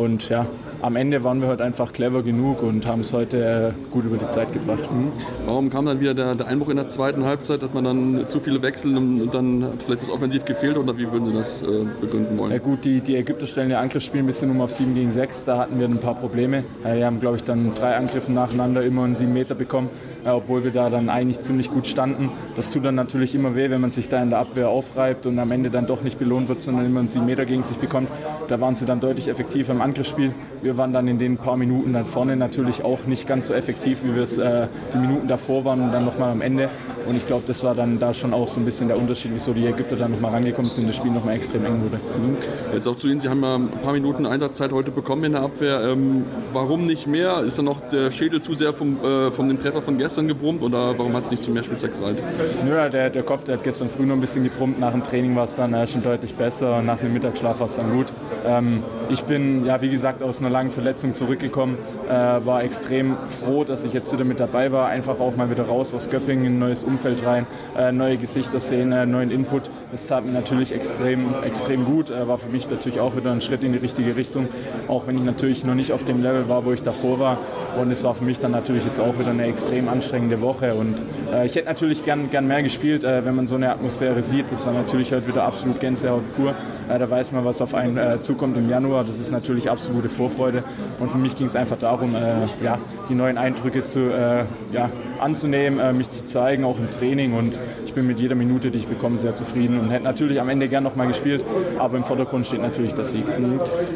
Und 0.00 0.30
ja, 0.30 0.46
am 0.80 0.96
Ende 0.96 1.24
waren 1.24 1.42
wir 1.42 1.48
heute 1.48 1.62
einfach 1.62 1.92
clever 1.92 2.22
genug 2.22 2.62
und 2.62 2.86
haben 2.86 3.02
es 3.02 3.12
heute 3.12 3.74
äh, 3.76 3.90
gut 3.92 4.06
über 4.06 4.16
die 4.16 4.30
Zeit 4.30 4.50
gebracht. 4.50 4.90
Mhm. 4.90 5.12
Warum 5.44 5.68
kam 5.68 5.84
dann 5.84 6.00
wieder 6.00 6.14
der, 6.14 6.34
der, 6.34 6.46
Einbruch 6.46 6.70
in 6.70 6.76
der 6.76 6.88
zweiten 6.88 7.26
Halbzeit? 7.26 7.62
Hat 7.62 7.74
man 7.74 7.84
dann 7.84 8.26
zu 8.26 8.40
viele 8.40 8.62
Wechsel 8.62 8.96
und 8.96 9.30
dann 9.30 9.62
hat 9.62 9.82
vielleicht 9.82 10.04
was 10.04 10.10
offensiv 10.10 10.46
gefehlt 10.46 10.78
oder 10.78 10.96
wie 10.96 11.12
würden 11.12 11.26
Sie 11.26 11.34
das 11.34 11.60
äh, 11.60 11.84
begründen 12.00 12.38
wollen? 12.38 12.50
Ja 12.50 12.58
gut, 12.58 12.86
die, 12.86 13.02
die 13.02 13.14
Ägypter 13.14 13.46
stellen 13.46 13.68
ihr 13.68 13.78
Angriffsspiel 13.78 14.20
ein 14.22 14.26
bisschen 14.26 14.50
um 14.50 14.62
auf 14.62 14.70
7 14.70 14.94
gegen 14.94 15.12
6. 15.12 15.44
Da 15.44 15.58
hatten 15.58 15.78
wir 15.78 15.86
ein 15.86 15.98
paar 15.98 16.14
Probleme. 16.14 16.64
Wir 16.82 17.04
haben, 17.04 17.20
glaube 17.20 17.36
ich, 17.36 17.44
dann 17.44 17.74
drei 17.74 17.94
Angriffe 17.96 18.32
nacheinander 18.32 18.82
immer 18.82 19.04
einen 19.04 19.14
7 19.14 19.30
Meter 19.30 19.54
bekommen, 19.54 19.90
obwohl 20.24 20.64
wir 20.64 20.70
da 20.70 20.88
dann 20.88 21.10
eigentlich 21.10 21.42
ziemlich 21.42 21.70
gut 21.70 21.86
standen. 21.86 22.30
Das 22.56 22.72
tut 22.72 22.86
dann 22.86 22.94
natürlich 22.94 23.34
immer 23.34 23.54
weh, 23.54 23.68
wenn 23.68 23.82
man 23.82 23.90
sich 23.90 24.08
da 24.08 24.22
in 24.22 24.30
der 24.30 24.38
Abwehr 24.38 24.70
aufreibt 24.70 25.26
und 25.26 25.38
am 25.38 25.50
Ende 25.50 25.68
dann 25.68 25.86
doch 25.86 26.00
nicht 26.00 26.18
belohnt 26.18 26.48
wird, 26.48 26.62
sondern 26.62 26.86
immer 26.86 27.00
einen 27.00 27.08
7 27.08 27.26
Meter 27.26 27.44
gegen 27.44 27.62
sich 27.62 27.76
bekommt. 27.76 28.08
Da 28.48 28.58
waren 28.62 28.74
sie 28.74 28.86
dann 28.86 29.00
deutlich 29.00 29.28
effektiver 29.28 29.74
im 29.74 29.82
Angriffsspiel. 29.90 30.32
Wir 30.62 30.76
waren 30.76 30.92
dann 30.92 31.08
in 31.08 31.18
den 31.18 31.36
paar 31.36 31.56
Minuten 31.56 31.92
dann 31.92 32.04
vorne 32.04 32.36
natürlich 32.36 32.84
auch 32.84 33.06
nicht 33.06 33.26
ganz 33.26 33.48
so 33.48 33.54
effektiv, 33.54 34.04
wie 34.04 34.14
wir 34.14 34.22
es 34.22 34.38
äh, 34.38 34.68
die 34.94 34.98
Minuten 34.98 35.26
davor 35.26 35.64
waren 35.64 35.80
und 35.80 35.92
dann 35.92 36.04
nochmal 36.04 36.30
am 36.30 36.42
Ende. 36.42 36.68
Und 37.06 37.16
ich 37.16 37.26
glaube, 37.26 37.42
das 37.46 37.64
war 37.64 37.74
dann 37.74 37.98
da 37.98 38.14
schon 38.14 38.32
auch 38.32 38.46
so 38.46 38.60
ein 38.60 38.64
bisschen 38.64 38.86
der 38.86 38.98
Unterschied, 38.98 39.32
wieso 39.34 39.52
die 39.52 39.66
Ägypter 39.66 39.96
dann 39.96 40.12
nochmal 40.12 40.32
rangekommen 40.32 40.70
sind 40.70 40.84
und 40.84 40.88
das 40.90 40.96
Spiel 40.96 41.10
nochmal 41.10 41.34
extrem 41.34 41.64
eng 41.64 41.82
wurde. 41.82 41.96
Mhm. 41.96 42.36
Jetzt 42.72 42.86
auch 42.86 42.96
zu 42.96 43.08
Ihnen, 43.08 43.18
Sie 43.20 43.28
haben 43.28 43.42
ja 43.42 43.56
ein 43.56 43.68
paar 43.82 43.94
Minuten 43.94 44.26
Einsatzzeit 44.26 44.70
heute 44.70 44.92
bekommen 44.92 45.24
in 45.24 45.32
der 45.32 45.42
Abwehr. 45.42 45.80
Ähm, 45.82 46.24
warum 46.52 46.86
nicht 46.86 47.06
mehr? 47.06 47.40
Ist 47.40 47.58
dann 47.58 47.64
noch 47.64 47.80
der 47.88 48.12
Schädel 48.12 48.42
zu 48.42 48.54
sehr 48.54 48.72
vom, 48.72 48.98
äh, 49.02 49.30
von 49.32 49.48
dem 49.48 49.60
Treffer 49.60 49.82
von 49.82 49.98
gestern 49.98 50.28
gebrummt 50.28 50.62
oder 50.62 50.96
warum 50.98 51.14
hat 51.14 51.24
es 51.24 51.30
nicht 51.30 51.42
zu 51.42 51.50
mehr 51.50 51.62
Spielzeit 51.64 51.98
gereicht? 51.98 52.22
Nö, 52.64 52.88
der, 52.90 53.10
der 53.10 53.22
Kopf 53.22 53.44
der 53.44 53.56
hat 53.56 53.64
gestern 53.64 53.88
früh 53.88 54.04
noch 54.04 54.14
ein 54.14 54.20
bisschen 54.20 54.44
gebrummt. 54.44 54.78
Nach 54.78 54.92
dem 54.92 55.02
Training 55.02 55.34
war 55.34 55.44
es 55.44 55.54
dann 55.54 55.74
äh, 55.74 55.86
schon 55.86 56.02
deutlich 56.02 56.34
besser. 56.34 56.82
Nach 56.82 56.98
dem 56.98 57.12
Mittagsschlaf 57.12 57.58
war 57.58 57.66
es 57.66 57.76
dann 57.76 57.90
gut. 57.92 58.06
Ähm, 58.46 58.82
ich 59.08 59.24
bin, 59.24 59.64
ja, 59.64 59.69
wie 59.80 59.90
gesagt, 59.90 60.22
aus 60.22 60.40
einer 60.40 60.50
langen 60.50 60.70
Verletzung 60.70 61.14
zurückgekommen, 61.14 61.76
äh, 62.08 62.12
war 62.12 62.62
extrem 62.64 63.16
froh, 63.28 63.64
dass 63.64 63.84
ich 63.84 63.92
jetzt 63.92 64.12
wieder 64.12 64.24
mit 64.24 64.40
dabei 64.40 64.72
war. 64.72 64.88
Einfach 64.88 65.20
auch 65.20 65.36
mal 65.36 65.50
wieder 65.50 65.64
raus 65.64 65.92
aus 65.92 66.08
Göppingen, 66.08 66.46
in 66.46 66.52
ein 66.54 66.58
neues 66.58 66.82
Umfeld 66.82 67.24
rein, 67.26 67.46
äh, 67.76 67.92
neue 67.92 68.16
Gesichter 68.16 68.58
sehen, 68.58 68.92
äh, 68.92 69.04
neuen 69.04 69.30
Input. 69.30 69.70
Das 69.92 70.06
tat 70.06 70.24
mir 70.24 70.32
natürlich 70.32 70.72
extrem, 70.72 71.26
extrem 71.44 71.84
gut. 71.84 72.10
Äh, 72.10 72.26
war 72.26 72.38
für 72.38 72.48
mich 72.48 72.70
natürlich 72.70 73.00
auch 73.00 73.16
wieder 73.16 73.32
ein 73.32 73.40
Schritt 73.40 73.62
in 73.62 73.72
die 73.72 73.78
richtige 73.78 74.16
Richtung, 74.16 74.48
auch 74.88 75.06
wenn 75.06 75.16
ich 75.18 75.24
natürlich 75.24 75.64
noch 75.64 75.74
nicht 75.74 75.92
auf 75.92 76.04
dem 76.04 76.22
Level 76.22 76.48
war, 76.48 76.64
wo 76.64 76.72
ich 76.72 76.82
davor 76.82 77.18
war. 77.18 77.38
Und 77.78 77.90
es 77.90 78.02
war 78.02 78.14
für 78.14 78.24
mich 78.24 78.38
dann 78.38 78.52
natürlich 78.52 78.86
jetzt 78.86 79.00
auch 79.00 79.18
wieder 79.18 79.30
eine 79.30 79.44
extrem 79.44 79.88
anstrengende 79.88 80.40
Woche. 80.40 80.74
Und 80.74 81.02
äh, 81.34 81.44
ich 81.44 81.54
hätte 81.54 81.66
natürlich 81.66 82.04
gern, 82.04 82.30
gern 82.30 82.46
mehr 82.46 82.62
gespielt, 82.62 83.04
äh, 83.04 83.24
wenn 83.24 83.34
man 83.34 83.46
so 83.46 83.56
eine 83.56 83.70
Atmosphäre 83.70 84.22
sieht. 84.22 84.50
Das 84.50 84.64
war 84.64 84.72
natürlich 84.72 85.12
heute 85.12 85.26
wieder 85.26 85.44
absolut 85.44 85.80
Gänsehaut 85.80 86.22
pur. 86.34 86.54
Da 86.88 87.08
weiß 87.08 87.30
man, 87.30 87.44
was 87.44 87.62
auf 87.62 87.72
einen 87.72 88.20
zukommt 88.20 88.56
im 88.56 88.68
Januar. 88.68 89.04
Das 89.04 89.20
ist 89.20 89.30
natürlich 89.30 89.59
absolute 89.68 90.08
Vorfreude. 90.08 90.64
Und 90.98 91.10
für 91.10 91.18
mich 91.18 91.36
ging 91.36 91.46
es 91.46 91.56
einfach 91.56 91.78
darum, 91.78 92.14
äh, 92.14 92.64
ja, 92.64 92.78
die 93.08 93.14
neuen 93.14 93.36
Eindrücke 93.36 93.86
zu, 93.86 94.08
äh, 94.08 94.44
ja, 94.72 94.88
anzunehmen, 95.22 95.78
äh, 95.78 95.92
mich 95.92 96.10
zu 96.10 96.24
zeigen, 96.24 96.64
auch 96.64 96.78
im 96.78 96.90
Training. 96.90 97.34
Und 97.34 97.58
ich 97.84 97.92
bin 97.92 98.06
mit 98.06 98.20
jeder 98.20 98.34
Minute, 98.34 98.70
die 98.70 98.78
ich 98.78 98.86
bekomme, 98.86 99.18
sehr 99.18 99.34
zufrieden 99.34 99.80
und 99.80 99.90
hätte 99.90 100.04
natürlich 100.04 100.40
am 100.40 100.48
Ende 100.48 100.68
gern 100.68 100.84
noch 100.84 100.96
mal 100.96 101.06
gespielt. 101.06 101.44
Aber 101.78 101.96
im 101.96 102.04
Vordergrund 102.04 102.46
steht 102.46 102.62
natürlich 102.62 102.94
der 102.94 103.04
Sieg. 103.04 103.24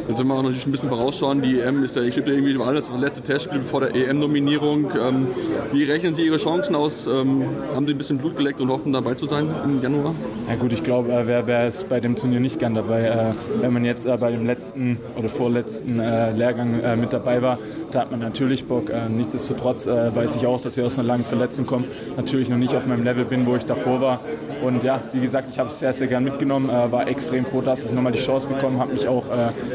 Jetzt 0.07 0.17
sind 0.17 0.27
wir 0.27 0.33
auch 0.33 0.43
natürlich 0.43 0.65
ein 0.65 0.71
bisschen 0.71 0.89
vorausschauen. 0.89 1.41
Die 1.41 1.59
EM 1.59 1.83
ist 1.83 1.95
ja, 1.95 2.01
ich 2.01 2.15
glaube, 2.15 2.31
irgendwie 2.31 2.57
war 2.59 2.73
das 2.73 2.91
letzte 2.99 3.23
Testspiel 3.23 3.63
vor 3.63 3.81
der 3.81 3.95
EM-Nominierung. 3.95 4.91
Ähm, 4.99 5.27
wie 5.71 5.83
rechnen 5.83 6.13
Sie 6.13 6.25
Ihre 6.25 6.37
Chancen 6.37 6.75
aus? 6.75 7.07
Ähm, 7.07 7.43
haben 7.73 7.87
Sie 7.87 7.93
ein 7.93 7.97
bisschen 7.97 8.17
Blut 8.17 8.37
geleckt 8.37 8.61
und 8.61 8.69
hoffen, 8.69 8.93
dabei 8.93 9.13
zu 9.13 9.25
sein 9.25 9.47
im 9.63 9.81
Januar? 9.81 10.13
Ja 10.49 10.55
gut, 10.55 10.73
ich 10.73 10.83
glaube, 10.83 11.11
äh, 11.11 11.27
wer, 11.27 11.47
wer 11.47 11.67
ist 11.67 11.89
bei 11.89 11.99
dem 11.99 12.15
Turnier 12.15 12.39
nicht 12.39 12.59
gern 12.59 12.75
dabei? 12.75 13.03
Äh, 13.03 13.61
wenn 13.61 13.73
man 13.73 13.85
jetzt 13.85 14.05
bei 14.05 14.31
dem 14.31 14.45
letzten 14.45 14.97
oder 15.15 15.29
vorletzten 15.29 15.97
Lehrgang 15.97 16.99
mit 16.99 17.11
dabei 17.11 17.41
war, 17.41 17.57
da 17.91 18.01
hat 18.01 18.11
man 18.11 18.19
natürlich 18.19 18.65
Bock. 18.65 18.91
Nichtsdestotrotz 19.09 19.87
weiß 19.87 20.35
ich 20.37 20.45
auch, 20.45 20.61
dass 20.61 20.77
ich 20.77 20.83
aus 20.83 20.97
einer 20.99 21.07
langen 21.07 21.14
Verletzung 21.23 21.65
komme. 21.65 21.85
Natürlich 22.17 22.49
noch 22.49 22.57
nicht 22.57 22.75
auf 22.75 22.85
meinem 22.85 23.03
Level 23.03 23.25
bin, 23.25 23.45
wo 23.45 23.55
ich 23.55 23.65
davor 23.65 24.01
war. 24.01 24.19
Und 24.63 24.83
ja, 24.83 25.01
wie 25.13 25.21
gesagt, 25.21 25.47
ich 25.49 25.59
habe 25.59 25.69
es 25.69 25.79
sehr, 25.79 25.93
sehr 25.93 26.07
gern 26.07 26.23
mitgenommen. 26.23 26.67
war 26.67 27.07
extrem 27.07 27.45
froh, 27.45 27.61
dass 27.61 27.85
ich 27.85 27.91
nochmal 27.91 28.11
die 28.11 28.19
Chance 28.19 28.47
bekommen 28.47 28.79
habe, 28.79 28.93
mich 28.93 29.07
auch 29.07 29.25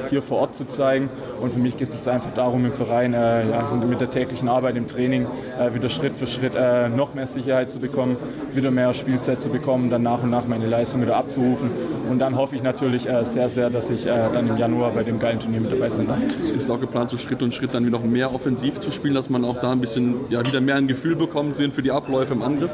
hier 0.08 0.22
vor 0.22 0.38
Ort 0.38 0.54
zu 0.54 0.66
zeigen. 0.66 1.08
Und 1.40 1.52
für 1.52 1.58
mich 1.58 1.76
geht 1.76 1.88
es 1.88 1.94
jetzt 1.94 2.08
einfach 2.08 2.32
darum, 2.34 2.64
im 2.64 2.72
Verein 2.72 3.12
ja, 3.12 3.40
mit 3.88 4.00
der 4.00 4.10
täglichen 4.10 4.48
Arbeit 4.48 4.76
im 4.76 4.86
Training 4.86 5.26
wieder 5.72 5.88
Schritt 5.88 6.16
für 6.16 6.26
Schritt 6.26 6.54
noch 6.96 7.14
mehr 7.14 7.26
Sicherheit 7.26 7.70
zu 7.70 7.78
bekommen, 7.78 8.16
wieder 8.52 8.70
mehr 8.70 8.92
Spielzeit 8.94 9.40
zu 9.40 9.48
bekommen, 9.48 9.90
dann 9.90 10.02
nach 10.02 10.22
und 10.22 10.30
nach 10.30 10.46
meine 10.46 10.66
Leistung 10.66 11.02
wieder 11.02 11.16
abzurufen. 11.16 11.70
Und 12.10 12.18
dann 12.20 12.36
hoffe 12.36 12.56
ich 12.56 12.62
natürlich 12.62 13.08
sehr, 13.22 13.48
sehr, 13.48 13.70
dass 13.70 13.90
ich 13.90 14.04
dann 14.04 14.48
im 14.48 14.56
Januar 14.56 14.90
bei 14.90 15.02
dem 15.02 15.18
geilen 15.18 15.40
Turnier 15.40 15.60
mit 15.60 15.72
dabei 15.72 15.90
sein 15.90 16.06
darf. 16.06 16.18
Ist 16.56 16.70
auch 16.70 16.80
geplant, 16.80 17.10
so 17.10 17.16
Schritt 17.16 17.42
und 17.42 17.54
Schritt 17.54 17.74
dann 17.74 17.86
wieder 17.86 17.98
noch 17.98 18.04
mehr 18.04 18.34
offensiv 18.34 18.78
zu 18.78 18.92
spielen, 18.92 19.14
dass 19.14 19.30
man 19.30 19.44
auch 19.44 19.58
da 19.60 19.72
ein 19.72 19.80
bisschen 19.80 20.16
ja, 20.28 20.46
wieder 20.46 20.60
mehr 20.60 20.76
ein 20.76 20.88
Gefühl 20.88 21.16
bekommt 21.16 21.56
für 21.56 21.82
die 21.82 21.90
Abläufe 21.90 22.32
im 22.32 22.42
Angriff? 22.42 22.72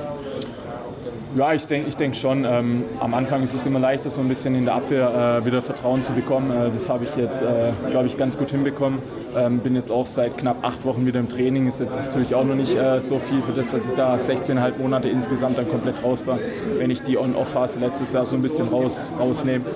Ja, 1.36 1.52
ich 1.52 1.66
denke 1.66 1.86
ich 1.88 1.96
denk 1.98 2.16
schon. 2.16 2.46
Ähm, 2.46 2.82
am 2.98 3.12
Anfang 3.12 3.42
ist 3.42 3.52
es 3.52 3.66
immer 3.66 3.78
leichter, 3.78 4.08
so 4.08 4.22
ein 4.22 4.28
bisschen 4.28 4.54
in 4.54 4.64
der 4.64 4.74
Abwehr 4.74 5.40
äh, 5.42 5.44
wieder 5.44 5.60
Vertrauen 5.60 6.02
zu 6.02 6.14
bekommen. 6.14 6.50
Äh, 6.50 6.70
das 6.70 6.88
habe 6.88 7.04
ich 7.04 7.14
jetzt, 7.14 7.42
äh, 7.42 7.72
glaube 7.90 8.06
ich, 8.06 8.16
ganz 8.16 8.38
gut 8.38 8.48
hinbekommen. 8.48 9.00
Ähm, 9.36 9.58
bin 9.58 9.74
jetzt 9.74 9.90
auch 9.90 10.06
seit 10.06 10.38
knapp 10.38 10.64
acht 10.64 10.86
Wochen 10.86 11.04
wieder 11.04 11.20
im 11.20 11.28
Training. 11.28 11.66
Ist 11.66 11.80
jetzt 11.80 11.92
natürlich 11.92 12.34
auch 12.34 12.44
noch 12.44 12.54
nicht 12.54 12.74
äh, 12.74 13.02
so 13.02 13.18
viel 13.18 13.42
für 13.42 13.52
das, 13.52 13.70
dass 13.70 13.84
ich 13.84 13.92
da 13.92 14.16
16,5 14.16 14.78
Monate 14.78 15.10
insgesamt 15.10 15.58
dann 15.58 15.68
komplett 15.68 16.02
raus 16.02 16.26
war. 16.26 16.38
Wenn 16.78 16.90
ich 16.90 17.02
die 17.02 17.18
On-Off-Phase 17.18 17.80
letztes 17.80 18.14
Jahr 18.14 18.24
so 18.24 18.36
ein 18.36 18.42
bisschen 18.42 18.68
raus, 18.68 19.12
rausnehme. 19.18 19.66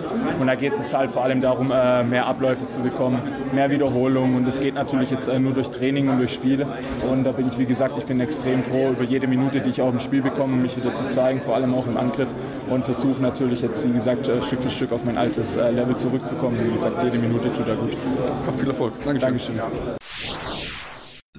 Und 0.41 0.47
da 0.47 0.55
geht 0.55 0.73
es 0.73 0.79
jetzt 0.79 0.97
halt 0.97 1.11
vor 1.11 1.25
allem 1.25 1.43
darum, 1.43 1.71
äh, 1.71 2.03
mehr 2.05 2.25
Abläufe 2.25 2.69
zu 2.69 2.81
bekommen, 2.81 3.19
mehr 3.53 3.69
Wiederholungen. 3.69 4.35
Und 4.35 4.47
das 4.47 4.63
geht 4.63 4.77
natürlich 4.77 5.11
jetzt 5.11 5.29
äh, 5.29 5.39
nur 5.39 5.53
durch 5.53 5.69
Training 5.69 6.09
und 6.09 6.21
durch 6.21 6.33
Spiele. 6.33 6.67
Und 7.07 7.25
da 7.25 7.33
bin 7.33 7.49
ich, 7.49 7.59
wie 7.59 7.67
gesagt, 7.67 7.99
ich 7.99 8.07
bin 8.07 8.19
extrem 8.21 8.63
froh 8.63 8.93
über 8.93 9.05
jede 9.05 9.27
Minute, 9.27 9.61
die 9.61 9.69
ich 9.69 9.83
auch 9.83 9.93
im 9.93 10.01
Spiel 10.01 10.23
bekomme, 10.23 10.55
um 10.55 10.63
mich 10.63 10.75
wieder 10.79 10.95
zu 10.95 11.07
zeigen 11.07 11.43
vor 11.51 11.57
allem 11.57 11.75
auch 11.75 11.87
im 11.89 11.97
Angriff 11.97 12.29
und 12.69 12.85
versuche 12.85 13.21
natürlich 13.21 13.61
jetzt, 13.63 13.85
wie 13.85 13.93
gesagt, 13.93 14.29
äh, 14.29 14.41
Stück 14.41 14.63
für 14.63 14.71
Stück 14.71 14.93
auf 14.93 15.05
mein 15.05 15.19
altes 15.19 15.57
äh, 15.57 15.73
Level 15.73 15.97
zurückzukommen. 15.97 16.57
Wie 16.65 16.71
gesagt, 16.71 17.03
jede 17.03 17.19
Minute 17.19 17.53
tut 17.53 17.67
er 17.67 17.75
gut. 17.75 17.91
Ja, 17.93 18.53
viel 18.53 18.69
Erfolg. 18.69 18.93
Dankeschön. 19.05 19.57
Dankeschön. 19.57 19.97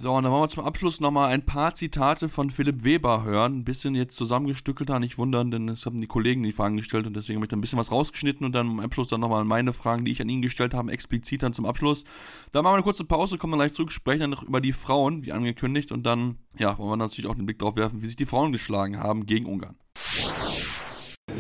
So, 0.02 0.14
und 0.14 0.24
dann 0.24 0.32
wollen 0.32 0.46
wir 0.46 0.50
zum 0.50 0.64
Abschluss 0.64 1.00
nochmal 1.00 1.32
ein 1.32 1.46
paar 1.46 1.76
Zitate 1.76 2.28
von 2.28 2.50
Philipp 2.50 2.84
Weber 2.84 3.24
hören. 3.24 3.60
Ein 3.60 3.64
bisschen 3.64 3.94
jetzt 3.94 4.16
zusammengestückelter, 4.16 5.00
nicht 5.00 5.20
wundern, 5.20 5.52
denn 5.52 5.70
es 5.70 5.86
haben 5.86 6.02
die 6.02 6.08
Kollegen 6.08 6.42
die 6.42 6.54
Fragen 6.54 6.76
gestellt 6.76 7.06
und 7.06 7.16
deswegen 7.16 7.38
habe 7.38 7.46
ich 7.46 7.50
da 7.52 7.56
ein 7.56 7.62
bisschen 7.62 7.78
was 7.78 7.92
rausgeschnitten 7.92 8.44
und 8.44 8.52
dann 8.54 8.66
im 8.66 8.80
Abschluss 8.80 9.10
dann 9.10 9.22
nochmal 9.22 9.46
meine 9.46 9.74
Fragen, 9.74 10.04
die 10.04 10.12
ich 10.12 10.20
an 10.20 10.28
ihn 10.28 10.42
gestellt 10.42 10.74
habe, 10.74 10.92
explizit 10.92 11.44
dann 11.44 11.54
zum 11.54 11.68
Abschluss. 11.68 12.04
Dann 12.52 12.64
machen 12.64 12.74
wir 12.74 12.78
eine 12.78 12.84
kurze 12.84 13.06
Pause, 13.06 13.38
kommen 13.38 13.52
dann 13.52 13.60
gleich 13.60 13.76
zurück, 13.76 13.92
sprechen 13.92 14.22
dann 14.22 14.30
noch 14.32 14.42
über 14.44 14.60
die 14.60 14.74
Frauen, 14.74 15.24
wie 15.24 15.34
angekündigt, 15.34 15.92
und 15.92 16.04
dann, 16.04 16.40
ja, 16.58 16.76
wollen 16.80 16.90
wir 16.90 16.98
natürlich 16.98 17.30
auch 17.30 17.36
den 17.36 17.46
Blick 17.46 17.60
darauf 17.60 17.76
werfen, 17.76 18.02
wie 18.02 18.08
sich 18.08 18.16
die 18.16 18.26
Frauen 18.26 18.52
geschlagen 18.52 19.00
haben 19.00 19.28
gegen 19.28 19.46
Ungarn. 19.46 19.76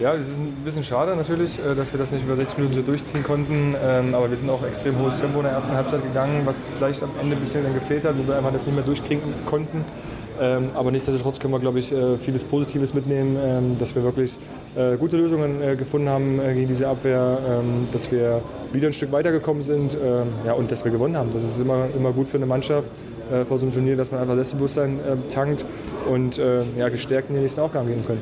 Ja, 0.01 0.15
es 0.15 0.29
ist 0.29 0.39
ein 0.39 0.63
bisschen 0.65 0.83
schade 0.83 1.15
natürlich, 1.15 1.59
äh, 1.59 1.75
dass 1.75 1.93
wir 1.93 1.99
das 1.99 2.11
nicht 2.11 2.23
über 2.23 2.35
60 2.35 2.57
Minuten 2.57 2.73
so 2.73 2.81
durchziehen 2.81 3.23
konnten. 3.23 3.75
Ähm, 3.85 4.15
aber 4.15 4.31
wir 4.31 4.35
sind 4.35 4.49
auch 4.49 4.65
extrem 4.65 4.97
hohes 4.97 5.19
Tempo 5.19 5.37
in 5.37 5.43
der 5.43 5.53
ersten 5.53 5.73
Halbzeit 5.73 6.01
gegangen, 6.01 6.41
was 6.43 6.67
vielleicht 6.75 7.03
am 7.03 7.11
Ende 7.21 7.35
ein 7.35 7.39
bisschen 7.39 7.63
dann 7.63 7.75
gefehlt 7.75 8.03
hat, 8.03 8.15
wo 8.17 8.27
wir 8.27 8.35
einfach 8.35 8.51
das 8.51 8.65
nicht 8.65 8.73
mehr 8.73 8.83
durchkriegen 8.83 9.21
konnten. 9.45 9.85
Ähm, 10.39 10.69
aber 10.73 10.89
nichtsdestotrotz 10.89 11.39
können 11.39 11.53
wir, 11.53 11.59
glaube 11.59 11.77
ich, 11.77 11.91
äh, 11.91 12.17
vieles 12.17 12.43
Positives 12.43 12.95
mitnehmen, 12.95 13.37
ähm, 13.45 13.77
dass 13.77 13.93
wir 13.93 14.03
wirklich 14.03 14.39
äh, 14.75 14.97
gute 14.97 15.17
Lösungen 15.17 15.77
gefunden 15.77 16.09
haben 16.09 16.39
gegen 16.55 16.67
diese 16.67 16.87
Abwehr, 16.87 17.37
dass 17.93 18.11
wir 18.11 18.41
wieder 18.73 18.87
ein 18.87 18.93
Stück 18.93 19.11
weitergekommen 19.11 19.61
sind 19.61 19.95
ja, 20.45 20.53
und 20.53 20.71
dass 20.71 20.83
wir 20.83 20.91
gewonnen 20.91 21.15
haben. 21.15 21.31
Das 21.33 21.43
ist 21.43 21.59
immer, 21.59 21.87
immer 21.95 22.11
gut 22.11 22.27
für 22.27 22.37
eine 22.37 22.45
Mannschaft 22.45 22.89
vor 23.47 23.57
so 23.57 23.65
einem 23.65 23.73
Turnier, 23.73 23.97
dass 23.97 24.11
man 24.11 24.21
einfach 24.21 24.35
Selbstbewusstsein 24.35 24.99
tankt 25.29 25.65
und 26.09 26.37
ja, 26.37 26.89
gestärkt 26.89 27.29
in 27.29 27.35
die 27.35 27.41
nächsten 27.41 27.61
Aufgaben 27.61 27.87
gehen 27.87 28.05
können. 28.05 28.21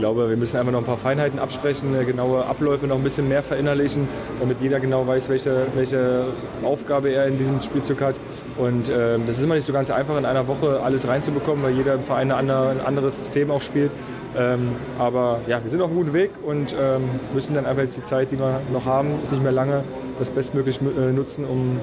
Ich 0.00 0.02
glaube, 0.02 0.30
wir 0.30 0.36
müssen 0.38 0.56
einfach 0.56 0.72
noch 0.72 0.78
ein 0.78 0.86
paar 0.86 0.96
Feinheiten 0.96 1.38
absprechen, 1.38 1.94
äh, 1.94 2.06
genaue 2.06 2.46
Abläufe 2.46 2.86
noch 2.86 2.96
ein 2.96 3.02
bisschen 3.02 3.28
mehr 3.28 3.42
verinnerlichen, 3.42 4.08
damit 4.40 4.62
jeder 4.62 4.80
genau 4.80 5.06
weiß, 5.06 5.28
welche, 5.28 5.66
welche 5.74 6.24
Aufgabe 6.64 7.10
er 7.10 7.26
in 7.26 7.36
diesem 7.36 7.60
Spielzug 7.60 8.00
hat. 8.00 8.18
Und 8.56 8.88
äh, 8.88 9.18
das 9.26 9.36
ist 9.36 9.44
immer 9.44 9.56
nicht 9.56 9.66
so 9.66 9.74
ganz 9.74 9.90
einfach, 9.90 10.16
in 10.16 10.24
einer 10.24 10.48
Woche 10.48 10.80
alles 10.82 11.06
reinzubekommen, 11.06 11.62
weil 11.62 11.72
jeder 11.72 11.96
im 11.96 12.02
Verein 12.02 12.32
ein 12.32 12.50
anderes 12.50 13.18
System 13.22 13.50
auch 13.50 13.60
spielt. 13.60 13.92
Ähm, 14.38 14.70
aber 14.98 15.42
ja, 15.46 15.62
wir 15.62 15.70
sind 15.70 15.82
auf 15.82 15.90
einem 15.90 15.98
guten 15.98 16.14
Weg 16.14 16.30
und 16.46 16.74
ähm, 16.80 17.02
müssen 17.34 17.52
dann 17.52 17.66
einfach 17.66 17.82
jetzt 17.82 17.98
die 17.98 18.02
Zeit, 18.02 18.30
die 18.30 18.38
wir 18.38 18.58
noch 18.72 18.86
haben, 18.86 19.20
ist 19.22 19.32
nicht 19.32 19.42
mehr 19.42 19.52
lange, 19.52 19.84
das 20.18 20.30
bestmöglich 20.30 20.80
äh, 20.80 21.12
nutzen, 21.12 21.44
um, 21.44 21.78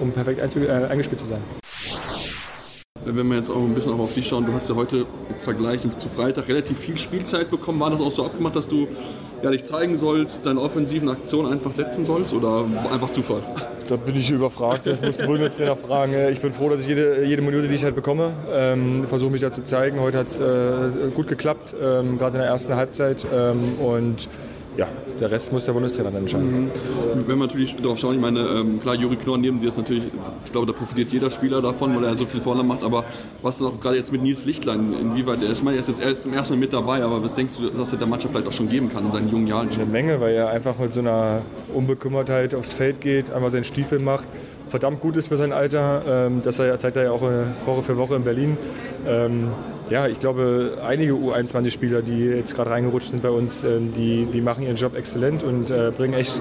um 0.00 0.10
perfekt 0.12 0.40
äh, 0.56 0.70
eingespielt 0.90 1.20
zu 1.20 1.26
sein 1.26 1.42
wenn 3.16 3.28
wir 3.28 3.36
jetzt 3.36 3.50
auch 3.50 3.56
ein 3.56 3.74
bisschen 3.74 3.92
auf 3.92 4.14
dich 4.14 4.28
schauen, 4.28 4.46
du 4.46 4.52
hast 4.52 4.68
ja 4.68 4.74
heute 4.74 5.06
jetzt 5.30 5.44
vergleichen 5.44 5.90
zu 5.98 6.08
Freitag 6.08 6.48
relativ 6.48 6.78
viel 6.78 6.96
Spielzeit 6.96 7.50
bekommen. 7.50 7.80
War 7.80 7.90
das 7.90 8.00
auch 8.00 8.10
so 8.10 8.24
abgemacht, 8.24 8.56
dass 8.56 8.68
du 8.68 8.88
ja, 9.42 9.50
dich 9.50 9.64
zeigen 9.64 9.96
sollst, 9.96 10.40
deine 10.44 10.60
offensiven 10.60 11.08
Aktionen 11.08 11.52
einfach 11.52 11.72
setzen 11.72 12.04
sollst 12.04 12.32
oder 12.32 12.64
einfach 12.92 13.10
Zufall? 13.12 13.42
Da 13.86 13.96
bin 13.96 14.16
ich 14.16 14.30
überfragt, 14.30 14.86
das 14.86 15.02
muss 15.02 15.16
der 15.16 15.26
Bundestrainer 15.26 15.76
fragen. 15.76 16.12
Ich 16.30 16.40
bin 16.40 16.52
froh, 16.52 16.68
dass 16.68 16.82
ich 16.82 16.88
jede, 16.88 17.24
jede 17.24 17.40
Minute, 17.40 17.68
die 17.68 17.74
ich 17.74 17.84
halt 17.84 17.94
bekomme, 17.94 18.32
ähm, 18.52 19.04
versuche 19.04 19.30
mich 19.30 19.40
da 19.40 19.50
zu 19.50 19.62
zeigen. 19.62 20.00
Heute 20.00 20.18
hat 20.18 20.26
es 20.26 20.40
äh, 20.40 21.10
gut 21.14 21.28
geklappt, 21.28 21.74
ähm, 21.80 22.18
gerade 22.18 22.36
in 22.36 22.42
der 22.42 22.50
ersten 22.50 22.74
Halbzeit. 22.74 23.26
Ähm, 23.32 23.78
und 23.78 24.28
ja, 24.78 24.86
der 25.20 25.30
Rest 25.32 25.52
muss 25.52 25.64
der 25.64 25.72
Bundestrainer 25.72 26.12
dann 26.12 26.22
entscheiden. 26.22 26.66
Mhm. 26.66 26.70
Wenn 27.26 27.38
wir 27.38 27.46
natürlich 27.46 27.74
darauf 27.82 27.98
schauen, 27.98 28.14
ich 28.14 28.20
meine, 28.20 28.38
ähm, 28.40 28.80
klar, 28.80 28.94
Juri 28.94 29.16
Knorr 29.16 29.36
neben 29.36 29.60
dir 29.60 29.70
ist 29.70 29.76
natürlich, 29.76 30.04
ich 30.44 30.52
glaube, 30.52 30.68
da 30.68 30.72
profitiert 30.72 31.12
jeder 31.12 31.32
Spieler 31.32 31.60
davon, 31.60 31.96
weil 31.96 32.04
er 32.04 32.14
so 32.14 32.24
viel 32.26 32.40
vorne 32.40 32.62
macht, 32.62 32.84
aber 32.84 33.04
was 33.42 33.56
ist 33.56 33.62
auch 33.62 33.80
gerade 33.80 33.96
jetzt 33.96 34.12
mit 34.12 34.22
Nils 34.22 34.44
Lichtlein, 34.44 34.94
inwieweit, 35.00 35.42
er 35.42 35.50
ist, 35.50 35.64
er 35.66 35.74
ist 35.74 35.88
jetzt 35.88 36.00
erst 36.00 36.22
zum 36.22 36.32
ersten 36.32 36.54
Mal 36.54 36.60
mit 36.60 36.72
dabei, 36.72 37.02
aber 37.02 37.20
was 37.20 37.34
denkst 37.34 37.54
du, 37.58 37.68
dass 37.68 37.92
er 37.92 37.98
der 37.98 38.06
Mannschaft 38.06 38.32
vielleicht 38.32 38.46
auch 38.46 38.52
schon 38.52 38.68
geben 38.68 38.88
kann 38.88 39.04
in 39.04 39.10
seinen 39.10 39.28
jungen 39.28 39.48
Jahren? 39.48 39.68
Eine 39.68 39.84
Menge, 39.84 40.20
weil 40.20 40.34
er 40.34 40.50
einfach 40.50 40.78
mit 40.78 40.92
so 40.92 41.00
einer 41.00 41.42
Unbekümmertheit 41.74 42.54
aufs 42.54 42.72
Feld 42.72 43.00
geht, 43.00 43.32
einfach 43.32 43.50
seinen 43.50 43.64
Stiefel 43.64 43.98
macht, 43.98 44.28
verdammt 44.68 45.00
gut 45.00 45.16
ist 45.16 45.26
für 45.26 45.36
sein 45.36 45.52
Alter, 45.52 46.02
ähm, 46.08 46.42
das 46.44 46.56
zeigt 46.56 46.94
er 46.94 47.02
ja 47.02 47.10
auch 47.10 47.22
Woche 47.66 47.82
für 47.82 47.96
Woche 47.96 48.14
in 48.14 48.22
Berlin. 48.22 48.56
Ähm, 49.08 49.48
ja, 49.90 50.06
ich 50.06 50.18
glaube, 50.18 50.78
einige 50.84 51.12
U21-Spieler, 51.12 52.02
die 52.02 52.18
jetzt 52.18 52.54
gerade 52.54 52.70
reingerutscht 52.70 53.10
sind 53.10 53.22
bei 53.22 53.30
uns, 53.30 53.64
ähm, 53.64 53.92
die, 53.92 54.26
die 54.26 54.40
machen 54.40 54.64
ihren 54.64 54.76
Job 54.76 54.96
exzellent 54.96 55.42
und 55.42 55.70
äh, 55.70 55.92
bringen 55.96 56.14
echt 56.14 56.40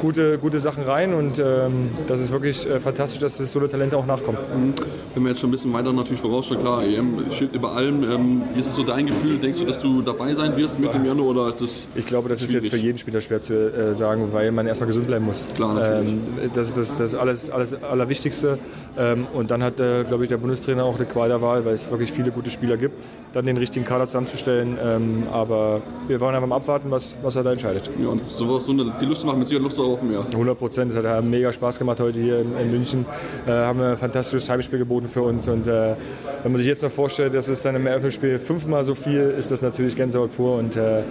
gute, 0.00 0.38
gute 0.38 0.58
Sachen 0.58 0.82
rein. 0.84 1.14
Und 1.14 1.38
ähm, 1.38 1.90
das 2.06 2.20
ist 2.20 2.32
wirklich 2.32 2.68
äh, 2.68 2.80
fantastisch, 2.80 3.20
dass 3.20 3.38
es 3.40 3.52
so 3.52 3.58
eine 3.58 3.68
Talente 3.68 3.96
auch 3.96 4.06
nachkommen. 4.06 4.38
Mhm. 4.54 4.74
Wenn 5.14 5.22
wir 5.24 5.30
jetzt 5.30 5.40
schon 5.40 5.48
ein 5.48 5.52
bisschen 5.52 5.72
weiter 5.72 5.92
natürlich 5.92 6.20
vorausschauen, 6.20 6.60
klar, 6.60 6.82
EM 6.84 7.24
steht 7.32 7.52
über 7.52 7.72
allem. 7.72 8.02
Ähm, 8.04 8.42
wie 8.54 8.60
ist 8.60 8.68
es 8.68 8.74
so 8.74 8.82
dein 8.82 9.06
Gefühl? 9.06 9.38
Denkst 9.38 9.58
du, 9.58 9.64
dass 9.64 9.80
du 9.80 10.02
dabei 10.02 10.34
sein 10.34 10.56
wirst 10.56 10.78
mit 10.78 10.92
dem 10.94 11.04
Januar 11.04 11.28
oder 11.28 11.48
ist 11.48 11.60
das 11.60 11.88
Ich 11.94 12.06
glaube, 12.06 12.28
das 12.28 12.38
schwierig? 12.40 12.54
ist 12.56 12.62
jetzt 12.64 12.70
für 12.70 12.76
jeden 12.78 12.98
Spieler 12.98 13.20
schwer 13.20 13.40
zu 13.40 13.54
äh, 13.54 13.94
sagen, 13.94 14.28
weil 14.32 14.52
man 14.52 14.66
erstmal 14.66 14.86
gesund 14.86 15.06
bleiben 15.06 15.24
muss. 15.24 15.48
Klar, 15.54 15.74
natürlich. 15.74 16.08
Ähm, 16.08 16.20
das 16.54 16.68
ist 16.68 16.78
das, 16.78 16.96
das 16.96 17.14
alles, 17.14 17.50
alles 17.50 17.74
Allerwichtigste. 17.82 18.58
Ähm, 18.96 19.26
und 19.34 19.50
dann 19.50 19.62
hat, 19.62 19.80
äh, 19.80 20.04
glaube 20.04 20.24
ich, 20.24 20.28
der 20.28 20.38
Bundestrainer 20.38 20.84
auch 20.84 20.96
eine 20.96 21.06
Qual 21.06 21.28
der 21.28 21.40
Wahl, 21.42 21.64
weil 21.64 21.74
es 21.74 21.90
wirklich 21.90 22.12
viele 22.12 22.30
gute 22.30 22.50
Spieler 22.50 22.76
gibt, 22.76 22.94
dann 23.32 23.46
den 23.46 23.56
richtigen 23.56 23.84
Kader 23.84 24.06
zusammenzustellen. 24.06 24.78
Ähm, 24.82 25.22
aber 25.32 25.80
wir 26.06 26.20
wollen 26.20 26.34
einfach 26.34 26.48
mal 26.48 26.56
abwarten, 26.56 26.90
was, 26.90 27.16
was 27.22 27.36
er 27.36 27.42
da 27.42 27.52
entscheidet. 27.52 27.90
Ja, 28.00 28.08
und 28.08 28.28
sowas, 28.28 28.64
so 28.64 28.72
eine, 28.72 28.92
die 29.00 29.04
Lust 29.04 29.24
machen 29.24 29.38
mit 29.38 29.48
Sicherheit 29.48 29.64
Lust 29.64 29.78
auf 29.78 30.02
mehr. 30.02 30.24
100 30.32 30.58
Prozent. 30.58 30.92
Es 30.92 31.04
hat 31.04 31.24
mega 31.24 31.52
Spaß 31.52 31.78
gemacht 31.78 32.00
heute 32.00 32.20
hier 32.20 32.40
in, 32.40 32.56
in 32.56 32.70
München. 32.70 33.06
Äh, 33.46 33.50
haben 33.50 33.80
ein 33.80 33.96
fantastisches 33.96 34.48
Heimspiel 34.48 34.78
geboten 34.78 35.08
für 35.08 35.22
uns. 35.22 35.48
Und 35.48 35.66
äh, 35.66 35.94
wenn 36.42 36.52
man 36.52 36.58
sich 36.58 36.66
jetzt 36.66 36.82
noch 36.82 36.90
vorstellt, 36.90 37.34
dass 37.34 37.48
es 37.48 37.62
dann 37.62 37.76
im 37.76 37.86
Eröffnungsspiel 37.86 38.38
fünfmal 38.38 38.84
so 38.84 38.94
viel 38.94 39.34
ist, 39.38 39.50
das 39.50 39.62
natürlich 39.62 39.96
Gänsehaut 39.96 40.36
pur. 40.36 40.56
Und 40.56 40.76
äh, 40.76 41.02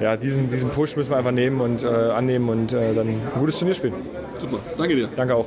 ja, 0.00 0.16
diesen, 0.16 0.48
diesen 0.48 0.70
Push 0.70 0.96
müssen 0.96 1.10
wir 1.10 1.16
einfach 1.16 1.32
nehmen 1.32 1.60
und 1.60 1.82
äh, 1.82 1.86
annehmen 1.86 2.48
und 2.48 2.72
äh, 2.72 2.94
dann 2.94 3.08
ein 3.08 3.20
gutes 3.38 3.58
Turnier 3.58 3.74
spielen. 3.74 3.94
Super, 4.38 4.58
danke 4.76 4.94
dir. 4.94 5.08
Danke 5.16 5.34
auch. 5.34 5.46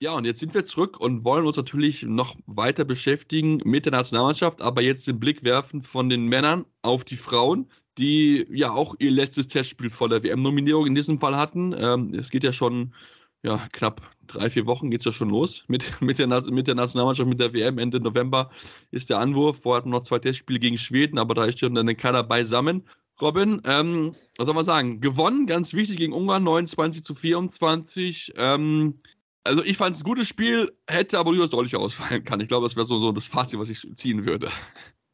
Ja, 0.00 0.12
und 0.12 0.26
jetzt 0.26 0.38
sind 0.38 0.54
wir 0.54 0.64
zurück 0.64 1.00
und 1.00 1.24
wollen 1.24 1.44
uns 1.44 1.56
natürlich 1.56 2.04
noch 2.04 2.36
weiter 2.46 2.84
beschäftigen 2.84 3.60
mit 3.64 3.84
der 3.84 3.92
Nationalmannschaft, 3.92 4.62
aber 4.62 4.80
jetzt 4.80 5.08
den 5.08 5.18
Blick 5.18 5.42
werfen 5.42 5.82
von 5.82 6.08
den 6.08 6.26
Männern 6.26 6.66
auf 6.82 7.04
die 7.04 7.16
Frauen, 7.16 7.68
die 7.98 8.46
ja 8.48 8.70
auch 8.70 8.94
ihr 9.00 9.10
letztes 9.10 9.48
Testspiel 9.48 9.90
vor 9.90 10.08
der 10.08 10.22
WM-Nominierung 10.22 10.86
in 10.86 10.94
diesem 10.94 11.18
Fall 11.18 11.36
hatten. 11.36 11.74
Ähm, 11.76 12.14
es 12.14 12.30
geht 12.30 12.44
ja 12.44 12.52
schon 12.52 12.94
ja, 13.42 13.68
knapp 13.72 14.02
drei, 14.28 14.50
vier 14.50 14.66
Wochen 14.66 14.90
geht 14.90 15.00
es 15.00 15.04
ja 15.04 15.12
schon 15.12 15.30
los 15.30 15.64
mit, 15.66 15.90
mit, 16.00 16.18
der, 16.20 16.28
mit 16.50 16.68
der 16.68 16.74
Nationalmannschaft, 16.76 17.28
mit 17.28 17.40
der 17.40 17.52
WM. 17.52 17.78
Ende 17.78 17.98
November 17.98 18.50
ist 18.92 19.10
der 19.10 19.18
Anwurf. 19.18 19.60
Vorher 19.62 19.78
hatten 19.78 19.90
wir 19.90 19.98
noch 19.98 20.04
zwei 20.04 20.20
Testspiele 20.20 20.60
gegen 20.60 20.78
Schweden, 20.78 21.18
aber 21.18 21.34
da 21.34 21.44
ist 21.44 21.58
schon 21.58 21.74
dann 21.74 21.96
keiner 21.96 22.22
beisammen. 22.22 22.84
Robin, 23.20 23.60
ähm, 23.64 24.14
was 24.36 24.46
soll 24.46 24.54
man 24.54 24.64
sagen? 24.64 25.00
Gewonnen, 25.00 25.46
ganz 25.46 25.74
wichtig 25.74 25.96
gegen 25.96 26.12
Ungarn, 26.12 26.44
29 26.44 27.02
zu 27.02 27.16
24. 27.16 28.34
Ähm, 28.36 29.00
also 29.48 29.64
ich 29.64 29.76
fand 29.76 29.96
es 29.96 30.02
ein 30.02 30.04
gutes 30.04 30.28
Spiel, 30.28 30.70
hätte 30.86 31.18
aber 31.18 31.30
durchaus 31.30 31.50
deutlich 31.50 31.74
ausfallen 31.74 32.24
können. 32.24 32.42
Ich 32.42 32.48
glaube, 32.48 32.66
das 32.66 32.76
wäre 32.76 32.86
so, 32.86 32.98
so 32.98 33.12
das 33.12 33.26
Fazit, 33.26 33.58
was 33.58 33.70
ich 33.70 33.86
ziehen 33.96 34.26
würde. 34.26 34.48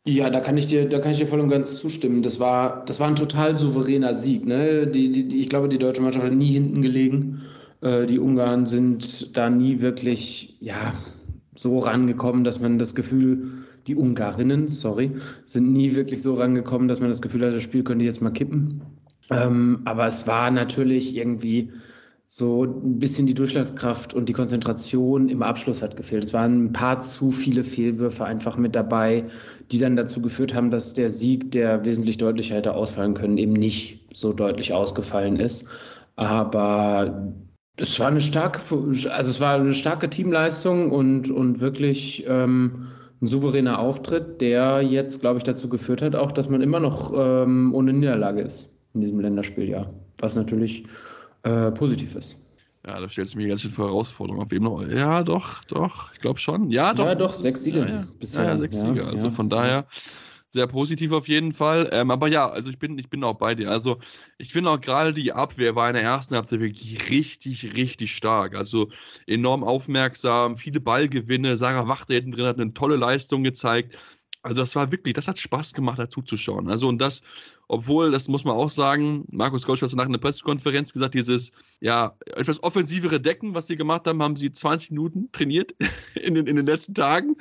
Ja, 0.07 0.29
da 0.29 0.41
kann 0.41 0.59
ich 0.59 0.67
dir, 0.67 0.87
da 0.87 0.99
kann 0.99 1.13
ich 1.13 1.19
dir 1.19 1.27
voll 1.27 1.41
und 1.41 1.49
ganz 1.49 1.79
zustimmen. 1.79 2.23
Das 2.23 2.39
war, 2.39 2.85
das 2.85 3.01
war 3.01 3.09
ein 3.09 3.17
total 3.17 3.57
souveräner 3.57 4.15
Sieg. 4.15 4.45
Ne? 4.45 4.87
Die, 4.87 5.11
die, 5.11 5.29
die, 5.29 5.41
ich 5.41 5.49
glaube, 5.49 5.69
die 5.69 5.79
deutsche 5.79 6.03
Mannschaft 6.03 6.27
hat 6.27 6.33
nie 6.35 6.53
hinten 6.53 6.83
gelegen. 6.83 7.43
Äh, 7.81 8.07
die 8.07 8.19
Ungarn 8.19 8.67
sind 8.67 9.35
da 9.37 9.49
nie 9.49 9.81
wirklich, 9.81 10.57
ja, 10.61 10.93
so 11.55 11.79
rangekommen, 11.79 12.45
dass 12.45 12.61
man 12.61 12.79
das 12.79 12.95
Gefühl, 12.95 13.65
die 13.87 13.95
Ungarinnen, 13.95 14.69
sorry, 14.69 15.13
sind 15.45 15.73
nie 15.73 15.95
wirklich 15.95 16.21
so 16.21 16.35
rangekommen, 16.35 16.89
dass 16.89 17.01
man 17.01 17.09
das 17.09 17.23
Gefühl 17.23 17.47
hat, 17.47 17.55
das 17.55 17.63
Spiel 17.63 17.85
könnte 17.85 18.05
jetzt 18.05 18.21
mal 18.21 18.31
kippen. 18.31 18.83
Ähm, 19.31 19.81
aber 19.85 20.07
es 20.07 20.27
war 20.27 20.51
natürlich 20.51 21.17
irgendwie 21.17 21.71
so 22.27 22.65
ein 22.65 22.99
bisschen 22.99 23.27
die 23.27 23.35
Durchschlagskraft 23.35 24.15
und 24.15 24.29
die 24.29 24.33
Konzentration 24.33 25.29
im 25.29 25.43
Abschluss 25.43 25.83
hat 25.83 25.97
gefehlt. 25.97 26.25
Es 26.25 26.33
waren 26.33 26.67
ein 26.67 26.73
paar 26.73 26.99
zu 26.99 27.31
viele 27.31 27.63
Fehlwürfe 27.63 28.25
einfach 28.25 28.57
mit 28.57 28.75
dabei, 28.75 29.25
die 29.71 29.79
dann 29.79 29.97
dazu 29.97 30.23
geführt 30.23 30.55
haben, 30.55 30.71
dass 30.71 30.95
der 30.95 31.11
Sieg, 31.11 31.53
der 31.53 31.85
wesentlich 31.85 32.17
deutlicher 32.17 32.57
hätte 32.57 32.75
ausfallen 32.75 33.15
können, 33.15 33.37
eben 33.37 33.53
nicht 33.53 34.07
so 34.15 34.33
deutlich 34.33 34.73
ausgefallen 34.73 35.37
ist. 35.37 35.69
Aber 36.17 37.35
es 37.77 37.99
war 38.01 38.09
eine 38.09 38.21
starke, 38.21 38.61
also 38.71 39.07
es 39.11 39.41
war 39.41 39.57
eine 39.57 39.75
starke 39.75 40.09
Teamleistung 40.09 40.93
und, 40.93 41.31
und 41.31 41.61
wirklich 41.61 42.25
ähm, 42.27 42.87
ein 43.21 43.27
souveräner 43.27 43.79
Auftritt, 43.79 44.41
der 44.41 44.81
jetzt, 44.81 45.21
glaube 45.21 45.39
ich, 45.39 45.45
dazu 45.45 45.69
geführt 45.69 46.01
hat, 46.01 46.15
auch, 46.15 46.33
dass 46.33 46.49
man 46.49 46.63
immer 46.63 46.81
noch 46.81 47.13
ähm, 47.15 47.75
ohne 47.75 47.93
Niederlage 47.93 48.41
ist 48.41 48.79
in 48.95 49.03
diesem 49.03 49.21
Länderspieljahr. 49.21 49.93
Was 50.19 50.37
natürlich 50.37 50.87
äh, 51.45 51.71
positiv 51.73 52.15
ist. 52.17 52.39
Ja, 52.87 53.01
da 53.01 53.09
stellt 53.09 53.29
sich 53.29 53.37
mir 53.37 53.49
ganz 53.49 53.63
schön 53.63 53.71
vor 53.71 53.87
Herausforderungen. 53.87 54.45
Auf 54.45 54.51
wem 54.51 54.63
noch? 54.65 54.83
Ja, 54.87 55.23
doch, 55.23 55.65
doch, 55.65 56.13
ich 56.13 56.21
glaube 56.21 56.39
schon. 56.39 56.71
Ja, 56.71 56.93
doch. 56.93 57.07
Ja, 57.07 57.15
doch, 57.15 57.33
sechs 57.33 57.63
Siege. 57.63 57.81
Ja, 57.81 57.89
ja. 57.89 58.09
Bisher. 58.21 58.45
ja, 58.45 58.59
sechs 58.59 58.79
Siege. 58.79 59.07
Also 59.07 59.31
von 59.31 59.49
daher 59.49 59.87
sehr 60.49 60.67
positiv 60.67 61.13
auf 61.13 61.27
jeden 61.27 61.53
Fall. 61.53 61.89
Ähm, 61.93 62.11
aber 62.11 62.29
ja, 62.29 62.49
also 62.49 62.71
ich 62.71 62.79
bin, 62.79 62.99
ich 62.99 63.09
bin 63.09 63.25
auch 63.25 63.35
bei 63.35 63.55
dir. 63.55 63.71
Also 63.71 63.99
ich 64.39 64.53
finde 64.53 64.71
auch 64.71 64.81
gerade 64.81 65.15
die 65.15 65.33
Abwehr 65.33 65.75
war 65.75 65.89
in 65.89 65.95
der 65.95 66.05
ersten 66.05 66.35
Halbzeit 66.35 66.61
wirklich 66.61 67.11
richtig, 67.11 67.75
richtig 67.75 68.15
stark. 68.15 68.55
Also 68.55 68.91
enorm 69.27 69.65
aufmerksam, 69.65 70.57
viele 70.57 70.81
Ballgewinne. 70.81 71.57
Sarah 71.57 71.89
Wachter 71.89 72.15
hinten 72.15 72.33
drin 72.33 72.47
hat 72.47 72.61
eine 72.61 72.75
tolle 72.75 72.97
Leistung 72.97 73.43
gezeigt. 73.43 73.97
Also 74.45 74.61
das 74.61 74.77
war 74.77 74.93
wirklich, 74.93 75.15
das 75.15 75.27
hat 75.27 75.39
Spaß 75.39 75.73
gemacht, 75.73 75.99
dazu 75.99 76.21
zu 76.21 76.37
schauen. 76.37 76.69
Also 76.69 76.87
und 76.87 76.99
das, 76.99 77.23
obwohl, 77.67 78.11
das 78.11 78.29
muss 78.29 78.45
man 78.45 78.55
auch 78.55 78.71
sagen, 78.71 79.25
Markus 79.31 79.65
Gosch 79.65 79.81
hat 79.81 79.91
nach 79.95 80.05
einer 80.05 80.19
Pressekonferenz 80.19 80.93
gesagt, 80.93 81.15
dieses, 81.15 81.51
ja, 81.81 82.15
etwas 82.37 82.63
offensivere 82.63 83.19
Decken, 83.19 83.55
was 83.55 83.69
sie 83.69 83.77
gemacht 83.77 84.07
haben, 84.07 84.23
haben 84.23 84.37
sie 84.37 84.53
20 84.53 84.91
Minuten 84.91 85.33
trainiert 85.33 85.75
in 86.15 86.35
den, 86.35 86.47
in 86.47 86.57
den 86.57 86.67
letzten 86.67 86.93
Tagen. 86.93 87.37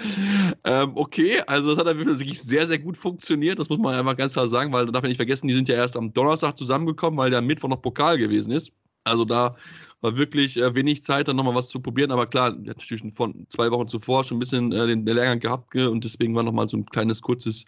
Ähm, 0.64 0.94
okay, 0.96 1.42
also 1.46 1.72
das 1.72 1.80
hat 1.80 1.88
dann 1.88 1.98
wirklich 1.98 2.42
sehr, 2.42 2.66
sehr 2.68 2.80
gut 2.80 2.96
funktioniert, 2.96 3.60
das 3.60 3.68
muss 3.68 3.80
man 3.80 3.96
einfach 3.96 4.16
ganz 4.16 4.32
klar 4.32 4.48
sagen, 4.48 4.72
weil 4.72 4.86
da 4.86 4.94
darf 4.94 5.02
man 5.02 5.10
nicht 5.10 5.18
vergessen, 5.18 5.50
die 5.50 5.56
sind 5.56 5.68
ja 5.68 5.76
erst 5.76 5.98
am 5.98 6.14
Donnerstag 6.14 6.58
zusammengekommen, 6.58 7.18
weil 7.18 7.32
der 7.32 7.42
Mittwoch 7.42 7.68
noch 7.68 7.82
Pokal 7.82 8.18
gewesen 8.18 8.54
ist. 8.54 8.72
Also 9.04 9.26
da 9.26 9.56
war 10.02 10.18
wirklich 10.18 10.58
äh, 10.58 10.76
wenig 10.76 11.04
Zeit, 11.04 11.28
dann 11.28 11.36
nochmal 11.36 11.56
was 11.56 11.70
zu 11.70 11.80
probieren. 11.80 12.12
Aber 12.12 12.28
klar, 12.28 12.50
er 12.50 12.72
hat 12.72 12.78
natürlich 12.78 13.14
von 13.14 13.48
zwei 13.50 13.72
Wochen 13.72 13.88
zuvor 13.88 14.24
schon 14.24 14.38
ein 14.38 14.40
bisschen 14.40 14.72
äh, 14.72 14.88
den, 14.88 15.06
den 15.06 15.16
Lehrgang 15.16 15.40
gehabt 15.40 15.76
und 15.76 16.04
deswegen 16.04 16.36
war 16.36 16.44
nochmal 16.44 16.70
so 16.70 16.78
ein 16.78 16.86
kleines, 16.86 17.22
kurzes 17.22 17.66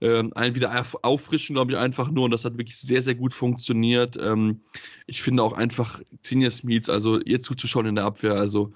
ähm, 0.00 0.32
ein 0.34 0.54
wieder 0.54 0.84
auffrischen, 1.02 1.54
glaube 1.54 1.72
ich, 1.72 1.78
einfach 1.78 2.10
nur. 2.10 2.24
Und 2.24 2.30
das 2.30 2.44
hat 2.44 2.56
wirklich 2.56 2.76
sehr, 2.76 3.02
sehr 3.02 3.14
gut 3.14 3.32
funktioniert. 3.32 4.16
Ähm, 4.20 4.60
ich 5.06 5.22
finde 5.22 5.42
auch 5.42 5.52
einfach 5.52 6.00
Zinja 6.22 6.50
Smith, 6.50 6.88
also 6.88 7.20
ihr 7.20 7.40
zuzuschauen 7.40 7.86
in 7.86 7.96
der 7.96 8.04
Abwehr, 8.04 8.34
also 8.34 8.72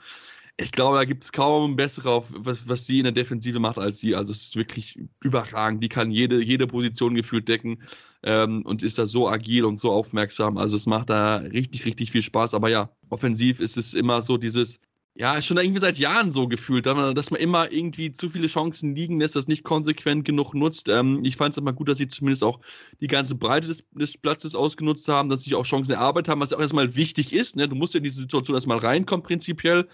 ich 0.57 0.70
glaube, 0.70 0.98
da 0.98 1.05
gibt 1.05 1.24
es 1.24 1.32
kaum 1.32 1.74
bessere, 1.74 2.22
was, 2.30 2.68
was 2.68 2.86
sie 2.86 2.98
in 2.98 3.05
der 3.05 3.12
Defensive 3.12 3.59
macht 3.59 3.78
als 3.78 3.98
sie. 3.98 4.14
Also 4.14 4.30
es 4.30 4.42
ist 4.42 4.57
wirklich 4.57 4.98
überragend. 5.22 5.82
Die 5.82 5.88
kann 5.88 6.11
jede, 6.12 6.40
jede 6.42 6.66
Position 6.68 7.14
gefühlt 7.16 7.48
decken 7.48 7.82
ähm, 8.22 8.62
und 8.64 8.82
ist 8.84 8.98
da 8.98 9.07
so 9.07 9.28
agil 9.28 9.64
und 9.64 9.78
so 9.78 9.90
aufmerksam. 9.90 10.57
Also 10.57 10.76
es 10.76 10.86
macht 10.86 11.11
da 11.11 11.38
richtig, 11.38 11.86
richtig 11.86 12.12
viel 12.12 12.22
Spaß. 12.22 12.55
Aber 12.55 12.68
ja, 12.68 12.90
offensiv 13.11 13.59
ist 13.59 13.76
es 13.76 13.94
immer 13.94 14.22
so 14.22 14.36
dieses, 14.36 14.78
ja, 15.16 15.40
schon 15.42 15.57
irgendwie 15.57 15.80
seit 15.80 15.98
Jahren 15.98 16.32
so 16.32 16.48
gefühlt, 16.48 16.86
dass 16.86 17.30
man 17.30 17.40
immer 17.40 17.70
irgendwie 17.70 18.12
zu 18.12 18.28
viele 18.28 18.48
Chancen 18.48 18.96
liegen 18.96 19.20
lässt, 19.20 19.36
das 19.36 19.48
nicht 19.48 19.62
konsequent 19.64 20.24
genug 20.24 20.55
nutzt. 20.55 20.88
Ähm, 20.88 21.24
ich 21.24 21.36
fand 21.36 21.55
es 21.55 21.59
immer 21.59 21.72
gut, 21.72 21.88
dass 21.88 21.98
sie 21.98 22.09
zumindest 22.09 22.44
auch 22.44 22.61
die 23.00 23.07
ganze 23.09 23.36
Breite 23.36 23.68
des, 23.68 23.84
des, 23.92 24.18
Platzes 24.18 24.55
ausgenutzt 24.55 25.09
haben, 25.09 25.28
dass 25.28 25.42
sie 25.42 25.55
auch 25.55 25.64
Chancen 25.64 25.92
erarbeitet 25.92 26.30
haben, 26.30 26.40
was 26.40 26.50
ja 26.50 26.57
auch 26.57 26.62
erstmal 26.62 26.94
wichtig 26.96 27.32
ist. 27.32 27.57
Ne? 27.57 27.68
Du 27.68 27.76
musst 27.76 27.94
ja 27.94 27.98
in 27.98 28.05
diese 28.05 28.20
Situation 28.20 28.57
erstmal 28.57 28.78
reinkommen, 28.78 29.22
prinzipiell 29.24 29.88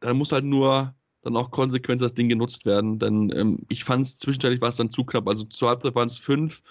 da 0.00 0.14
muss 0.14 0.32
halt 0.32 0.44
nur 0.44 0.94
dann 1.22 1.36
auch 1.36 1.50
konsequent 1.50 2.00
das 2.00 2.14
Ding 2.14 2.28
genutzt 2.28 2.64
werden. 2.64 2.98
Denn 2.98 3.32
ähm, 3.36 3.58
ich 3.68 3.84
fand 3.84 4.06
es 4.06 4.16
zwischenzeitlich 4.16 4.60
war 4.60 4.68
es 4.68 4.76
dann 4.76 4.90
zu 4.90 5.04
knapp. 5.04 5.28
Also 5.28 5.44
zur 5.44 5.68
Halbzeit 5.68 5.94
waren 5.94 6.06
es 6.06 6.18
fünf, 6.18 6.62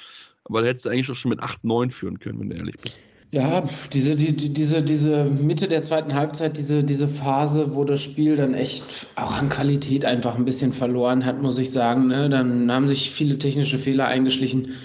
aber 0.45 0.61
da 0.61 0.67
hättest 0.67 0.85
du 0.85 0.89
eigentlich 0.89 1.09
auch 1.11 1.15
schon 1.15 1.29
mit 1.29 1.41
acht, 1.41 1.63
neun 1.63 1.91
führen 1.91 2.19
können, 2.19 2.39
wenn 2.39 2.49
du 2.49 2.55
ehrlich 2.55 2.77
bist. 2.81 3.01
Ja, 3.33 3.67
diese, 3.91 4.15
die, 4.15 4.31
diese, 4.31 4.81
diese 4.81 5.25
Mitte 5.25 5.67
der 5.67 5.81
zweiten 5.81 6.13
Halbzeit, 6.13 6.57
diese, 6.57 6.81
diese 6.81 7.09
Phase, 7.09 7.75
wo 7.75 7.83
das 7.83 8.01
Spiel 8.01 8.37
dann 8.37 8.53
echt 8.53 8.85
auch 9.15 9.33
an 9.33 9.49
Qualität 9.49 10.05
einfach 10.05 10.35
ein 10.35 10.45
bisschen 10.45 10.71
verloren 10.71 11.25
hat, 11.25 11.41
muss 11.41 11.57
ich 11.57 11.71
sagen. 11.71 12.07
Ne? 12.07 12.29
Dann 12.29 12.71
haben 12.71 12.87
sich 12.87 13.11
viele 13.11 13.37
technische 13.37 13.77
Fehler 13.77 14.05
eingeschlichen. 14.05 14.75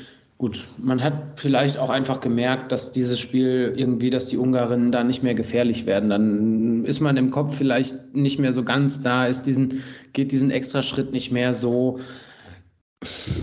Gut, 0.42 0.66
man 0.76 1.00
hat 1.00 1.38
vielleicht 1.38 1.78
auch 1.78 1.88
einfach 1.88 2.20
gemerkt, 2.20 2.72
dass 2.72 2.90
dieses 2.90 3.20
Spiel 3.20 3.74
irgendwie, 3.76 4.10
dass 4.10 4.26
die 4.26 4.36
Ungarinnen 4.36 4.90
da 4.90 5.04
nicht 5.04 5.22
mehr 5.22 5.36
gefährlich 5.36 5.86
werden. 5.86 6.10
Dann 6.10 6.84
ist 6.84 6.98
man 6.98 7.16
im 7.16 7.30
Kopf 7.30 7.56
vielleicht 7.56 8.12
nicht 8.12 8.40
mehr 8.40 8.52
so 8.52 8.64
ganz 8.64 9.04
da, 9.04 9.26
ist 9.26 9.44
diesen, 9.44 9.84
geht 10.12 10.32
diesen 10.32 10.50
Extraschritt 10.50 11.12
nicht 11.12 11.30
mehr 11.30 11.54
so. 11.54 12.00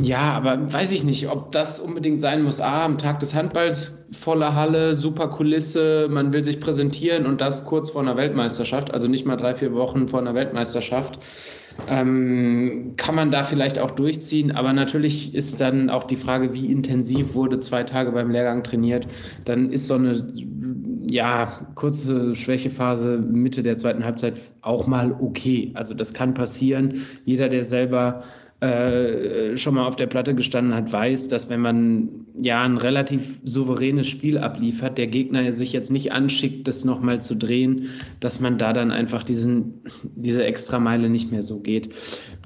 Ja, 0.01 0.33
aber 0.33 0.73
weiß 0.73 0.91
ich 0.91 1.05
nicht, 1.05 1.29
ob 1.29 1.53
das 1.53 1.79
unbedingt 1.79 2.19
sein 2.19 2.43
muss. 2.43 2.59
Ah, 2.59 2.83
am 2.83 2.97
Tag 2.97 3.21
des 3.21 3.33
Handballs 3.33 4.03
voller 4.11 4.53
Halle, 4.53 4.93
super 4.93 5.29
Kulisse, 5.29 6.09
man 6.09 6.33
will 6.33 6.43
sich 6.43 6.59
präsentieren 6.59 7.25
und 7.25 7.39
das 7.39 7.63
kurz 7.63 7.91
vor 7.91 8.01
einer 8.01 8.17
Weltmeisterschaft, 8.17 8.93
also 8.93 9.07
nicht 9.07 9.25
mal 9.25 9.37
drei, 9.37 9.55
vier 9.55 9.73
Wochen 9.73 10.09
vor 10.09 10.19
einer 10.19 10.35
Weltmeisterschaft 10.35 11.19
ähm, 11.87 12.93
kann 12.97 13.15
man 13.15 13.31
da 13.31 13.43
vielleicht 13.43 13.79
auch 13.79 13.91
durchziehen. 13.91 14.51
Aber 14.51 14.73
natürlich 14.73 15.33
ist 15.33 15.61
dann 15.61 15.89
auch 15.89 16.03
die 16.03 16.15
Frage, 16.15 16.53
wie 16.53 16.71
intensiv 16.71 17.33
wurde 17.33 17.59
zwei 17.59 17.83
Tage 17.83 18.11
beim 18.11 18.31
Lehrgang 18.31 18.63
trainiert. 18.63 19.07
Dann 19.45 19.71
ist 19.71 19.87
so 19.87 19.95
eine 19.95 20.25
ja, 21.09 21.51
kurze 21.75 22.35
Schwächephase 22.35 23.17
Mitte 23.17 23.63
der 23.63 23.77
zweiten 23.77 24.03
Halbzeit 24.03 24.39
auch 24.61 24.87
mal 24.87 25.15
okay. 25.19 25.71
Also 25.73 25.93
das 25.93 26.13
kann 26.13 26.33
passieren. 26.33 27.05
Jeder, 27.25 27.49
der 27.49 27.63
selber 27.63 28.23
äh, 28.61 29.55
schon 29.55 29.75
mal 29.75 29.87
auf 29.87 29.95
der 29.95 30.07
Platte 30.07 30.35
gestanden 30.35 30.73
hat, 30.73 30.91
weiß, 30.91 31.29
dass 31.29 31.49
wenn 31.49 31.61
man 31.61 32.09
ja 32.37 32.61
ein 32.61 32.77
relativ 32.77 33.39
souveränes 33.43 34.07
Spiel 34.07 34.37
abliefert, 34.37 34.97
der 34.97 35.07
Gegner 35.07 35.53
sich 35.53 35.71
jetzt 35.71 35.91
nicht 35.91 36.11
anschickt, 36.11 36.67
das 36.67 36.83
nochmal 36.83 37.21
zu 37.21 37.35
drehen, 37.35 37.87
dass 38.19 38.41
man 38.41 38.57
da 38.57 38.73
dann 38.73 38.91
einfach 38.91 39.23
diesen, 39.23 39.81
diese 40.15 40.43
Extrameile 40.43 41.09
nicht 41.09 41.31
mehr 41.31 41.43
so 41.43 41.61
geht. 41.61 41.95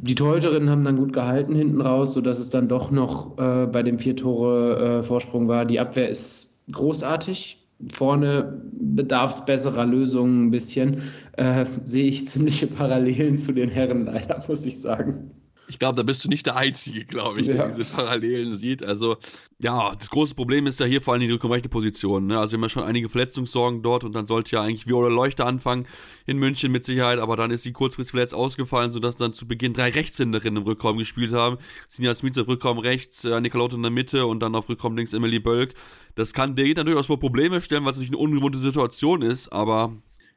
Die 0.02 0.16
Torhüterinnen 0.16 0.70
haben 0.70 0.84
dann 0.84 0.98
gut 0.98 1.14
gehalten 1.14 1.56
hinten 1.56 1.82
raus, 1.82 2.14
sodass 2.14 2.38
es 2.38 2.52
dann 2.52 2.68
doch 2.68 2.92
noch 2.92 3.38
äh, 3.40 3.66
bei 3.66 3.82
dem 3.82 3.98
vier 3.98 4.16
Tore 4.16 5.02
äh, 5.04 5.48
war. 5.48 5.66
Die 5.66 5.80
Abwehr 5.80 6.10
ist 6.10 6.62
großartig 6.72 7.60
vorne 7.92 8.62
bedarf 8.72 9.32
es 9.32 9.46
besserer 9.46 9.86
Lösungen 9.86 10.48
ein 10.48 10.52
bisschen. 10.52 11.02
Äh, 11.34 11.66
sehe 11.84 12.06
ich 12.06 12.28
ziemliche 12.28 12.68
Parallelen 12.68 13.38
zu 13.38 13.52
den 13.52 13.70
Herren 13.70 14.06
leider, 14.06 14.44
muss 14.48 14.66
ich 14.66 14.80
sagen. 14.80 15.32
Ich 15.74 15.80
glaube, 15.80 15.96
da 15.96 16.04
bist 16.04 16.24
du 16.24 16.30
nicht 16.30 16.46
der 16.46 16.56
Einzige, 16.56 17.04
glaube 17.04 17.42
ich, 17.42 17.48
der 17.48 17.56
ja. 17.56 17.68
diese 17.68 17.84
Parallelen 17.84 18.56
sieht. 18.56 18.84
Also, 18.84 19.18
ja, 19.58 19.96
das 19.96 20.12
große 20.12 20.36
Problem 20.36 20.68
ist 20.68 20.80
ja 20.80 20.86
hier 20.86 21.02
vor 21.02 21.14
allem 21.14 21.22
die 21.22 21.32
rückenrechte 21.32 21.68
Position. 21.68 22.28
Ne? 22.28 22.38
Also, 22.38 22.52
wir 22.52 22.58
haben 22.58 22.64
ja 22.64 22.70
schon 22.70 22.84
einige 22.84 23.10
Verletzungssorgen 23.10 23.82
dort 23.82 24.04
und 24.04 24.14
dann 24.14 24.28
sollte 24.28 24.56
ja 24.56 24.62
eigentlich 24.62 24.86
Viola 24.86 25.08
Leuchter 25.08 25.48
anfangen 25.48 25.88
in 26.28 26.38
München 26.38 26.72
mit 26.72 26.84
Sicherheit, 26.84 27.18
aber 27.18 27.36
dann 27.38 27.50
ist 27.50 27.64
sie 27.64 27.72
kurzfristig 27.72 28.12
verletzt 28.12 28.36
ausgefallen, 28.36 28.92
sodass 28.92 29.16
dann 29.16 29.34
zu 29.34 29.48
Beginn 29.48 29.74
drei 29.74 29.90
Rechtshänderinnen 29.90 30.62
im 30.62 30.68
Rückraum 30.68 31.00
gespielt 31.00 31.34
haben. 31.34 31.58
Sinja 31.90 32.14
Smith 32.14 32.38
auf 32.38 32.48
Rückraum 32.48 32.78
rechts, 32.78 33.26
äh, 33.26 33.42
Nicolaut 33.42 33.74
in 33.74 33.82
der 33.82 33.90
Mitte 33.90 34.28
und 34.28 34.42
dann 34.42 34.54
auf 34.54 34.70
Rückraum 34.70 34.96
links 34.96 35.14
Emily 35.14 35.40
Bölk. 35.40 35.74
Das 36.14 36.34
kann 36.34 36.56
der 36.56 36.66
Gegner 36.66 36.84
durchaus 36.84 37.08
vor 37.08 37.20
Probleme 37.20 37.62
stellen, 37.62 37.84
weil 37.84 37.94
es 37.94 37.98
natürlich 37.98 38.12
eine 38.12 38.24
ungewohnte 38.24 38.60
Situation 38.60 39.24
ist, 39.24 39.52
aber 39.52 39.92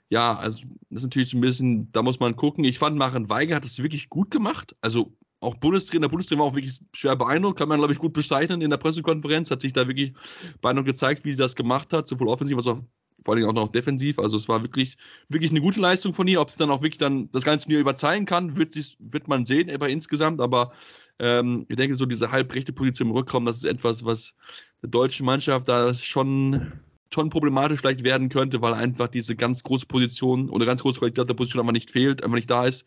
ja, 0.09 0.37
also 0.37 0.61
das 0.91 0.99
ist 0.99 1.03
natürlich 1.05 1.31
so 1.31 1.37
ein 1.37 1.41
bisschen, 1.41 1.91
da 1.93 2.03
muss 2.03 2.21
man 2.21 2.37
gucken. 2.37 2.65
Ich 2.65 2.79
fand, 2.79 2.97
Maren 2.97 3.29
Weiger 3.29 3.57
hat 3.57 3.65
es 3.65 3.83
wirklich 3.83 4.09
gut 4.09 4.31
gemacht. 4.31 4.77
Also 4.81 5.13
auch 5.41 5.55
Bundestrainer, 5.57 6.09
Bundestrainer 6.09 6.41
war 6.41 6.49
auch 6.49 6.55
wirklich 6.55 6.79
schwer 6.95 7.17
beeindruckt, 7.17 7.59
kann 7.59 7.69
man, 7.69 7.79
glaube 7.79 7.93
ich, 7.93 7.99
gut 7.99 8.13
bezeichnen 8.13 8.63
in 8.63 8.71
der 8.71 8.79
Pressekonferenz. 8.79 9.51
Hat 9.51 9.61
sich 9.61 9.73
da 9.73 9.87
wirklich 9.87 10.15
beeindruckt 10.61 10.89
gezeigt, 10.89 11.25
wie 11.25 11.33
sie 11.33 11.37
das 11.37 11.55
gemacht 11.55 11.93
hat, 11.93 12.09
sowohl 12.09 12.29
offensiv 12.29 12.57
als 12.57 12.67
auch 12.67 12.83
vor 13.25 13.35
allem 13.35 13.47
auch 13.47 13.53
noch 13.53 13.69
defensiv. 13.69 14.19
Also 14.19 14.37
es 14.37 14.49
war 14.49 14.63
wirklich, 14.63 14.97
wirklich 15.29 15.51
eine 15.51 15.61
gute 15.61 15.81
Leistung 15.81 16.13
von 16.13 16.29
ihr. 16.29 16.41
Ob 16.41 16.49
es 16.49 16.57
dann 16.57 16.71
auch 16.71 16.83
wirklich 16.83 16.99
dann 16.99 17.31
das 17.33 17.45
ganze 17.45 17.65
Turnier 17.65 17.81
überzeigen 17.81 18.25
kann, 18.25 18.57
wird, 18.57 18.73
sich, 18.73 18.97
wird 18.99 19.29
man 19.29 19.45
sehen, 19.45 19.71
aber 19.71 19.89
insgesamt. 19.89 20.41
Aber 20.41 20.73
ähm, 21.19 21.67
ich 21.69 21.77
denke, 21.77 21.97
so 21.97 22.07
diese 22.07 22.31
halbrechte 22.31 22.73
Position 22.73 23.09
im 23.09 23.15
Rückraum, 23.15 23.45
das 23.45 23.59
ist 23.59 23.65
etwas, 23.65 24.05
was 24.05 24.35
der 24.83 24.91
deutschen 24.91 25.27
Mannschaft 25.27 25.69
da 25.69 25.93
schon 25.93 26.73
schon 27.13 27.31
problematisch 27.31 27.79
vielleicht 27.79 28.03
werden 28.03 28.29
könnte, 28.29 28.61
weil 28.61 28.75
einfach 28.75 29.07
diese 29.07 29.37
ganz 29.37 29.63
große 29.63 29.87
Position 29.87 30.51
oder 30.51 30.67
ganz 30.67 30.83
große 30.83 30.99
Qualität 30.99 31.29
der 31.29 31.35
Position 31.35 31.61
einfach 31.61 31.73
nicht 31.73 31.91
fehlt, 31.91 32.23
einfach 32.23 32.35
nicht 32.35 32.51
da 32.51 32.67
ist. 32.67 32.85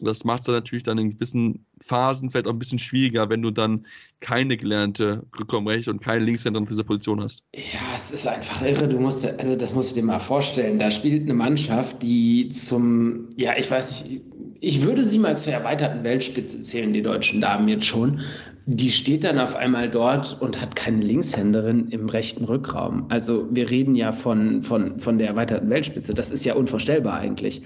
Das 0.00 0.24
macht 0.24 0.42
es 0.42 0.48
natürlich 0.48 0.84
dann 0.84 0.98
in 0.98 1.10
gewissen 1.10 1.64
Phasen 1.80 2.30
vielleicht 2.30 2.46
auch 2.46 2.52
ein 2.52 2.58
bisschen 2.58 2.78
schwieriger, 2.78 3.28
wenn 3.28 3.42
du 3.42 3.50
dann 3.50 3.86
keine 4.20 4.56
gelernte 4.56 5.24
Rückraumrechte 5.38 5.90
und 5.90 6.00
keine 6.00 6.24
Linkshänder 6.24 6.60
in 6.60 6.66
dieser 6.66 6.84
Position 6.84 7.22
hast. 7.22 7.42
Ja, 7.54 7.96
es 7.96 8.10
ist 8.10 8.26
einfach 8.26 8.62
irre. 8.62 8.88
Du 8.88 8.98
musst, 8.98 9.26
also 9.38 9.56
das 9.56 9.74
musst 9.74 9.92
du 9.92 10.00
dir 10.00 10.06
mal 10.06 10.18
vorstellen. 10.18 10.78
Da 10.78 10.90
spielt 10.90 11.22
eine 11.22 11.34
Mannschaft, 11.34 12.02
die 12.02 12.48
zum, 12.48 13.28
ja, 13.36 13.56
ich 13.56 13.70
weiß 13.70 14.04
nicht, 14.04 14.22
ich 14.60 14.82
würde 14.82 15.02
sie 15.02 15.18
mal 15.18 15.36
zur 15.36 15.52
erweiterten 15.52 16.04
Weltspitze 16.04 16.60
zählen, 16.60 16.92
die 16.92 17.02
deutschen 17.02 17.40
Damen 17.40 17.68
jetzt 17.68 17.86
schon. 17.86 18.20
Die 18.66 18.90
steht 18.90 19.24
dann 19.24 19.38
auf 19.38 19.56
einmal 19.56 19.90
dort 19.90 20.40
und 20.40 20.60
hat 20.60 20.76
keine 20.76 21.02
Linkshänderin 21.02 21.88
im 21.88 22.08
rechten 22.08 22.44
Rückraum. 22.44 23.06
Also 23.08 23.48
wir 23.50 23.70
reden 23.70 23.94
ja 23.94 24.12
von, 24.12 24.62
von, 24.62 25.00
von 25.00 25.18
der 25.18 25.28
erweiterten 25.28 25.70
Weltspitze. 25.70 26.14
Das 26.14 26.30
ist 26.30 26.44
ja 26.44 26.54
unvorstellbar 26.54 27.18
eigentlich. 27.18 27.62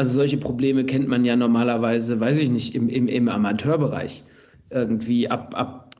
Also 0.00 0.14
solche 0.14 0.38
Probleme 0.38 0.86
kennt 0.86 1.08
man 1.08 1.26
ja 1.26 1.36
normalerweise, 1.36 2.18
weiß 2.18 2.38
ich 2.38 2.50
nicht, 2.50 2.74
im, 2.74 2.88
im, 2.88 3.06
im 3.06 3.28
Amateurbereich. 3.28 4.22
Irgendwie 4.70 5.28
ab, 5.28 5.52
ab 5.54 5.94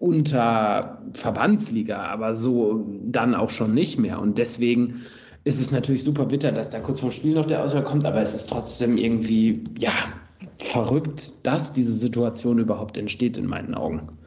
unter 0.00 1.00
Verbandsliga, 1.12 1.98
aber 1.98 2.34
so 2.34 2.84
dann 3.04 3.32
auch 3.32 3.50
schon 3.50 3.72
nicht 3.72 3.96
mehr. 3.96 4.20
Und 4.20 4.38
deswegen 4.38 5.02
ist 5.44 5.60
es 5.60 5.70
natürlich 5.70 6.02
super 6.02 6.24
bitter, 6.24 6.50
dass 6.50 6.70
da 6.70 6.80
kurz 6.80 6.98
vorm 6.98 7.12
Spiel 7.12 7.34
noch 7.34 7.46
der 7.46 7.62
Auswahl 7.62 7.84
kommt, 7.84 8.04
aber 8.04 8.20
es 8.20 8.34
ist 8.34 8.50
trotzdem 8.50 8.98
irgendwie, 8.98 9.62
ja, 9.78 9.92
verrückt, 10.58 11.34
dass 11.44 11.72
diese 11.72 11.92
Situation 11.92 12.58
überhaupt 12.58 12.96
entsteht 12.96 13.36
in 13.36 13.46
meinen 13.46 13.76
Augen. 13.76 14.18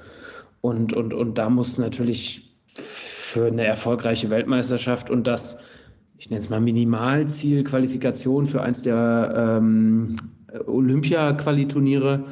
Und, 0.62 0.94
und, 0.94 1.14
und 1.14 1.38
da 1.38 1.50
muss 1.50 1.78
natürlich 1.78 2.56
für 2.70 3.48
eine 3.48 3.66
erfolgreiche 3.66 4.30
Weltmeisterschaft 4.30 5.10
und 5.10 5.28
das, 5.28 5.60
ich 6.18 6.30
nenne 6.30 6.40
es 6.40 6.50
mal 6.50 6.60
Minimalziel, 6.60 7.64
Qualifikation 7.64 8.48
für 8.48 8.62
eins 8.62 8.82
der 8.82 9.60
ähm, 9.62 10.16
Olympia-Qualiturniere, 10.66 12.26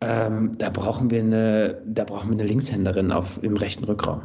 ähm, 0.00 0.56
da 0.58 0.70
brauchen 0.70 1.10
wir 1.10 1.20
eine, 1.20 1.82
da 1.86 2.04
brauchen 2.04 2.30
wir 2.30 2.34
eine 2.34 2.46
Linkshänderin 2.46 3.10
auf, 3.10 3.42
im 3.42 3.56
rechten 3.56 3.84
Rückraum. 3.84 4.22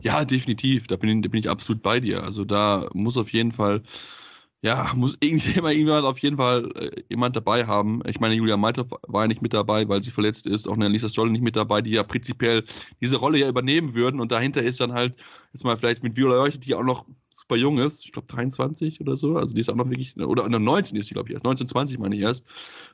Ja, 0.00 0.24
definitiv. 0.24 0.86
Da 0.86 0.96
bin, 0.96 1.10
ich, 1.10 1.22
da 1.22 1.28
bin 1.28 1.40
ich 1.40 1.50
absolut 1.50 1.82
bei 1.82 1.98
dir. 1.98 2.22
Also 2.22 2.44
da 2.44 2.88
muss 2.94 3.16
auf 3.16 3.32
jeden 3.32 3.52
Fall 3.52 3.82
ja, 4.60 4.92
muss 4.94 5.16
irgendjemand, 5.20 5.74
irgendjemand 5.74 6.06
auf 6.06 6.18
jeden 6.18 6.36
Fall 6.36 6.68
äh, 6.74 7.02
jemand 7.08 7.36
dabei 7.36 7.66
haben. 7.66 8.02
Ich 8.06 8.18
meine, 8.20 8.34
Julia 8.34 8.56
Malthoff 8.56 8.90
war 9.06 9.22
ja 9.22 9.28
nicht 9.28 9.42
mit 9.42 9.54
dabei, 9.54 9.88
weil 9.88 10.02
sie 10.02 10.10
verletzt 10.10 10.46
ist. 10.46 10.68
Auch 10.68 10.74
eine 10.74 10.88
Lisa 10.88 11.08
Stoll 11.08 11.30
nicht 11.30 11.42
mit 11.42 11.56
dabei, 11.56 11.80
die 11.80 11.90
ja 11.90 12.02
prinzipiell 12.02 12.64
diese 13.00 13.16
Rolle 13.16 13.38
ja 13.38 13.48
übernehmen 13.48 13.94
würden. 13.94 14.20
Und 14.20 14.32
dahinter 14.32 14.62
ist 14.62 14.80
dann 14.80 14.92
halt, 14.92 15.14
jetzt 15.52 15.64
mal 15.64 15.78
vielleicht 15.78 16.02
mit 16.02 16.16
Viola 16.16 16.36
Leuchtet, 16.36 16.66
die 16.66 16.74
auch 16.74 16.82
noch 16.82 17.06
super 17.48 17.56
jung 17.58 17.78
ist. 17.78 18.04
Ich 18.04 18.12
glaube 18.12 18.28
23 18.28 19.00
oder 19.00 19.16
so. 19.16 19.36
Also 19.36 19.54
die 19.54 19.60
ist 19.62 19.70
auch 19.70 19.74
noch 19.74 19.88
wirklich, 19.88 20.16
oder 20.18 20.48
19 20.48 20.96
ist 20.98 21.06
sie, 21.06 21.14
glaube 21.14 21.28
ich, 21.28 21.34
erst. 21.34 21.44
1920 21.44 21.98
meine 21.98 22.14
ich 22.14 22.22
erst. 22.22 22.46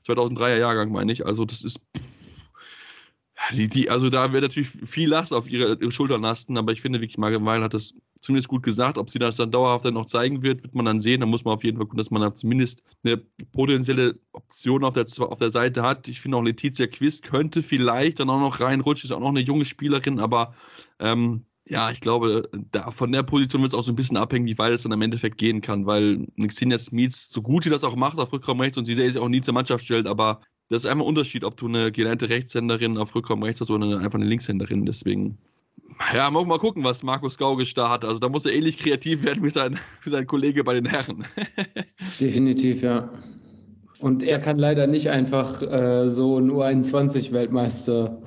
2003er 0.07 0.59
Jahrgang 0.59 0.93
meine 0.93 1.13
ich. 1.13 1.27
Also 1.27 1.45
das 1.45 1.65
ist, 1.65 1.81
die, 3.53 3.69
die, 3.69 3.91
also 3.91 4.11
da 4.11 4.33
wird 4.33 4.43
natürlich 4.43 4.69
viel 4.69 5.09
Last 5.09 5.33
auf 5.33 5.51
ihre, 5.51 5.75
ihre 5.81 5.91
Schultern 5.91 6.23
lasten, 6.23 6.57
aber 6.57 6.73
ich 6.73 6.81
finde 6.81 7.01
wirklich, 7.01 7.19
Margaret 7.19 7.45
Weil 7.45 7.63
hat 7.63 7.75
das 7.75 7.95
zumindest 8.21 8.49
gut 8.49 8.63
gesagt. 8.63 8.97
Ob 8.97 9.11
sie 9.11 9.19
das 9.19 9.37
dann 9.37 9.51
dauerhaft 9.51 9.85
dann 9.85 9.95
noch 9.95 10.07
zeigen 10.07 10.43
wird, 10.43 10.63
wird 10.63 10.75
man 10.75 10.87
dann 10.87 11.01
sehen. 11.01 11.21
Da 11.21 11.27
muss 11.27 11.45
man 11.45 11.55
auf 11.55 11.65
jeden 11.65 11.77
Fall 11.77 11.87
gucken, 11.87 11.99
dass 11.99 12.11
man 12.11 12.23
da 12.23 12.33
zumindest 12.33 12.83
eine 13.03 13.19
potenzielle 13.53 14.19
Option 14.33 14.85
auf 14.85 14.95
der, 14.95 15.05
auf 15.19 15.39
der 15.41 15.51
Seite 15.51 15.83
hat. 15.83 16.07
Ich 16.09 16.21
finde 16.21 16.39
auch 16.39 16.43
Letizia 16.43 16.87
Quiz 16.87 17.21
könnte 17.21 17.61
vielleicht 17.61 18.21
dann 18.21 18.31
auch 18.31 18.41
noch 18.41 18.61
reinrutschen, 18.61 19.11
ist 19.11 19.17
auch 19.17 19.21
noch 19.21 19.29
eine 19.29 19.41
junge 19.41 19.65
Spielerin, 19.65 20.21
aber 20.21 20.55
ähm, 21.01 21.45
ja, 21.69 21.91
ich 21.91 22.01
glaube, 22.01 22.49
da, 22.73 22.91
von 22.91 23.11
der 23.11 23.23
Position 23.23 23.62
wird 23.62 23.73
es 23.73 23.79
auch 23.79 23.85
so 23.85 23.93
ein 23.93 23.97
bisschen 23.97 24.17
abhängen, 24.17 24.47
wie 24.47 24.59
weit 24.59 24.73
es 24.73 24.83
dann 24.83 24.93
im 24.93 25.01
Endeffekt 25.03 25.39
gehen 25.39 25.61
kann, 25.62 25.87
weil 25.87 26.27
Xenia 26.47 26.79
Smith, 26.79 27.31
so 27.31 27.41
gut 27.41 27.65
sie 27.65 27.71
das 27.71 27.85
auch 27.85 27.97
macht 27.97 28.19
auf 28.19 28.33
Rückraum 28.33 28.61
rechts 28.61 28.77
und 28.77 28.85
sie 28.85 28.95
sich 28.95 29.19
auch 29.19 29.29
nie 29.29 29.41
zur 29.41 29.55
Mannschaft 29.55 29.85
stellt, 29.85 30.07
aber 30.07 30.41
das 30.69 30.85
ist 30.85 30.91
einfach 30.91 31.05
ein 31.05 31.09
Unterschied, 31.09 31.45
ob 31.45 31.57
du 31.57 31.67
eine 31.67 31.93
gelernte 31.93 32.29
Rechtshänderin 32.29 32.99
auf 32.99 33.15
Rückraum 33.15 33.43
rechts 33.43 33.61
hast 33.61 33.71
oder 33.71 33.99
einfach 33.99 34.19
eine 34.19 34.25
Linkshänderin. 34.25 34.87
Deswegen, 34.87 35.39
ja, 36.15 36.31
mal, 36.31 36.45
mal 36.45 36.59
gucken, 36.59 36.85
was 36.85 37.03
Markus 37.03 37.37
Gaugisch 37.37 37.75
da 37.75 37.91
hat. 37.91 38.05
Also 38.05 38.19
da 38.19 38.29
muss 38.29 38.47
er 38.47 38.53
ähnlich 38.53 38.79
kreativ 38.79 39.25
werden 39.25 39.45
wie 39.45 39.51
sein, 39.51 39.79
wie 40.03 40.11
sein 40.11 40.27
Kollege 40.27 40.65
bei 40.65 40.75
den 40.75 40.87
Herren. 40.87 41.25
Definitiv, 42.21 42.83
ja. 42.83 43.11
Und 44.01 44.23
er 44.23 44.39
kann 44.39 44.59
leider 44.59 44.87
nicht 44.87 45.09
einfach 45.09 45.62
äh, 45.62 46.11
so 46.11 46.37
einen 46.37 46.51
U21-Weltmeister 46.51 48.21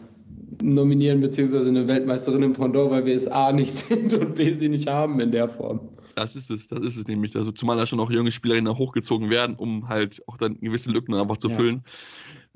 nominieren, 0.61 1.21
beziehungsweise 1.21 1.67
eine 1.67 1.87
Weltmeisterin 1.87 2.43
im 2.43 2.53
Pendant, 2.53 2.91
weil 2.91 3.05
wir 3.05 3.15
es 3.15 3.27
A 3.27 3.51
nicht 3.51 3.71
sind 3.77 4.13
und 4.13 4.35
B 4.35 4.53
sie 4.53 4.69
nicht 4.69 4.87
haben 4.87 5.19
in 5.19 5.31
der 5.31 5.49
Form. 5.49 5.81
Das 6.15 6.35
ist 6.35 6.49
es, 6.49 6.67
das 6.67 6.79
ist 6.79 6.97
es 6.97 7.07
nämlich. 7.07 7.35
Also 7.35 7.51
zumal 7.51 7.77
da 7.77 7.85
schon 7.85 7.99
auch 7.99 8.09
junge 8.09 8.31
Spielerinnen 8.31 8.75
hochgezogen 8.75 9.29
werden, 9.29 9.55
um 9.55 9.87
halt 9.87 10.23
auch 10.27 10.37
dann 10.37 10.59
gewisse 10.59 10.91
Lücken 10.91 11.13
einfach 11.13 11.37
zu 11.37 11.49
ja. 11.49 11.55
füllen. 11.55 11.83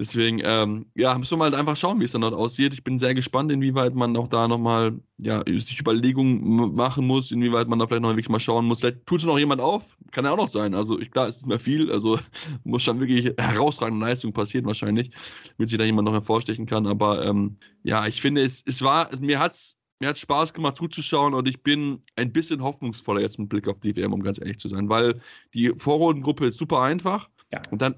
Deswegen, 0.01 0.41
ähm, 0.43 0.87
ja, 0.95 1.15
müssen 1.15 1.37
wir 1.37 1.43
halt 1.43 1.53
einfach 1.53 1.77
schauen, 1.77 1.99
wie 1.99 2.05
es 2.05 2.11
dann 2.13 2.21
dort 2.21 2.33
aussieht. 2.33 2.73
Ich 2.73 2.83
bin 2.83 2.97
sehr 2.97 3.13
gespannt, 3.13 3.51
inwieweit 3.51 3.93
man 3.93 4.17
auch 4.17 4.27
da 4.27 4.47
nochmal, 4.47 4.99
ja, 5.19 5.43
sich 5.45 5.79
Überlegungen 5.79 6.73
machen 6.73 7.05
muss, 7.05 7.29
inwieweit 7.29 7.67
man 7.67 7.77
da 7.77 7.85
vielleicht 7.85 8.01
noch 8.01 8.09
wirklich 8.09 8.27
mal 8.27 8.39
schauen 8.39 8.65
muss. 8.65 8.79
Vielleicht 8.79 9.05
tut 9.05 9.19
es 9.19 9.27
noch 9.27 9.37
jemand 9.37 9.61
auf, 9.61 9.95
kann 10.09 10.25
ja 10.25 10.31
auch 10.31 10.37
noch 10.37 10.49
sein. 10.49 10.73
Also, 10.73 10.99
ich, 10.99 11.11
klar, 11.11 11.27
ist 11.27 11.43
nicht 11.43 11.49
mehr 11.49 11.59
viel, 11.59 11.91
also 11.91 12.17
muss 12.63 12.81
schon 12.81 12.99
wirklich 12.99 13.31
herausragende 13.37 14.03
Leistung 14.03 14.33
passieren 14.33 14.65
wahrscheinlich, 14.65 15.11
damit 15.55 15.69
sich 15.69 15.77
da 15.77 15.85
jemand 15.85 16.07
noch 16.07 16.13
hervorstechen 16.13 16.65
kann. 16.65 16.87
Aber 16.87 17.23
ähm, 17.23 17.57
ja, 17.83 18.07
ich 18.07 18.21
finde, 18.21 18.41
es, 18.41 18.63
es 18.65 18.81
war, 18.81 19.07
mir 19.19 19.37
hat 19.37 19.51
es 19.51 19.77
mir 19.99 20.09
hat 20.09 20.17
Spaß 20.17 20.55
gemacht 20.55 20.77
zuzuschauen 20.77 21.35
und 21.35 21.47
ich 21.47 21.61
bin 21.61 22.01
ein 22.15 22.33
bisschen 22.33 22.63
hoffnungsvoller 22.63 23.21
jetzt 23.21 23.37
mit 23.37 23.49
Blick 23.49 23.67
auf 23.67 23.79
die 23.81 23.95
WM, 23.95 24.13
um 24.13 24.23
ganz 24.23 24.39
ehrlich 24.39 24.57
zu 24.57 24.67
sein, 24.67 24.89
weil 24.89 25.21
die 25.53 25.73
Vorrundengruppe 25.77 26.47
ist 26.47 26.57
super 26.57 26.81
einfach. 26.81 27.29
Ja. 27.51 27.61
Und 27.69 27.83
dann 27.83 27.93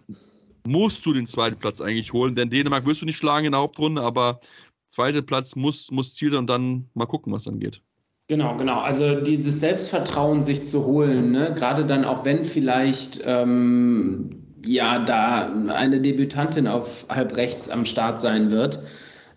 musst 0.66 1.06
du 1.06 1.14
den 1.14 1.28
zweiten 1.28 1.58
Platz 1.58 1.82
eigentlich 1.82 2.14
holen, 2.14 2.36
denn 2.36 2.50
Dänemark 2.50 2.86
wirst 2.86 3.02
du 3.02 3.06
nicht 3.06 3.18
schlagen 3.18 3.46
in 3.46 3.52
der 3.52 3.62
Hauptrunde, 3.62 4.02
aber 4.02 4.40
zweiter 4.86 5.22
Platz 5.22 5.56
muss, 5.56 5.92
muss 5.92 6.16
Ziel 6.16 6.36
und 6.36 6.50
dann 6.50 6.90
mal 6.94 7.06
gucken, 7.06 7.34
was 7.34 7.46
dann 7.46 7.60
geht. 7.60 7.82
Genau, 8.28 8.56
genau. 8.58 8.80
Also 8.80 9.20
dieses 9.22 9.60
Selbstvertrauen, 9.60 10.42
sich 10.42 10.66
zu 10.66 10.86
holen, 10.86 11.32
ne? 11.32 11.54
gerade 11.56 11.86
dann 11.86 12.06
auch 12.06 12.24
wenn 12.24 12.46
vielleicht 12.46 13.22
ähm, 13.26 14.46
ja 14.66 15.04
da 15.04 15.54
eine 15.68 16.00
Debütantin 16.00 16.68
auf 16.68 17.06
halb 17.10 17.36
rechts 17.36 17.70
am 17.70 17.84
Start 17.84 18.22
sein 18.22 18.50
wird 18.52 18.82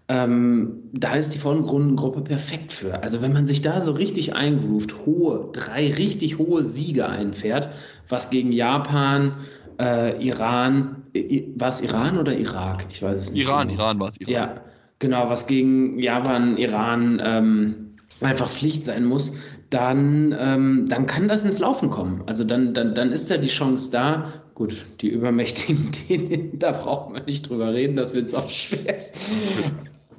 ähm, 0.08 0.84
da 0.92 1.14
ist 1.14 1.34
die 1.34 1.38
Vordergrundengruppe 1.38 2.20
perfekt 2.20 2.70
für. 2.70 3.02
Also 3.02 3.22
wenn 3.22 3.32
man 3.32 3.46
sich 3.46 3.62
da 3.62 3.80
so 3.80 3.92
richtig 3.92 4.36
eingroovt, 4.36 4.94
hohe, 5.04 5.50
drei 5.52 5.90
richtig 5.92 6.38
hohe 6.38 6.62
Siege 6.62 7.08
einfährt, 7.08 7.70
was 8.08 8.30
gegen 8.30 8.52
Japan, 8.52 9.34
äh, 9.78 10.22
Iran, 10.24 11.02
war 11.56 11.68
es 11.68 11.80
Iran 11.80 12.18
oder 12.18 12.36
Irak? 12.36 12.86
Ich 12.90 13.02
weiß 13.02 13.18
es 13.18 13.32
nicht. 13.32 13.44
Iran, 13.44 13.68
genau. 13.68 13.82
Iran 13.82 14.00
war 14.00 14.08
es 14.08 14.20
Iran. 14.20 14.32
Ja, 14.32 14.60
genau, 14.98 15.28
was 15.28 15.46
gegen 15.46 15.98
Japan, 15.98 16.56
Iran 16.56 17.20
ähm, 17.24 17.86
einfach 18.20 18.48
Pflicht 18.48 18.84
sein 18.84 19.04
muss, 19.04 19.36
dann, 19.70 20.34
ähm, 20.38 20.86
dann 20.88 21.06
kann 21.06 21.28
das 21.28 21.44
ins 21.44 21.58
Laufen 21.58 21.90
kommen. 21.90 22.22
Also 22.26 22.44
dann, 22.44 22.74
dann, 22.74 22.94
dann 22.94 23.12
ist 23.12 23.30
da 23.30 23.36
die 23.36 23.48
Chance 23.48 23.90
da. 23.90 24.32
Gut, 24.54 24.86
die 25.00 25.08
übermächtigen 25.08 25.90
Dänen, 26.08 26.58
da 26.58 26.72
braucht 26.72 27.12
man 27.12 27.24
nicht 27.26 27.48
drüber 27.48 27.74
reden, 27.74 27.96
das 27.96 28.14
wird 28.14 28.26
es 28.26 28.34
auch 28.34 28.50
schwer. 28.50 28.96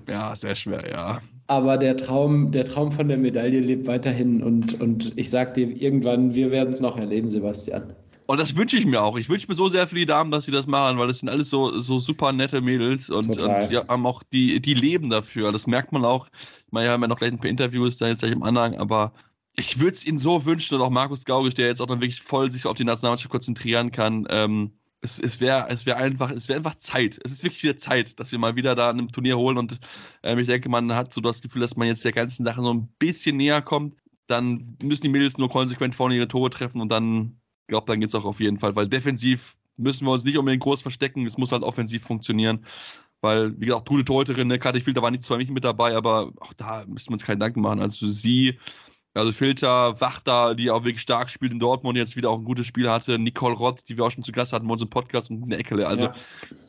Ja, 0.09 0.33
sehr 0.37 0.55
schwer, 0.55 0.89
ja. 0.89 1.19
aber 1.47 1.77
der 1.77 1.97
Traum, 1.97 2.49
der 2.53 2.63
Traum 2.63 2.93
von 2.93 3.09
der 3.09 3.17
Medaille 3.17 3.59
lebt 3.59 3.87
weiterhin 3.87 4.41
und, 4.41 4.79
und 4.79 5.11
ich 5.17 5.29
sag 5.29 5.53
dir 5.53 5.67
irgendwann, 5.67 6.33
wir 6.33 6.49
werden 6.49 6.69
es 6.69 6.79
noch 6.79 6.97
erleben, 6.97 7.29
Sebastian. 7.29 7.93
Und 8.27 8.39
das 8.41 8.57
wünsche 8.57 8.77
ich 8.77 8.85
mir 8.85 9.01
auch. 9.01 9.17
Ich 9.17 9.29
wünsche 9.29 9.47
mir 9.47 9.55
so 9.55 9.69
sehr 9.69 9.87
für 9.87 9.95
die 9.95 10.05
Damen, 10.05 10.31
dass 10.31 10.43
sie 10.45 10.51
das 10.51 10.67
machen, 10.67 10.97
weil 10.97 11.07
das 11.07 11.19
sind 11.19 11.29
alles 11.29 11.49
so, 11.49 11.79
so 11.79 11.97
super 11.97 12.33
nette 12.33 12.59
Mädels 12.59 13.09
und, 13.09 13.41
und 13.41 13.69
die 13.69 13.77
haben 13.77 14.05
auch 14.05 14.21
die, 14.21 14.61
die 14.61 14.73
leben 14.73 15.09
dafür. 15.09 15.53
Das 15.53 15.65
merkt 15.65 15.93
man 15.93 16.03
auch. 16.03 16.27
Ich 16.65 16.71
meine, 16.71 16.87
wir 16.87 16.91
haben 16.91 17.01
ja 17.01 17.07
noch 17.07 17.19
gleich 17.19 17.31
ein 17.31 17.39
paar 17.39 17.49
Interviews 17.49 17.97
da 17.97 18.07
jetzt 18.07 18.19
gleich 18.19 18.33
im 18.33 18.43
Anhang, 18.43 18.75
aber 18.75 19.13
ich 19.55 19.79
würde 19.79 19.95
es 19.95 20.05
ihnen 20.05 20.17
so 20.17 20.45
wünschen 20.45 20.75
und 20.75 20.81
auch 20.81 20.89
Markus 20.89 21.23
Gaugisch, 21.23 21.53
der 21.53 21.67
jetzt 21.67 21.81
auch 21.81 21.85
dann 21.85 22.01
wirklich 22.01 22.21
voll 22.21 22.51
sich 22.51 22.65
auf 22.65 22.75
die 22.75 22.83
Nationalmannschaft 22.83 23.31
konzentrieren 23.31 23.91
kann. 23.91 24.27
Ähm, 24.29 24.73
es, 24.99 25.19
es 25.19 25.39
wäre 25.39 25.67
es 25.69 25.85
wär 25.85 25.95
einfach, 25.95 26.29
es 26.29 26.49
einfach 26.49 26.75
Zeit. 26.75 27.19
Es 27.23 27.31
ist 27.31 27.43
wirklich 27.43 27.63
wieder 27.63 27.77
Zeit, 27.77 28.19
dass 28.19 28.33
wir 28.33 28.39
mal 28.39 28.57
wieder 28.57 28.75
da 28.75 28.89
ein 28.89 29.07
Turnier 29.07 29.37
holen 29.37 29.57
und 29.57 29.79
ähm, 30.23 30.37
ich 30.39 30.47
denke, 30.47 30.67
man 30.67 30.93
hat 30.93 31.13
so 31.13 31.21
das 31.21 31.41
Gefühl, 31.41 31.61
dass 31.61 31.77
man 31.77 31.87
jetzt 31.87 32.03
der 32.03 32.11
ganzen 32.11 32.43
Sache 32.43 32.61
so 32.61 32.73
ein 32.73 32.89
bisschen 32.99 33.37
näher 33.37 33.61
kommt. 33.61 33.95
Dann 34.27 34.75
müssen 34.83 35.03
die 35.03 35.09
Mädels 35.09 35.37
nur 35.37 35.49
konsequent 35.49 35.95
vorne 35.95 36.15
ihre 36.15 36.27
Tore 36.27 36.49
treffen 36.49 36.81
und 36.81 36.91
dann 36.91 37.36
glaube, 37.67 37.85
dann 37.87 37.99
geht 37.99 38.09
es 38.09 38.15
auch 38.15 38.25
auf 38.25 38.39
jeden 38.39 38.57
Fall, 38.57 38.75
weil 38.75 38.87
defensiv 38.87 39.55
müssen 39.77 40.05
wir 40.05 40.11
uns 40.11 40.23
nicht 40.23 40.37
unbedingt 40.37 40.63
groß 40.63 40.81
verstecken, 40.81 41.25
es 41.25 41.37
muss 41.37 41.51
halt 41.51 41.63
offensiv 41.63 42.03
funktionieren. 42.03 42.65
Weil, 43.21 43.59
wie 43.59 43.65
gesagt, 43.65 43.87
gute 43.87 44.05
Torhüterin, 44.05 44.47
ne, 44.47 44.59
Kati 44.59 44.79
Filter 44.79 45.01
war 45.01 45.11
nicht 45.11 45.23
zwar 45.23 45.37
nicht 45.37 45.51
mit 45.51 45.63
dabei, 45.63 45.95
aber 45.95 46.31
auch 46.39 46.53
da 46.53 46.85
müssen 46.87 47.09
wir 47.09 47.13
uns 47.13 47.25
keinen 47.25 47.39
Gedanken 47.39 47.61
machen. 47.61 47.79
Also 47.79 48.07
sie, 48.07 48.59
also 49.15 49.31
Filter, 49.31 49.99
Wachter, 49.99 50.53
die 50.53 50.69
auch 50.69 50.83
wirklich 50.83 51.01
stark 51.01 51.29
spielt 51.31 51.51
in 51.51 51.59
Dortmund, 51.59 51.97
jetzt 51.97 52.15
wieder 52.15 52.29
auch 52.29 52.37
ein 52.37 52.45
gutes 52.45 52.67
Spiel 52.67 52.89
hatte, 52.89 53.17
Nicole 53.17 53.55
Rott, 53.55 53.81
die 53.89 53.97
wir 53.97 54.05
auch 54.05 54.11
schon 54.11 54.23
zu 54.23 54.31
Gast 54.31 54.53
hatten 54.53 54.67
bei 54.67 54.73
unserem 54.73 54.91
Podcast 54.91 55.31
und 55.31 55.43
eine 55.43 55.57
Eckele. 55.57 55.87
Also, 55.87 56.05
ja. 56.05 56.15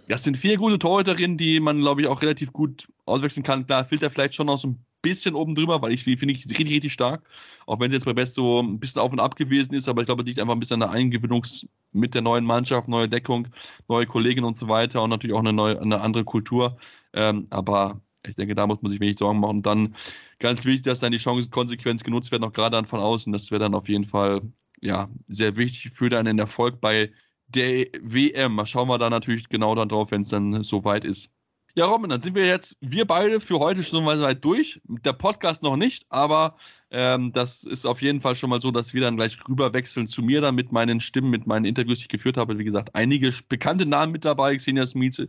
das 0.09 0.25
sind 0.25 0.39
vier 0.39 0.57
gute 0.57 0.79
Torhüterinnen, 0.79 1.37
die 1.37 1.61
man, 1.61 1.81
glaube 1.81 2.01
ich, 2.01 2.09
auch 2.09 2.23
relativ 2.23 2.53
gut 2.53 2.89
auswechseln 3.05 3.43
kann. 3.43 3.67
Klar, 3.67 3.85
Filter 3.85 4.11
vielleicht 4.11 4.35
schon 4.35 4.49
aus 4.49 4.63
so 4.63 4.69
ein 4.69 4.85
bisschen 5.03 5.35
oben 5.35 5.55
drüber, 5.55 5.81
weil 5.83 5.93
ich 5.93 6.05
finde 6.05 6.33
ich 6.35 6.49
richtig, 6.49 6.69
richtig 6.71 6.93
stark. 6.93 7.29
Auch 7.67 7.81
wenn 7.81 7.91
sie 7.91 7.97
jetzt 7.97 8.05
bei 8.05 8.13
Best 8.13 8.35
so 8.35 8.61
ein 8.61 8.79
bisschen 8.81 9.01
auf 9.01 9.13
und 9.13 9.21
ab 9.21 9.37
gewesen 9.37 9.75
ist, 9.75 9.89
aber 9.89 10.03
ich 10.03 10.07
glaube, 10.07 10.23
es 10.23 10.27
liegt 10.27 10.41
einfach 10.41 10.55
ein 10.55 10.61
bisschen 10.61 10.83
an 10.83 10.91
der 10.91 10.99
Eingewöhnung 10.99 11.45
mit 11.93 12.15
der 12.15 12.23
neuen 12.23 12.45
Mannschaft, 12.45 12.89
neue 12.89 13.09
Deckung, 13.09 13.49
neue 13.89 14.07
Kolleginnen 14.07 14.47
und 14.47 14.57
so 14.57 14.69
weiter 14.69 15.03
und 15.03 15.11
natürlich 15.11 15.35
auch 15.35 15.41
eine 15.41 15.53
neue, 15.53 15.81
eine 15.81 16.01
andere 16.01 16.25
Kultur. 16.25 16.79
Ähm, 17.13 17.47
aber 17.51 18.01
ich 18.27 18.35
denke, 18.37 18.55
da 18.55 18.67
muss 18.67 18.83
man 18.83 18.91
sich 18.91 19.01
wenig 19.01 19.19
Sorgen 19.19 19.41
machen. 19.41 19.59
Und 19.59 19.67
dann 19.67 19.95
ganz 20.39 20.65
wichtig, 20.65 20.83
dass 20.85 21.01
dann 21.01 21.13
die 21.13 21.19
Chancen 21.19 21.51
konsequent 21.51 22.05
genutzt 22.05 22.31
werden, 22.33 22.45
auch 22.45 22.53
gerade 22.53 22.77
dann 22.77 22.87
von 22.87 23.01
außen. 23.01 23.33
Das 23.33 23.51
wäre 23.51 23.61
dann 23.61 23.75
auf 23.75 23.89
jeden 23.89 24.05
Fall 24.05 24.43
ja, 24.81 25.09
sehr 25.29 25.57
wichtig 25.57 25.93
für 25.93 26.17
einen 26.17 26.39
Erfolg 26.39 26.81
bei 26.81 27.13
der 27.49 27.87
WM. 28.03 28.55
Mal 28.55 28.67
schauen 28.67 28.89
wir 28.89 28.99
da 28.99 29.11
natürlich 29.11 29.49
genau 29.49 29.75
dann 29.75 29.89
drauf, 29.89 30.11
wenn 30.11 30.23
es 30.23 30.29
dann 30.29 30.63
soweit 30.63 31.05
ist. 31.05 31.31
Ja, 31.79 31.87
Robin, 31.87 32.11
dann 32.11 32.21
sind 32.21 32.35
wir 32.35 32.45
jetzt, 32.45 32.77
wir 32.81 33.05
beide 33.05 33.39
für 33.39 33.61
heute 33.61 33.85
schon 33.85 34.03
mal 34.05 34.21
weit 34.21 34.45
durch. 34.45 34.81
Der 34.89 35.13
Podcast 35.13 35.63
noch 35.63 35.77
nicht, 35.77 36.07
aber 36.09 36.57
ähm, 36.91 37.31
das 37.33 37.63
ist 37.63 37.87
auf 37.87 38.03
jeden 38.03 38.21
Fall 38.21 38.35
schon 38.35 38.51
mal 38.51 38.61
so, 38.61 38.73
dass 38.73 38.95
wir 38.95 39.03
dann 39.03 39.17
gleich 39.17 39.37
rüber 39.49 39.73
wechseln 39.73 40.09
zu 40.09 40.21
mir 40.23 40.41
dann 40.41 40.57
mit 40.57 40.73
meinen 40.73 40.99
Stimmen, 40.99 41.31
mit 41.31 41.47
meinen 41.47 41.67
Interviews, 41.67 41.99
die 41.99 42.07
ich 42.07 42.09
geführt 42.09 42.37
habe. 42.37 42.59
Wie 42.59 42.65
gesagt, 42.65 42.97
einige 42.97 43.33
bekannte 43.49 43.87
Namen 43.87 44.11
mit 44.11 44.25
dabei. 44.25 44.57
Xenia 44.57 44.87
Smieze, 44.87 45.29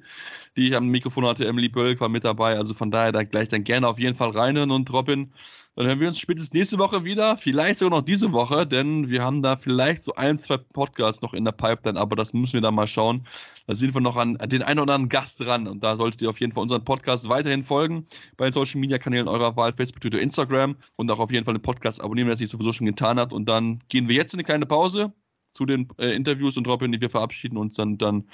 die 0.58 0.70
ich 0.70 0.76
am 0.76 0.88
Mikrofon 0.88 1.24
hatte, 1.28 1.46
Emily 1.46 1.70
Bölk 1.70 2.02
war 2.02 2.10
mit 2.10 2.24
dabei. 2.24 2.58
Also 2.58 2.74
von 2.74 2.90
daher 2.90 3.12
da 3.12 3.22
gleich 3.22 3.50
dann 3.50 3.64
gerne 3.64 3.88
auf 3.88 4.00
jeden 4.00 4.16
Fall 4.16 4.32
reinhören. 4.32 4.72
Und 4.72 4.92
Robin, 4.92 5.32
dann 5.80 5.88
hören 5.88 6.02
wir 6.02 6.10
uns 6.10 6.20
spätestens 6.20 6.54
nächste 6.54 6.78
Woche 6.78 7.06
wieder. 7.06 7.38
Vielleicht 7.38 7.80
sogar 7.80 8.00
noch 8.00 8.06
diese 8.06 8.34
Woche, 8.34 8.68
denn 8.68 9.08
wir 9.08 9.24
haben 9.24 9.42
da 9.42 9.56
vielleicht 9.56 10.04
so 10.04 10.14
ein, 10.16 10.38
zwei 10.38 10.58
Podcasts 10.58 11.22
noch 11.22 11.34
in 11.34 11.46
der 11.46 11.54
Pipeline, 11.54 11.98
aber 11.98 12.18
das 12.18 12.34
müssen 12.34 12.56
wir 12.56 12.60
dann 12.62 12.76
mal 12.76 12.86
schauen. 12.86 13.26
Da 13.66 13.76
sind 13.76 13.94
wir 13.94 14.02
noch 14.02 14.18
an 14.18 14.38
den 14.48 14.62
einen 14.62 14.82
oder 14.82 14.96
anderen 14.96 15.08
Gast 15.08 15.40
dran. 15.40 15.70
Und 15.70 15.82
da 15.82 15.96
solltet 15.96 16.22
ihr 16.22 16.30
auf 16.30 16.42
jeden 16.42 16.52
Fall 16.52 16.64
unseren 16.64 16.84
Podcast 16.84 17.30
weiterhin 17.30 17.64
folgen 17.64 18.06
bei 18.36 18.48
den 18.48 18.52
Social 18.52 18.82
Media 18.82 18.98
Kanälen 18.98 19.30
eurer 19.30 19.56
Wahl, 19.56 19.72
Facebook, 19.72 20.02
Twitter, 20.02 20.20
Instagram 20.20 20.76
und 20.98 21.10
auch 21.12 21.20
auf 21.20 21.32
jeden 21.32 21.46
Fall 21.46 21.54
den 21.54 21.62
Podcast 21.62 22.04
abonnieren, 22.04 22.28
wer 22.28 22.34
es 22.34 22.42
nicht 22.42 22.50
sowieso 22.50 22.74
schon 22.74 22.86
getan 22.86 23.18
hat. 23.18 23.32
Und 23.32 23.48
dann 23.48 23.80
gehen 23.88 24.10
wir 24.10 24.16
jetzt 24.16 24.34
in 24.34 24.40
eine 24.40 24.44
kleine 24.44 24.66
Pause 24.66 25.14
zu 25.50 25.66
den 25.66 25.88
äh, 25.98 26.14
Interviews 26.14 26.58
und 26.58 26.68
Robin, 26.68 26.92
die 26.92 27.00
wir 27.00 27.10
verabschieden 27.10 27.56
und 27.56 27.80
dann, 27.80 27.98
dann 27.98 28.26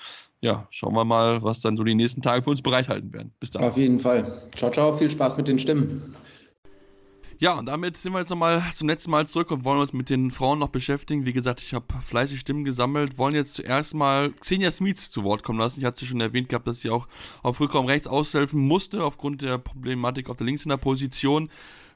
ja, 0.41 0.65
schauen 0.71 0.95
wir 0.95 1.05
mal, 1.05 1.43
was 1.43 1.61
dann 1.61 1.77
so 1.77 1.83
die 1.83 1.93
nächsten 1.93 2.23
Tage 2.23 2.41
für 2.41 2.49
uns 2.49 2.63
bereithalten 2.63 3.13
werden. 3.13 3.31
Bis 3.39 3.51
dann. 3.51 3.63
Auf 3.63 3.77
jeden 3.77 3.99
Fall. 3.99 4.49
Ciao, 4.55 4.71
ciao, 4.71 4.97
viel 4.97 5.11
Spaß 5.11 5.37
mit 5.37 5.47
den 5.47 5.59
Stimmen. 5.59 6.15
Ja, 7.37 7.53
und 7.59 7.65
damit 7.65 7.97
sind 7.97 8.13
wir 8.13 8.19
jetzt 8.19 8.29
nochmal 8.29 8.63
zum 8.73 8.87
letzten 8.87 9.11
Mal 9.11 9.27
zurück 9.27 9.51
und 9.51 9.65
wollen 9.65 9.81
uns 9.81 9.91
mit 9.91 10.09
den 10.09 10.31
Frauen 10.31 10.57
noch 10.57 10.69
beschäftigen. 10.69 11.25
Wie 11.25 11.33
gesagt, 11.33 11.61
ich 11.61 11.73
habe 11.73 11.85
fleißig 12.01 12.39
Stimmen 12.39 12.63
gesammelt, 12.63 13.17
wollen 13.17 13.35
jetzt 13.35 13.55
zuerst 13.55 13.93
mal 13.93 14.31
Xenia 14.31 14.71
Smith 14.71 15.11
zu 15.11 15.23
Wort 15.25 15.43
kommen 15.43 15.59
lassen. 15.59 15.81
Ich 15.81 15.85
hatte 15.85 15.99
sie 15.99 16.05
schon 16.05 16.21
erwähnt 16.21 16.47
gehabt, 16.47 16.65
dass 16.65 16.79
sie 16.79 16.89
auch 16.89 17.07
auf 17.43 17.59
Rückraum 17.59 17.87
rechts 17.87 18.07
aushelfen 18.07 18.61
musste, 18.61 19.03
aufgrund 19.03 19.41
der 19.41 19.57
Problematik 19.57 20.29
auf 20.29 20.37
der 20.37 20.45
Links 20.45 20.63
in 20.63 20.69
der 20.69 20.77
Position. 20.77 21.49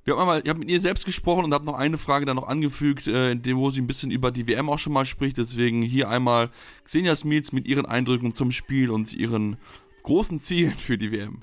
Wir 0.04 0.14
haben 0.14 0.22
einmal, 0.22 0.42
ich 0.44 0.50
habe 0.50 0.60
mit 0.60 0.70
ihr 0.70 0.82
selbst 0.82 1.06
gesprochen 1.06 1.46
und 1.46 1.54
habe 1.54 1.66
noch 1.66 1.76
eine 1.76 1.98
Frage 1.98 2.26
dann 2.26 2.36
noch 2.36 2.48
angefügt, 2.48 3.08
äh, 3.08 3.32
in 3.32 3.42
dem, 3.42 3.58
wo 3.58 3.70
sie 3.70 3.82
ein 3.82 3.88
bisschen 3.88 4.12
über 4.12 4.32
die 4.32 4.46
WM 4.46 4.70
auch 4.70 4.80
schon 4.80 4.92
mal 4.92 5.06
spricht. 5.06 5.38
Deswegen 5.38 5.84
hier 5.84 6.10
einmal 6.10 6.50
Xenia 6.84 7.16
Smith 7.16 7.54
mit 7.54 7.66
ihren 7.66 7.86
Eindrücken 7.86 8.34
zum 8.34 8.52
Spiel 8.52 8.90
und 8.90 9.14
ihren 9.14 9.56
großen 10.04 10.40
Zielen 10.40 10.74
für 10.74 10.98
die 10.98 11.14
WM. 11.14 11.42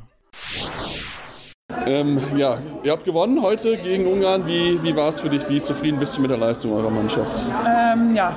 Ähm, 1.86 2.20
ja, 2.36 2.58
ihr 2.82 2.90
habt 2.90 3.04
gewonnen 3.04 3.40
heute 3.42 3.76
gegen 3.76 4.06
Ungarn. 4.06 4.44
Wie, 4.46 4.82
wie 4.82 4.96
war 4.96 5.08
es 5.08 5.20
für 5.20 5.28
dich? 5.28 5.48
Wie 5.48 5.60
zufrieden 5.60 5.98
bist 5.98 6.16
du 6.16 6.20
mit 6.20 6.30
der 6.30 6.36
Leistung 6.36 6.72
eurer 6.72 6.90
Mannschaft? 6.90 7.44
Ähm, 7.64 8.14
ja, 8.14 8.34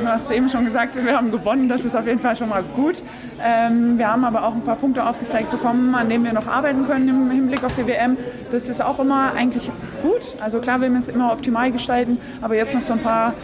du 0.00 0.06
hast 0.06 0.30
eben 0.30 0.48
schon 0.48 0.64
gesagt, 0.64 0.94
wir 0.96 1.14
haben 1.14 1.30
gewonnen. 1.30 1.68
Das 1.68 1.84
ist 1.84 1.94
auf 1.94 2.06
jeden 2.06 2.18
Fall 2.18 2.36
schon 2.36 2.48
mal 2.48 2.62
gut. 2.74 3.02
Ähm, 3.44 3.98
wir 3.98 4.10
haben 4.10 4.24
aber 4.24 4.44
auch 4.44 4.54
ein 4.54 4.62
paar 4.62 4.76
Punkte 4.76 5.06
aufgezeigt 5.06 5.50
bekommen, 5.50 5.94
an 5.94 6.08
denen 6.08 6.24
wir 6.24 6.32
noch 6.32 6.46
arbeiten 6.46 6.86
können 6.86 7.08
im 7.08 7.30
Hinblick 7.30 7.64
auf 7.64 7.74
die 7.74 7.86
WM. 7.86 8.16
Das 8.50 8.68
ist 8.68 8.82
auch 8.82 8.98
immer 8.98 9.32
eigentlich 9.34 9.70
gut. 10.02 10.34
Also 10.40 10.60
klar, 10.60 10.80
wir 10.80 10.88
müssen 10.88 11.10
es 11.10 11.14
immer 11.14 11.32
optimal 11.32 11.70
gestalten, 11.72 12.18
aber 12.40 12.56
jetzt 12.56 12.74
noch 12.74 12.82
so 12.82 12.94
ein 12.94 13.00
paar 13.00 13.34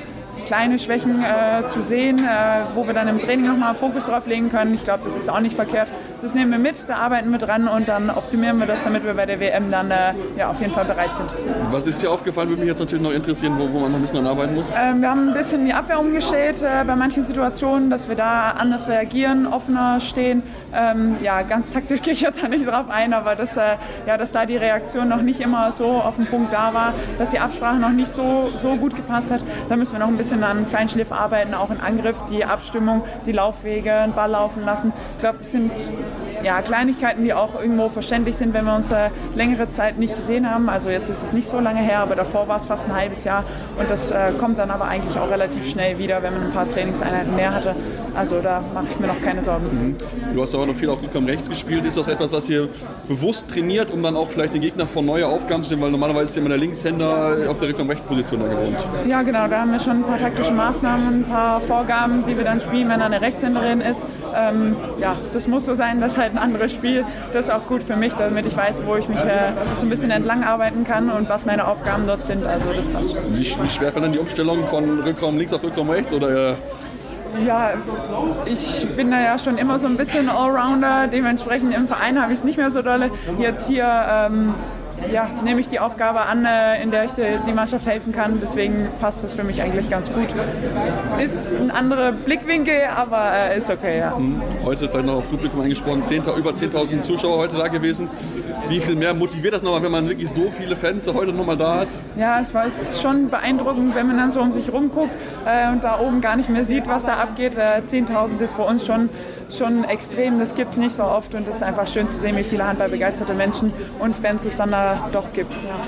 kleine 0.46 0.78
Schwächen 0.78 1.22
äh, 1.22 1.68
zu 1.68 1.80
sehen, 1.80 2.18
äh, 2.18 2.64
wo 2.74 2.86
wir 2.86 2.94
dann 2.94 3.08
im 3.08 3.20
Training 3.20 3.46
nochmal 3.46 3.74
Fokus 3.74 4.06
drauf 4.06 4.26
legen 4.26 4.50
können. 4.50 4.74
Ich 4.74 4.84
glaube, 4.84 5.02
das 5.04 5.18
ist 5.18 5.28
auch 5.30 5.40
nicht 5.40 5.56
verkehrt. 5.56 5.88
Das 6.22 6.34
nehmen 6.34 6.52
wir 6.52 6.58
mit, 6.60 6.88
da 6.88 6.98
arbeiten 6.98 7.30
wir 7.32 7.40
dran 7.40 7.66
und 7.66 7.88
dann 7.88 8.08
optimieren 8.08 8.56
wir 8.60 8.66
das, 8.66 8.84
damit 8.84 9.04
wir 9.04 9.14
bei 9.14 9.26
der 9.26 9.40
WM 9.40 9.72
dann 9.72 9.90
äh, 9.90 10.14
ja, 10.36 10.50
auf 10.50 10.60
jeden 10.60 10.72
Fall 10.72 10.84
bereit 10.84 11.16
sind. 11.16 11.28
Was 11.72 11.88
ist 11.88 12.00
dir 12.00 12.12
aufgefallen? 12.12 12.48
Würde 12.48 12.60
mich 12.60 12.68
jetzt 12.68 12.78
natürlich 12.78 13.02
noch 13.02 13.10
interessieren, 13.10 13.54
wo, 13.58 13.72
wo 13.72 13.80
man 13.80 13.90
noch 13.90 13.98
ein 13.98 14.02
bisschen 14.02 14.24
arbeiten 14.24 14.54
muss. 14.54 14.72
Ähm, 14.78 15.00
wir 15.00 15.10
haben 15.10 15.30
ein 15.30 15.34
bisschen 15.34 15.66
die 15.66 15.72
Abwehr 15.72 15.98
umgestellt 15.98 16.62
äh, 16.62 16.84
bei 16.84 16.94
manchen 16.94 17.24
Situationen, 17.24 17.90
dass 17.90 18.08
wir 18.08 18.14
da 18.14 18.50
anders 18.50 18.88
reagieren, 18.88 19.48
offener 19.48 19.98
stehen. 19.98 20.44
Ähm, 20.72 21.16
ja, 21.24 21.42
ganz 21.42 21.72
taktisch 21.72 22.00
gehe 22.02 22.12
ich 22.12 22.20
jetzt 22.20 22.40
da 22.40 22.46
nicht 22.46 22.68
drauf 22.68 22.88
ein, 22.88 23.14
aber 23.14 23.34
dass, 23.34 23.56
äh, 23.56 23.74
ja, 24.06 24.16
dass 24.16 24.30
da 24.30 24.46
die 24.46 24.56
Reaktion 24.56 25.08
noch 25.08 25.22
nicht 25.22 25.40
immer 25.40 25.72
so 25.72 25.86
auf 25.86 26.14
den 26.14 26.26
Punkt 26.26 26.52
da 26.52 26.72
war, 26.72 26.94
dass 27.18 27.30
die 27.30 27.40
Absprache 27.40 27.80
noch 27.80 27.90
nicht 27.90 28.12
so, 28.12 28.48
so 28.54 28.76
gut 28.76 28.94
gepasst 28.94 29.32
hat. 29.32 29.40
Da 29.68 29.76
müssen 29.76 29.90
wir 29.94 29.98
noch 29.98 30.08
ein 30.08 30.16
bisschen 30.16 30.31
an 30.40 30.66
Feinschliff 30.66 31.12
arbeiten, 31.12 31.54
auch 31.54 31.70
in 31.70 31.80
Angriff, 31.80 32.22
die 32.30 32.44
Abstimmung, 32.44 33.02
die 33.26 33.32
Laufwege, 33.32 34.04
den 34.06 34.12
Ball 34.12 34.30
laufen 34.30 34.64
lassen. 34.64 34.92
Ich 35.14 35.20
glaube, 35.20 35.38
das 35.40 35.52
sind 35.52 35.72
ja, 36.42 36.62
Kleinigkeiten, 36.62 37.24
die 37.24 37.32
auch 37.32 37.60
irgendwo 37.60 37.88
verständlich 37.88 38.36
sind, 38.36 38.54
wenn 38.54 38.64
wir 38.64 38.74
uns 38.74 38.90
äh, 38.90 39.10
längere 39.34 39.70
Zeit 39.70 39.98
nicht 39.98 40.16
gesehen 40.16 40.48
haben. 40.50 40.68
Also 40.68 40.90
jetzt 40.90 41.08
ist 41.08 41.22
es 41.22 41.32
nicht 41.32 41.48
so 41.48 41.58
lange 41.60 41.80
her, 41.80 42.00
aber 42.00 42.16
davor 42.16 42.48
war 42.48 42.56
es 42.56 42.64
fast 42.64 42.88
ein 42.88 42.94
halbes 42.94 43.24
Jahr 43.24 43.44
und 43.78 43.90
das 43.90 44.10
äh, 44.10 44.32
kommt 44.38 44.58
dann 44.58 44.70
aber 44.70 44.86
eigentlich 44.86 45.18
auch 45.18 45.30
relativ 45.30 45.68
schnell 45.68 45.98
wieder, 45.98 46.22
wenn 46.22 46.34
man 46.34 46.42
ein 46.44 46.50
paar 46.50 46.68
Trainingseinheiten 46.68 47.34
mehr 47.34 47.54
hatte. 47.54 47.74
Also 48.14 48.40
da 48.40 48.62
mache 48.74 48.86
ich 48.90 49.00
mir 49.00 49.06
noch 49.06 49.20
keine 49.22 49.42
Sorgen. 49.42 49.64
Mhm. 49.64 50.34
Du 50.34 50.42
hast 50.42 50.54
auch 50.54 50.66
noch 50.66 50.74
viel 50.74 50.90
auf 50.90 51.02
Rückraum 51.02 51.24
rechts 51.26 51.48
gespielt. 51.48 51.84
Ist 51.84 51.96
das 51.96 52.08
etwas, 52.08 52.32
was 52.32 52.48
ihr 52.48 52.68
bewusst 53.08 53.48
trainiert, 53.48 53.90
um 53.90 54.02
dann 54.02 54.16
auch 54.16 54.28
vielleicht 54.28 54.54
den 54.54 54.60
Gegner 54.60 54.86
vor 54.86 55.02
neue 55.02 55.26
Aufgaben 55.26 55.62
zu 55.62 55.68
stellen? 55.68 55.80
Weil 55.80 55.90
normalerweise 55.90 56.24
ist 56.24 56.36
ja 56.36 56.40
immer 56.40 56.50
der 56.50 56.58
Linkshänder 56.58 57.38
auf 57.48 57.58
der 57.58 57.68
Rückraum 57.68 57.88
rechts 57.88 58.04
Position 58.06 58.40
da 58.40 58.48
gewohnt. 58.48 58.76
Ja, 59.08 59.22
genau. 59.22 59.48
Da 59.48 59.60
haben 59.60 59.72
wir 59.72 59.80
schon 59.80 59.98
ein 59.98 60.02
paar 60.02 60.18
taktische 60.18 60.52
Maßnahmen, 60.52 61.20
ein 61.20 61.24
paar 61.24 61.60
Vorgaben, 61.60 62.24
die 62.26 62.36
wir 62.36 62.44
dann 62.44 62.60
spielen, 62.60 62.88
wenn 62.88 63.00
da 63.00 63.06
eine 63.06 63.20
Rechtshänderin 63.20 63.80
ist. 63.80 64.04
Ähm, 64.36 64.76
ja, 65.00 65.16
das 65.32 65.46
muss 65.46 65.64
so 65.64 65.74
sein, 65.74 66.00
dass 66.00 66.18
halt 66.18 66.31
ein 66.32 66.38
anderes 66.38 66.72
Spiel. 66.72 67.04
Das 67.32 67.46
ist 67.46 67.50
auch 67.50 67.66
gut 67.66 67.82
für 67.82 67.96
mich, 67.96 68.14
damit 68.14 68.46
ich 68.46 68.56
weiß, 68.56 68.82
wo 68.86 68.96
ich 68.96 69.08
mich 69.08 69.20
äh, 69.20 69.52
so 69.76 69.86
ein 69.86 69.90
bisschen 69.90 70.10
entlang 70.10 70.44
arbeiten 70.44 70.84
kann 70.84 71.10
und 71.10 71.28
was 71.28 71.44
meine 71.46 71.66
Aufgaben 71.66 72.06
dort 72.06 72.26
sind. 72.26 72.44
Also 72.44 72.72
das 72.72 72.88
passt. 72.88 73.14
Wie, 73.30 73.38
wie 73.38 73.70
schwer 73.70 73.92
fällt 73.92 74.04
dann 74.04 74.12
die 74.12 74.18
Umstellung 74.18 74.66
von 74.66 75.00
Rückraum 75.00 75.38
links 75.38 75.52
auf 75.52 75.62
Rückraum 75.62 75.90
rechts? 75.90 76.12
Oder, 76.12 76.50
äh 76.50 76.54
ja, 77.46 77.70
ich 78.44 78.86
bin 78.94 79.10
da 79.10 79.20
ja 79.20 79.38
schon 79.38 79.56
immer 79.56 79.78
so 79.78 79.86
ein 79.86 79.96
bisschen 79.96 80.28
Allrounder. 80.28 81.06
Dementsprechend 81.06 81.74
im 81.74 81.88
Verein 81.88 82.20
habe 82.20 82.32
ich 82.32 82.38
es 82.38 82.44
nicht 82.44 82.58
mehr 82.58 82.70
so 82.70 82.82
dolle. 82.82 83.10
Jetzt 83.38 83.66
hier 83.68 83.86
ähm, 83.86 84.54
ja, 85.10 85.28
nehme 85.44 85.60
ich 85.60 85.68
die 85.68 85.80
Aufgabe 85.80 86.20
an, 86.20 86.44
äh, 86.44 86.82
in 86.82 86.90
der 86.90 87.04
ich 87.04 87.12
die 87.12 87.52
Mannschaft 87.52 87.86
helfen 87.86 88.12
kann. 88.12 88.38
Deswegen 88.40 88.88
passt 89.00 89.24
das 89.24 89.32
für 89.32 89.44
mich 89.44 89.62
eigentlich 89.62 89.90
ganz 89.90 90.12
gut. 90.12 90.28
Ist 91.22 91.54
ein 91.54 91.70
anderer 91.70 92.12
Blickwinkel, 92.12 92.82
aber 92.94 93.32
äh, 93.32 93.58
ist 93.58 93.70
okay, 93.70 93.98
ja. 93.98 94.16
Mhm. 94.16 94.42
Heute 94.64 94.88
vielleicht 94.88 95.06
noch 95.06 95.16
auf 95.16 95.30
Publikum 95.30 95.60
eingesprochen, 95.60 96.02
10, 96.02 96.24
über 96.36 96.50
10.000 96.50 97.00
Zuschauer 97.00 97.38
heute 97.38 97.56
da 97.56 97.68
gewesen. 97.68 98.08
Wie 98.68 98.80
viel 98.80 98.96
mehr 98.96 99.14
motiviert 99.14 99.54
das 99.54 99.62
nochmal, 99.62 99.82
wenn 99.82 99.92
man 99.92 100.08
wirklich 100.08 100.30
so 100.30 100.50
viele 100.50 100.76
Fans 100.76 101.06
heute 101.12 101.32
nochmal 101.32 101.56
da 101.56 101.80
hat? 101.80 101.88
Ja, 102.16 102.38
es 102.40 102.54
war 102.54 102.66
schon 102.70 103.28
beeindruckend, 103.28 103.94
wenn 103.94 104.06
man 104.06 104.16
dann 104.16 104.30
so 104.30 104.40
um 104.40 104.52
sich 104.52 104.72
rumguckt 104.72 105.12
äh, 105.46 105.70
und 105.70 105.84
da 105.84 105.98
oben 106.00 106.20
gar 106.20 106.36
nicht 106.36 106.48
mehr 106.48 106.64
sieht, 106.64 106.86
was 106.86 107.04
da 107.04 107.14
abgeht. 107.14 107.56
Äh, 107.56 107.82
10.000 107.88 108.40
ist 108.40 108.54
für 108.54 108.62
uns 108.62 108.86
schon, 108.86 109.08
schon 109.56 109.84
extrem, 109.84 110.38
das 110.38 110.54
gibt 110.54 110.72
es 110.72 110.76
nicht 110.76 110.94
so 110.94 111.04
oft 111.04 111.34
und 111.34 111.46
es 111.48 111.56
ist 111.56 111.62
einfach 111.62 111.86
schön 111.86 112.08
zu 112.08 112.18
sehen, 112.18 112.36
wie 112.36 112.44
viele 112.44 112.66
handballbegeisterte 112.66 113.34
Menschen 113.34 113.72
und 113.98 114.16
Fans 114.16 114.44
es 114.44 114.56
dann 114.56 114.70
da 114.70 115.08
doch 115.12 115.32
gibt. 115.32 115.52
Ja. 115.62 115.80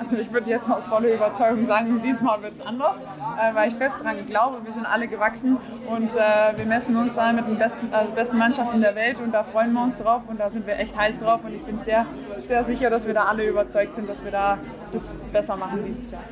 Also 0.00 0.16
ich 0.16 0.32
würde 0.32 0.48
jetzt 0.48 0.70
aus 0.70 0.86
voller 0.86 1.12
Überzeugung 1.12 1.66
sagen, 1.66 2.00
diesmal 2.02 2.40
wird 2.42 2.54
es 2.54 2.60
anders, 2.62 3.02
äh, 3.02 3.54
weil 3.54 3.68
ich 3.68 3.74
fest 3.74 4.00
daran 4.00 4.24
glaube, 4.24 4.64
wir 4.64 4.72
sind 4.72 4.86
alle 4.86 5.06
gewachsen 5.06 5.58
und 5.86 6.16
äh, 6.16 6.56
wir 6.56 6.64
messen 6.64 6.96
uns 6.96 7.16
da 7.16 7.32
mit 7.32 7.46
den 7.46 7.58
besten, 7.58 7.92
äh, 7.92 8.06
besten 8.14 8.38
Mannschaften 8.38 8.80
der 8.80 8.94
Welt 8.94 9.18
und 9.20 9.32
da 9.32 9.42
freuen 9.42 9.72
wir 9.72 9.82
uns 9.82 9.98
drauf 9.98 10.22
und 10.26 10.40
da 10.40 10.48
sind 10.48 10.66
wir 10.66 10.78
echt 10.78 10.98
heiß 10.98 11.20
drauf 11.20 11.40
und 11.44 11.54
ich 11.54 11.62
bin 11.62 11.78
sehr, 11.80 12.06
sehr 12.42 12.64
sicher, 12.64 12.88
dass 12.88 13.06
wir 13.06 13.14
da 13.14 13.24
alle 13.24 13.46
überzeugt 13.46 13.94
sind, 13.94 14.08
dass 14.08 14.24
wir 14.24 14.30
da 14.30 14.58
das 14.90 15.22
besser 15.32 15.56
machen 15.56 15.84
dieses 15.84 16.12
Jahr. 16.12 16.22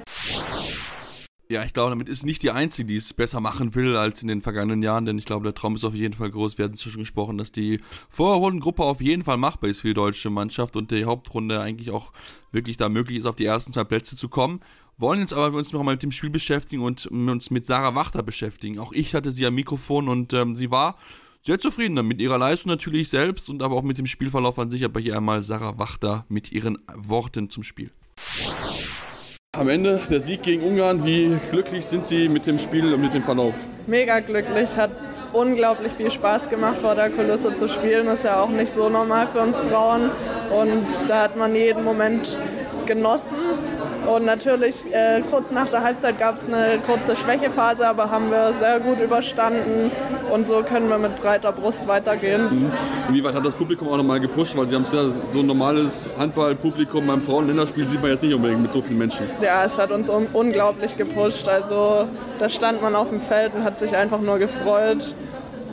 Ja, 1.51 1.65
ich 1.65 1.73
glaube, 1.73 1.89
damit 1.89 2.11
ist 2.11 2.27
nicht 2.27 2.43
die 2.43 2.51
Einzige, 2.51 2.89
die 2.89 2.97
es 2.97 3.15
besser 3.15 3.41
machen 3.41 3.75
will 3.75 3.97
als 3.97 4.21
in 4.21 4.29
den 4.29 4.43
vergangenen 4.43 4.83
Jahren, 4.83 5.07
denn 5.07 5.17
ich 5.17 5.25
glaube, 5.25 5.45
der 5.45 5.55
Traum 5.55 5.77
ist 5.77 5.85
auf 5.85 5.95
jeden 5.95 6.13
Fall 6.13 6.31
groß. 6.31 6.59
Wir 6.59 6.67
hatten 6.67 6.75
zwischen 6.75 6.99
gesprochen, 6.99 7.39
dass 7.39 7.53
die 7.53 7.81
Vorrundengruppe 8.11 8.83
auf 8.83 9.01
jeden 9.01 9.25
Fall 9.25 9.39
machbar 9.39 9.71
ist 9.71 9.81
für 9.81 9.89
die 9.89 9.95
deutsche 9.95 10.29
Mannschaft 10.29 10.77
und 10.77 10.91
die 10.91 11.07
Hauptrunde 11.07 11.59
eigentlich 11.59 11.91
auch 11.91 12.13
wirklich 12.53 12.77
da 12.77 12.91
möglich 12.91 13.21
ist, 13.21 13.25
auf 13.25 13.37
die 13.37 13.47
ersten 13.47 13.73
zwei 13.73 13.85
Plätze 13.85 14.15
zu 14.15 14.29
kommen. 14.29 14.61
Wollen 14.99 15.21
jetzt 15.21 15.33
aber 15.33 15.57
uns 15.57 15.73
noch 15.73 15.83
mal 15.83 15.93
mit 15.93 16.03
dem 16.03 16.13
Spiel 16.13 16.29
beschäftigen 16.29 16.83
und 16.83 17.07
uns 17.07 17.51
mit 17.51 17.65
Sarah 17.65 17.95
Wachter 17.95 18.23
beschäftigen. 18.23 18.79
Auch 18.79 18.93
ich 18.93 19.15
hatte 19.15 19.31
sie 19.31 19.47
am 19.47 19.55
Mikrofon 19.55 20.11
und 20.11 20.35
ähm, 20.35 20.55
sie 20.55 20.71
war 20.71 20.99
sehr 21.41 21.59
zufrieden 21.59 22.07
mit 22.07 22.21
ihrer 22.21 22.37
Leistung 22.37 22.69
natürlich 22.69 23.09
selbst 23.09 23.49
und 23.49 23.63
aber 23.63 23.75
auch 23.75 23.85
mit 23.85 23.97
dem 23.97 24.07
Spielverlauf 24.07 24.59
an 24.59 24.69
sich. 24.69 24.85
Aber 24.85 25.01
hier 25.01 25.17
einmal 25.17 25.41
Sarah 25.41 25.79
Wachter 25.79 26.27
mit 26.29 26.53
ihren 26.53 26.77
Worten 26.95 27.49
zum 27.49 27.63
Spiel. 27.63 27.91
Am 29.59 29.69
Ende 29.69 30.01
der 30.09 30.21
Sieg 30.21 30.43
gegen 30.43 30.63
Ungarn. 30.63 31.05
Wie 31.05 31.37
glücklich 31.51 31.85
sind 31.85 32.05
Sie 32.05 32.29
mit 32.29 32.47
dem 32.47 32.61
Spiel 32.61 32.95
und 32.95 33.01
mit 33.01 33.13
dem 33.13 33.25
Verlauf? 33.25 33.57
Mega 33.89 34.21
glücklich. 34.21 34.77
Hat 34.77 34.93
unglaublich 35.33 35.93
viel 35.95 36.13
Spaß 36.13 36.49
gemacht, 36.49 36.77
vor 36.81 36.95
der 36.95 37.11
Kulisse 37.11 37.57
zu 37.57 37.69
spielen. 37.69 38.07
Ist 38.07 38.23
ja 38.23 38.41
auch 38.41 38.51
nicht 38.51 38.73
so 38.73 38.89
normal 38.89 39.27
für 39.33 39.41
uns 39.41 39.59
Frauen. 39.59 40.11
Und 40.57 41.11
da 41.11 41.23
hat 41.23 41.37
man 41.37 41.57
jeden 41.57 41.83
Moment 41.83 42.39
genossen. 42.89 43.31
Und 44.07 44.25
natürlich, 44.25 44.87
äh, 44.93 45.21
kurz 45.31 45.53
nach 45.53 45.69
der 45.69 45.85
Halbzeit 45.85 46.19
gab 46.19 46.39
es 46.39 46.47
eine 46.47 46.81
kurze 46.81 47.15
Schwächephase, 47.15 47.87
aber 47.87 48.11
haben 48.11 48.31
wir 48.31 48.53
sehr 48.53 48.81
gut 48.81 49.01
überstanden. 49.01 49.93
Und 50.33 50.47
so 50.47 50.63
können 50.63 50.89
wir 50.89 50.99
mit 50.99 51.15
breiter 51.21 51.53
Brust 51.53 51.87
weitergehen. 51.87 52.43
Mhm. 52.51 52.73
Inwieweit 53.09 53.35
hat 53.35 53.47
das 53.47 53.55
Publikum 53.55 53.89
auch 53.89 53.97
nochmal 53.97 54.19
gepusht? 54.19 54.57
Weil 54.57 54.67
Sie 54.67 54.75
haben 54.75 54.83
es 54.83 54.91
gesagt, 54.91 55.33
so 55.33 55.41
ein 55.41 55.47
normales 55.47 56.09
Handballpublikum 56.19 57.07
beim 57.07 57.23
Frauenländerspiel 57.23 57.87
sieht 57.87 58.03
man 58.03 58.11
jetzt 58.11 58.23
nicht 58.23 58.35
unbedingt 58.35 58.63
mit 58.63 58.73
so 58.73 58.83
vielen 58.83 58.99
Menschen. 58.99 59.27
Ja, 59.41 59.65
es 59.65 59.79
hat 59.79 59.91
uns 59.91 60.09
un 60.09 60.27
unglaublich 60.33 60.97
gepusht. 60.97 61.49
Also 61.49 62.07
da 62.39 62.49
stand 62.49 62.83
man 62.83 62.95
auf 62.95 63.11
dem 63.11 63.21
Feld 63.21 63.55
und 63.55 63.65
hat 63.65 63.79
sich 63.79 63.95
einfach 63.95 64.21
nur 64.21 64.39
gefreut 64.39 65.15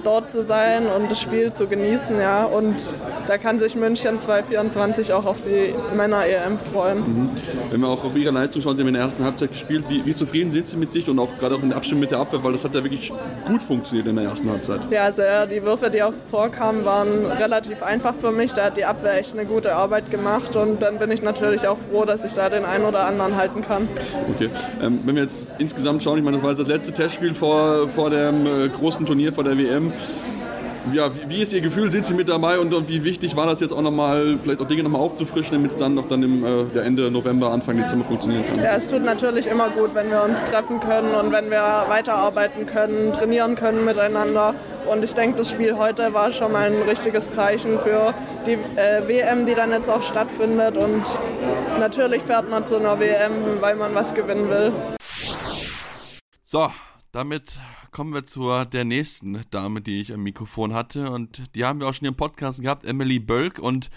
dort 0.06 0.32
zu 0.32 0.46
sein 0.46 0.84
und 0.88 1.10
das 1.10 1.20
Spiel 1.20 1.52
zu 1.52 1.68
genießen. 1.68 2.20
Ja. 2.20 2.46
Und 2.46 2.94
da 3.28 3.38
kann 3.38 3.60
sich 3.60 3.76
München 3.76 4.20
2024 4.20 5.14
auch 5.14 5.26
auf 5.26 5.38
die 5.42 5.74
Männer-EM 5.96 6.60
freuen. 6.72 7.00
Mhm. 7.00 7.30
Wenn 7.72 7.82
wir 7.82 7.88
auch 7.88 8.04
auf 8.04 8.16
Ihre 8.16 8.32
Leistung 8.32 8.62
schauen, 8.62 8.78
Sie 8.78 8.84
haben 8.84 8.90
in 8.90 8.94
der 8.94 9.04
ersten 9.04 9.24
Halbzeit 9.24 9.52
gespielt. 9.52 9.86
Wie, 9.90 10.06
wie, 10.06 10.14
zufrieden 10.14 10.52
sind 10.52 10.68
Sie 10.68 10.78
mit 10.78 10.92
sich 10.92 11.10
und 11.10 11.20
auch 11.20 11.38
gerade 11.38 11.56
auch 11.56 11.64
in 11.64 11.70
der 11.70 11.78
Abstimmung 11.78 12.02
mit 12.02 12.12
der 12.12 12.20
Abwehr, 12.20 12.44
weil 12.44 12.52
das 12.52 12.64
hat 12.64 12.76
ja 12.76 12.84
wirklich 12.84 13.12
gut 13.48 13.62
funktioniert 13.62 14.08
in 14.08 14.16
der 14.16 14.26
ersten 14.26 14.50
Halbzeit. 14.50 14.82
Ja, 14.92 15.12
sehr. 15.12 15.48
Die 15.48 15.64
Würfe, 15.64 15.90
die 15.90 16.04
aufs 16.04 16.26
Tor 16.28 16.50
kamen, 16.50 16.86
waren 16.86 17.26
relativ 17.26 17.82
einfach 17.82 18.14
für 18.16 18.32
mich. 18.32 18.54
Da 18.54 18.66
hat 18.66 18.78
die 18.78 18.86
Abwehr 18.86 19.18
echt 19.18 19.34
eine 19.34 19.46
gute 19.46 19.76
Arbeit 19.76 20.12
gemacht 20.12 20.56
und 20.56 20.82
dann 20.82 21.00
bin 21.00 21.12
ich 21.12 21.22
natürlich 21.22 21.68
auch 21.68 21.78
froh, 21.92 22.06
dass 22.06 22.24
ich 22.24 22.34
da 22.34 22.50
den 22.50 22.66
einen 22.66 22.86
oder 22.86 23.06
anderen 23.08 23.36
halten 23.36 23.64
kann. 23.64 23.88
Okay. 24.36 24.50
Ähm, 24.82 25.00
wenn 25.04 25.16
wir 25.16 25.24
jetzt 25.24 25.48
insgesamt 25.58 26.04
schauen, 26.04 26.18
ich 26.20 26.24
meine, 26.24 26.38
das 26.38 26.44
war 26.44 26.54
das 26.54 26.68
letzte 26.68 26.92
Testspiel 26.92 27.34
vor, 27.34 27.90
vor 27.90 28.10
dem 28.10 28.46
äh, 28.46 28.70
großen 28.70 29.06
Turnier, 29.06 29.34
vor 29.34 29.44
der 29.44 29.58
WM 29.58 29.92
ja, 30.94 31.10
wie, 31.28 31.42
ist 31.42 31.54
Ihr 31.54 31.62
Gefühl? 31.62 31.92
Sind 31.92 32.06
Sie 32.06 32.14
mit 32.14 32.30
dabei 32.30 32.60
und, 32.60 32.74
und 32.74 32.90
wie 32.90 33.04
wichtig 33.04 33.36
war 33.36 33.48
das 33.48 33.60
jetzt 33.60 33.72
auch 33.72 33.82
nochmal, 33.82 34.38
vielleicht 34.42 34.62
auch 34.62 34.68
Dinge 34.68 34.84
nochmal 34.84 35.02
aufzufrischen, 35.02 35.54
damit 35.54 35.72
es 35.72 35.78
dann 35.78 35.96
noch 35.96 36.08
dann 36.08 36.22
im 36.24 36.46
äh, 36.46 36.80
Ende 36.80 37.10
November, 37.10 37.52
Anfang 37.52 37.78
Dezember 37.78 38.06
funktionieren 38.06 38.46
kann? 38.48 38.60
Ja, 38.62 38.76
es 38.76 38.88
tut 38.88 39.04
natürlich 39.04 39.48
immer 39.48 39.70
gut, 39.70 39.96
wenn 39.96 40.10
wir 40.12 40.24
uns 40.24 40.44
treffen 40.44 40.80
können 40.80 41.14
und 41.16 41.32
wenn 41.32 41.50
wir 41.50 41.86
weiterarbeiten 41.88 42.66
können, 42.66 43.14
trainieren 43.14 43.56
können 43.56 43.84
miteinander. 43.84 44.54
Und 44.86 45.04
ich 45.04 45.14
denke, 45.14 45.38
das 45.38 45.50
Spiel 45.50 45.78
heute 45.78 46.14
war 46.14 46.32
schon 46.32 46.52
mal 46.52 46.72
ein 46.72 46.82
richtiges 46.88 47.32
Zeichen 47.32 47.80
für 47.80 48.14
die 48.46 48.54
äh, 48.54 49.08
WM, 49.08 49.46
die 49.46 49.56
dann 49.56 49.72
jetzt 49.72 49.90
auch 49.90 50.04
stattfindet. 50.04 50.78
Und 50.78 51.04
natürlich 51.80 52.22
fährt 52.22 52.50
man 52.50 52.66
zu 52.66 52.78
einer 52.78 53.00
WM, 53.00 53.60
weil 53.60 53.76
man 53.76 53.96
was 53.96 54.14
gewinnen 54.14 54.50
will. 54.50 54.72
So, 56.44 56.70
damit 57.16 57.60
kommen 57.92 58.14
wir 58.14 58.26
zu 58.26 58.52
der 58.66 58.84
nächsten 58.84 59.42
Dame, 59.50 59.82
die 59.82 60.02
ich 60.02 60.14
am 60.14 60.22
Mikrofon 60.22 60.74
hatte. 60.74 61.10
Und 61.10 61.44
die 61.56 61.64
haben 61.64 61.80
wir 61.80 61.88
auch 61.88 61.94
schon 61.94 62.10
im 62.10 62.16
Podcast 62.16 62.62
gehabt, 62.62 62.86
Emily 62.86 63.20
Bölk. 63.20 63.58
Und 63.58 63.90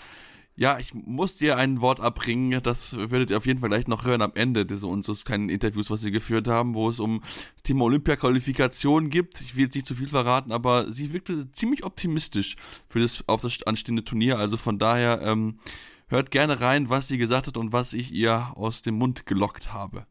ja, 0.55 0.79
ich 0.79 0.95
muss 0.95 1.37
dir 1.37 1.57
ein 1.57 1.81
Wort 1.81 1.99
abbringen. 1.99 2.63
Das 2.63 2.97
werdet 2.97 3.31
ihr 3.31 3.37
auf 3.37 3.47
jeden 3.47 3.59
Fall 3.59 3.71
gleich 3.71 3.89
noch 3.89 4.05
hören 4.05 4.23
am 4.23 4.33
Ende 4.37 4.65
des, 4.65 4.85
unseres 4.85 5.25
kleinen 5.25 5.49
Interviews, 5.49 5.91
was 5.91 6.05
wir 6.05 6.13
geführt 6.13 6.47
haben, 6.47 6.75
wo 6.75 6.89
es 6.89 7.01
um 7.01 7.21
das 7.55 7.65
Thema 7.65 7.87
Olympia-Qualifikation 7.87 9.11
gibt. 9.11 9.41
Ich 9.41 9.57
will 9.57 9.65
jetzt 9.65 9.75
nicht 9.75 9.87
zu 9.87 9.97
viel 9.97 10.09
verraten, 10.09 10.53
aber 10.53 10.93
sie 10.93 11.13
wirkte 11.13 11.51
ziemlich 11.51 11.83
optimistisch 11.83 12.55
für 12.89 13.01
das 13.01 13.25
auf 13.27 13.43
das 13.43 13.65
anstehende 13.65 14.05
Turnier. 14.05 14.39
Also 14.39 14.57
von 14.57 14.79
daher 14.79 15.23
ähm, 15.23 15.59
hört 16.07 16.31
gerne 16.31 16.61
rein, 16.61 16.89
was 16.89 17.09
sie 17.09 17.19
gesagt 17.19 17.49
hat 17.49 17.57
und 17.57 17.73
was 17.73 17.95
ich 17.95 18.13
ihr 18.13 18.53
aus 18.55 18.83
dem 18.83 18.95
Mund 18.95 19.27
gelockt 19.27 19.73
habe. 19.73 20.07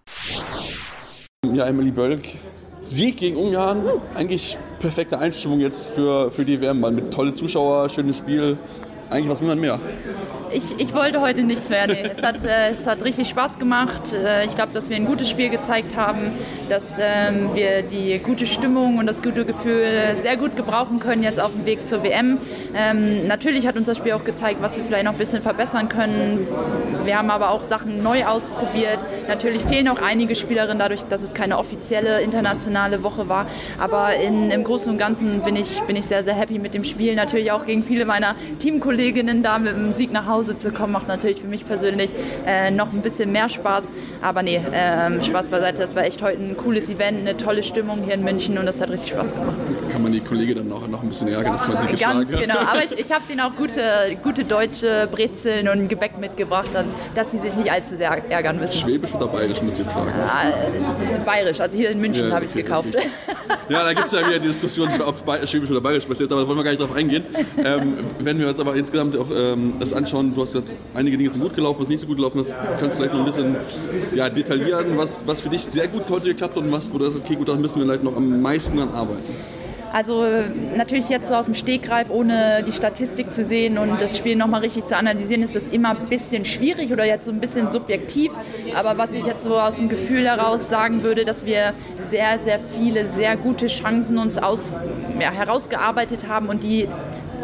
Ja, 1.54 1.66
Emily 1.66 1.92
Bölk, 1.92 2.28
Sieg 2.80 3.18
gegen 3.18 3.38
Ungarn, 3.38 3.84
eigentlich 4.16 4.58
perfekte 4.80 5.18
Einstimmung 5.18 5.60
jetzt 5.60 5.88
für, 5.88 6.30
für 6.32 6.46
die 6.46 6.62
WM, 6.62 6.80
mit 6.80 7.12
tolle 7.12 7.34
Zuschauer, 7.34 7.90
schönes 7.90 8.20
Spiel. 8.20 8.58
Eigentlich 9.10 9.30
was 9.30 9.40
will 9.40 9.48
man 9.48 9.60
mehr? 9.60 9.80
Ich, 10.52 10.80
ich 10.80 10.94
wollte 10.94 11.22
heute 11.22 11.44
nichts 11.44 11.70
mehr. 11.70 11.88
Nee. 11.88 12.04
Es, 12.12 12.22
hat, 12.24 12.44
äh, 12.44 12.72
es 12.72 12.86
hat 12.86 13.04
richtig 13.06 13.30
Spaß 13.30 13.58
gemacht. 13.58 14.12
Äh, 14.12 14.46
ich 14.46 14.56
glaube, 14.56 14.74
dass 14.74 14.90
wir 14.90 14.98
ein 14.98 15.06
gutes 15.06 15.30
Spiel 15.30 15.50
gezeigt 15.50 15.96
haben, 15.96 16.20
dass 16.68 16.98
ähm, 17.00 17.52
wir 17.54 17.84
die 17.84 18.20
gute 18.20 18.46
Stimmung 18.46 18.98
und 18.98 19.08
das 19.08 19.22
gute 19.22 19.46
Gefühl 19.46 19.88
sehr 20.16 20.36
gut 20.36 20.58
gebrauchen 20.58 21.00
können 21.00 21.24
jetzt 21.24 21.40
auf 21.40 21.52
dem 21.54 21.66
Weg 21.66 21.86
zur 21.86 22.04
WM. 22.04 22.38
Ähm, 22.76 23.28
natürlich 23.28 23.66
hat 23.66 23.78
uns 23.78 23.88
das 23.88 23.98
Spiel 23.98 24.12
auch 24.12 24.26
gezeigt, 24.26 24.62
was 24.62 24.76
wir 24.76 24.84
vielleicht 24.84 25.06
noch 25.06 25.14
ein 25.14 25.18
bisschen 25.18 25.42
verbessern 25.42 25.88
können. 25.88 26.46
Wir 27.06 27.18
haben 27.18 27.30
aber 27.30 27.52
auch 27.52 27.64
Sachen 27.64 28.04
neu 28.04 28.26
ausprobiert. 28.26 29.00
Natürlich 29.30 29.62
fehlen 29.64 29.88
auch 29.88 30.02
einige 30.02 30.36
Spielerinnen 30.36 30.80
dadurch, 30.80 31.04
dass 31.04 31.24
es 31.24 31.34
keine 31.34 31.58
offizielle 31.58 32.22
internationale 32.22 33.04
Woche 33.04 33.30
war. 33.30 33.48
Aber 33.80 34.16
in, 34.16 34.52
im 34.52 34.66
Großen 34.66 34.92
und 34.92 34.98
Ganzen 34.98 35.42
bin 35.42 35.56
ich, 35.56 35.82
bin 35.84 35.96
ich 35.96 36.06
sehr, 36.06 36.24
sehr 36.24 36.34
happy 36.34 36.60
mit 36.60 36.74
dem 36.74 36.84
Spiel. 36.84 37.16
Natürlich 37.16 37.52
auch 37.52 37.66
gegen 37.66 37.84
viele 37.84 38.06
meiner 38.06 38.36
Teamkollegen 38.60 38.97
Kolleginnen 38.98 39.44
da 39.44 39.60
mit 39.60 39.76
dem 39.76 39.94
Sieg 39.94 40.12
nach 40.12 40.26
Hause 40.26 40.58
zu 40.58 40.72
kommen, 40.72 40.92
macht 40.92 41.08
natürlich 41.08 41.40
für 41.40 41.48
mich 41.48 41.68
persönlich 41.68 42.10
äh, 42.48 42.72
noch 42.72 42.92
ein 42.92 43.04
bisschen 43.04 43.32
mehr 43.32 43.48
Spaß. 43.48 43.92
Aber 44.24 44.42
nee, 44.42 44.60
ähm, 44.74 45.22
Spaß 45.22 45.50
beiseite, 45.50 45.78
das 45.78 45.96
war 45.96 46.04
echt 46.04 46.24
heute 46.24 46.42
ein 46.42 46.58
cooles 46.58 46.90
Event, 46.90 47.20
eine 47.20 47.38
tolle 47.38 47.62
Stimmung 47.62 48.02
hier 48.04 48.16
in 48.16 48.24
München 48.24 48.58
und 48.58 48.66
das 48.66 48.82
hat 48.82 48.90
richtig 48.90 49.12
Spaß 49.12 49.36
gemacht. 49.36 49.56
Kann 49.92 50.02
man 50.02 50.14
die 50.14 50.20
Kollegen 50.20 50.56
dann 50.56 50.72
auch 50.72 50.88
noch 50.88 51.04
ein 51.04 51.10
bisschen 51.10 51.28
ärgern, 51.28 51.54
dass 51.54 51.68
man 51.68 51.80
sie 51.80 51.92
geschlagen 51.92 52.20
Ganz 52.28 52.42
genau, 52.42 52.58
aber 52.58 52.84
ich, 52.86 52.98
ich 52.98 53.12
habe 53.12 53.22
denen 53.30 53.42
auch 53.42 53.56
gute, 53.56 54.18
gute 54.24 54.44
deutsche 54.44 55.08
Brezeln 55.12 55.68
und 55.68 55.90
Gebäck 55.90 56.18
mitgebracht, 56.18 56.70
dass, 56.74 56.88
dass 57.14 57.30
sie 57.30 57.38
sich 57.38 57.54
nicht 57.54 57.72
allzu 57.72 57.96
sehr 57.98 58.10
ärgern 58.30 58.60
müssen. 58.60 58.80
Schwäbisch 58.80 59.14
oder 59.14 59.28
bayerisch, 59.28 59.62
muss 59.62 59.76
ich 59.76 59.82
jetzt 59.82 59.94
fragen? 59.94 60.10
Äh, 60.10 61.24
bayerisch, 61.24 61.60
also 61.60 61.78
hier 61.78 61.92
in 61.92 62.02
München 62.02 62.30
ja, 62.30 62.34
habe 62.34 62.46
ich 62.46 62.50
es 62.50 62.56
okay, 62.56 62.64
gekauft. 62.64 62.96
Okay. 62.96 63.08
Ja, 63.70 63.84
da 63.84 63.94
gibt 63.94 64.08
es 64.08 64.14
ja 64.14 64.26
wieder 64.26 64.40
die 64.40 64.48
Diskussion, 64.48 64.90
ob 65.02 65.18
Schwäbisch 65.48 65.70
oder 65.70 65.82
bayerisch 65.82 66.06
passiert, 66.06 66.32
aber 66.32 66.42
da 66.42 66.48
wollen 66.48 66.58
wir 66.58 66.64
gar 66.64 66.72
nicht 66.72 66.82
drauf 66.82 66.96
eingehen. 66.96 67.24
Ähm, 67.64 67.96
wenn 68.20 68.40
wir 68.40 68.48
uns 68.48 68.60
aber 68.60 68.76
insgesamt 68.88 69.18
auch 69.18 69.28
ähm, 69.36 69.74
das 69.80 69.92
anschauen, 69.92 70.34
du 70.34 70.42
hast 70.42 70.54
gesagt, 70.54 70.72
einige 70.94 71.18
Dinge 71.18 71.30
sind 71.30 71.42
gut 71.42 71.56
gelaufen, 71.56 71.82
was 71.82 71.90
nicht 71.90 72.00
so 72.00 72.08
gut 72.08 72.18
gelaufen 72.18 72.40
ist, 72.40 72.56
kannst 72.80 72.98
du 72.98 73.02
vielleicht 73.02 73.14
noch 73.14 73.20
ein 73.20 73.26
bisschen 73.26 73.56
ja, 74.16 74.30
detaillieren, 74.30 74.98
was, 74.98 75.18
was 75.26 75.42
für 75.42 75.50
dich 75.50 75.64
sehr 75.66 75.88
gut 75.88 76.04
heute 76.10 76.28
geklappt 76.28 76.56
hat 76.56 76.64
und 76.64 76.72
was, 76.72 76.92
wo 76.92 76.98
du 76.98 77.10
sagst, 77.10 77.26
okay, 77.26 77.36
gut, 77.36 77.50
da 77.50 77.56
müssen 77.56 77.80
wir 77.80 77.86
vielleicht 77.86 78.04
noch 78.04 78.16
am 78.16 78.42
meisten 78.42 78.80
an 78.80 78.90
arbeiten. 78.90 79.34
Also 79.92 80.26
natürlich 80.76 81.10
jetzt 81.10 81.28
so 81.28 81.34
aus 81.34 81.46
dem 81.46 81.56
Stegreif, 81.56 82.10
ohne 82.10 82.64
die 82.66 82.72
Statistik 82.72 83.32
zu 83.32 83.44
sehen 83.44 83.78
und 83.78 84.02
das 84.02 84.18
Spiel 84.18 84.36
nochmal 84.36 84.62
richtig 84.62 84.86
zu 84.86 84.96
analysieren, 84.98 85.44
ist 85.44 85.56
das 85.56 85.68
immer 85.68 85.92
ein 85.92 86.08
bisschen 86.10 86.46
schwierig 86.46 86.92
oder 86.92 87.06
jetzt 87.06 87.26
so 87.26 87.32
ein 87.32 87.40
bisschen 87.40 87.72
subjektiv. 87.72 88.34
Aber 88.76 88.98
was 88.98 89.16
ich 89.16 89.26
jetzt 89.26 89.44
so 89.44 89.58
aus 89.58 89.78
dem 89.78 89.88
Gefühl 89.90 90.26
heraus 90.26 90.70
sagen 90.70 91.04
würde, 91.04 91.26
dass 91.26 91.46
wir 91.46 91.74
sehr, 92.02 92.38
sehr 92.38 92.60
viele, 92.60 93.08
sehr 93.08 93.38
gute 93.38 93.68
Chancen 93.68 94.18
uns 94.18 94.38
aus, 94.38 94.74
ja, 95.20 95.32
herausgearbeitet 95.32 96.28
haben 96.28 96.50
und 96.50 96.64
die 96.64 96.88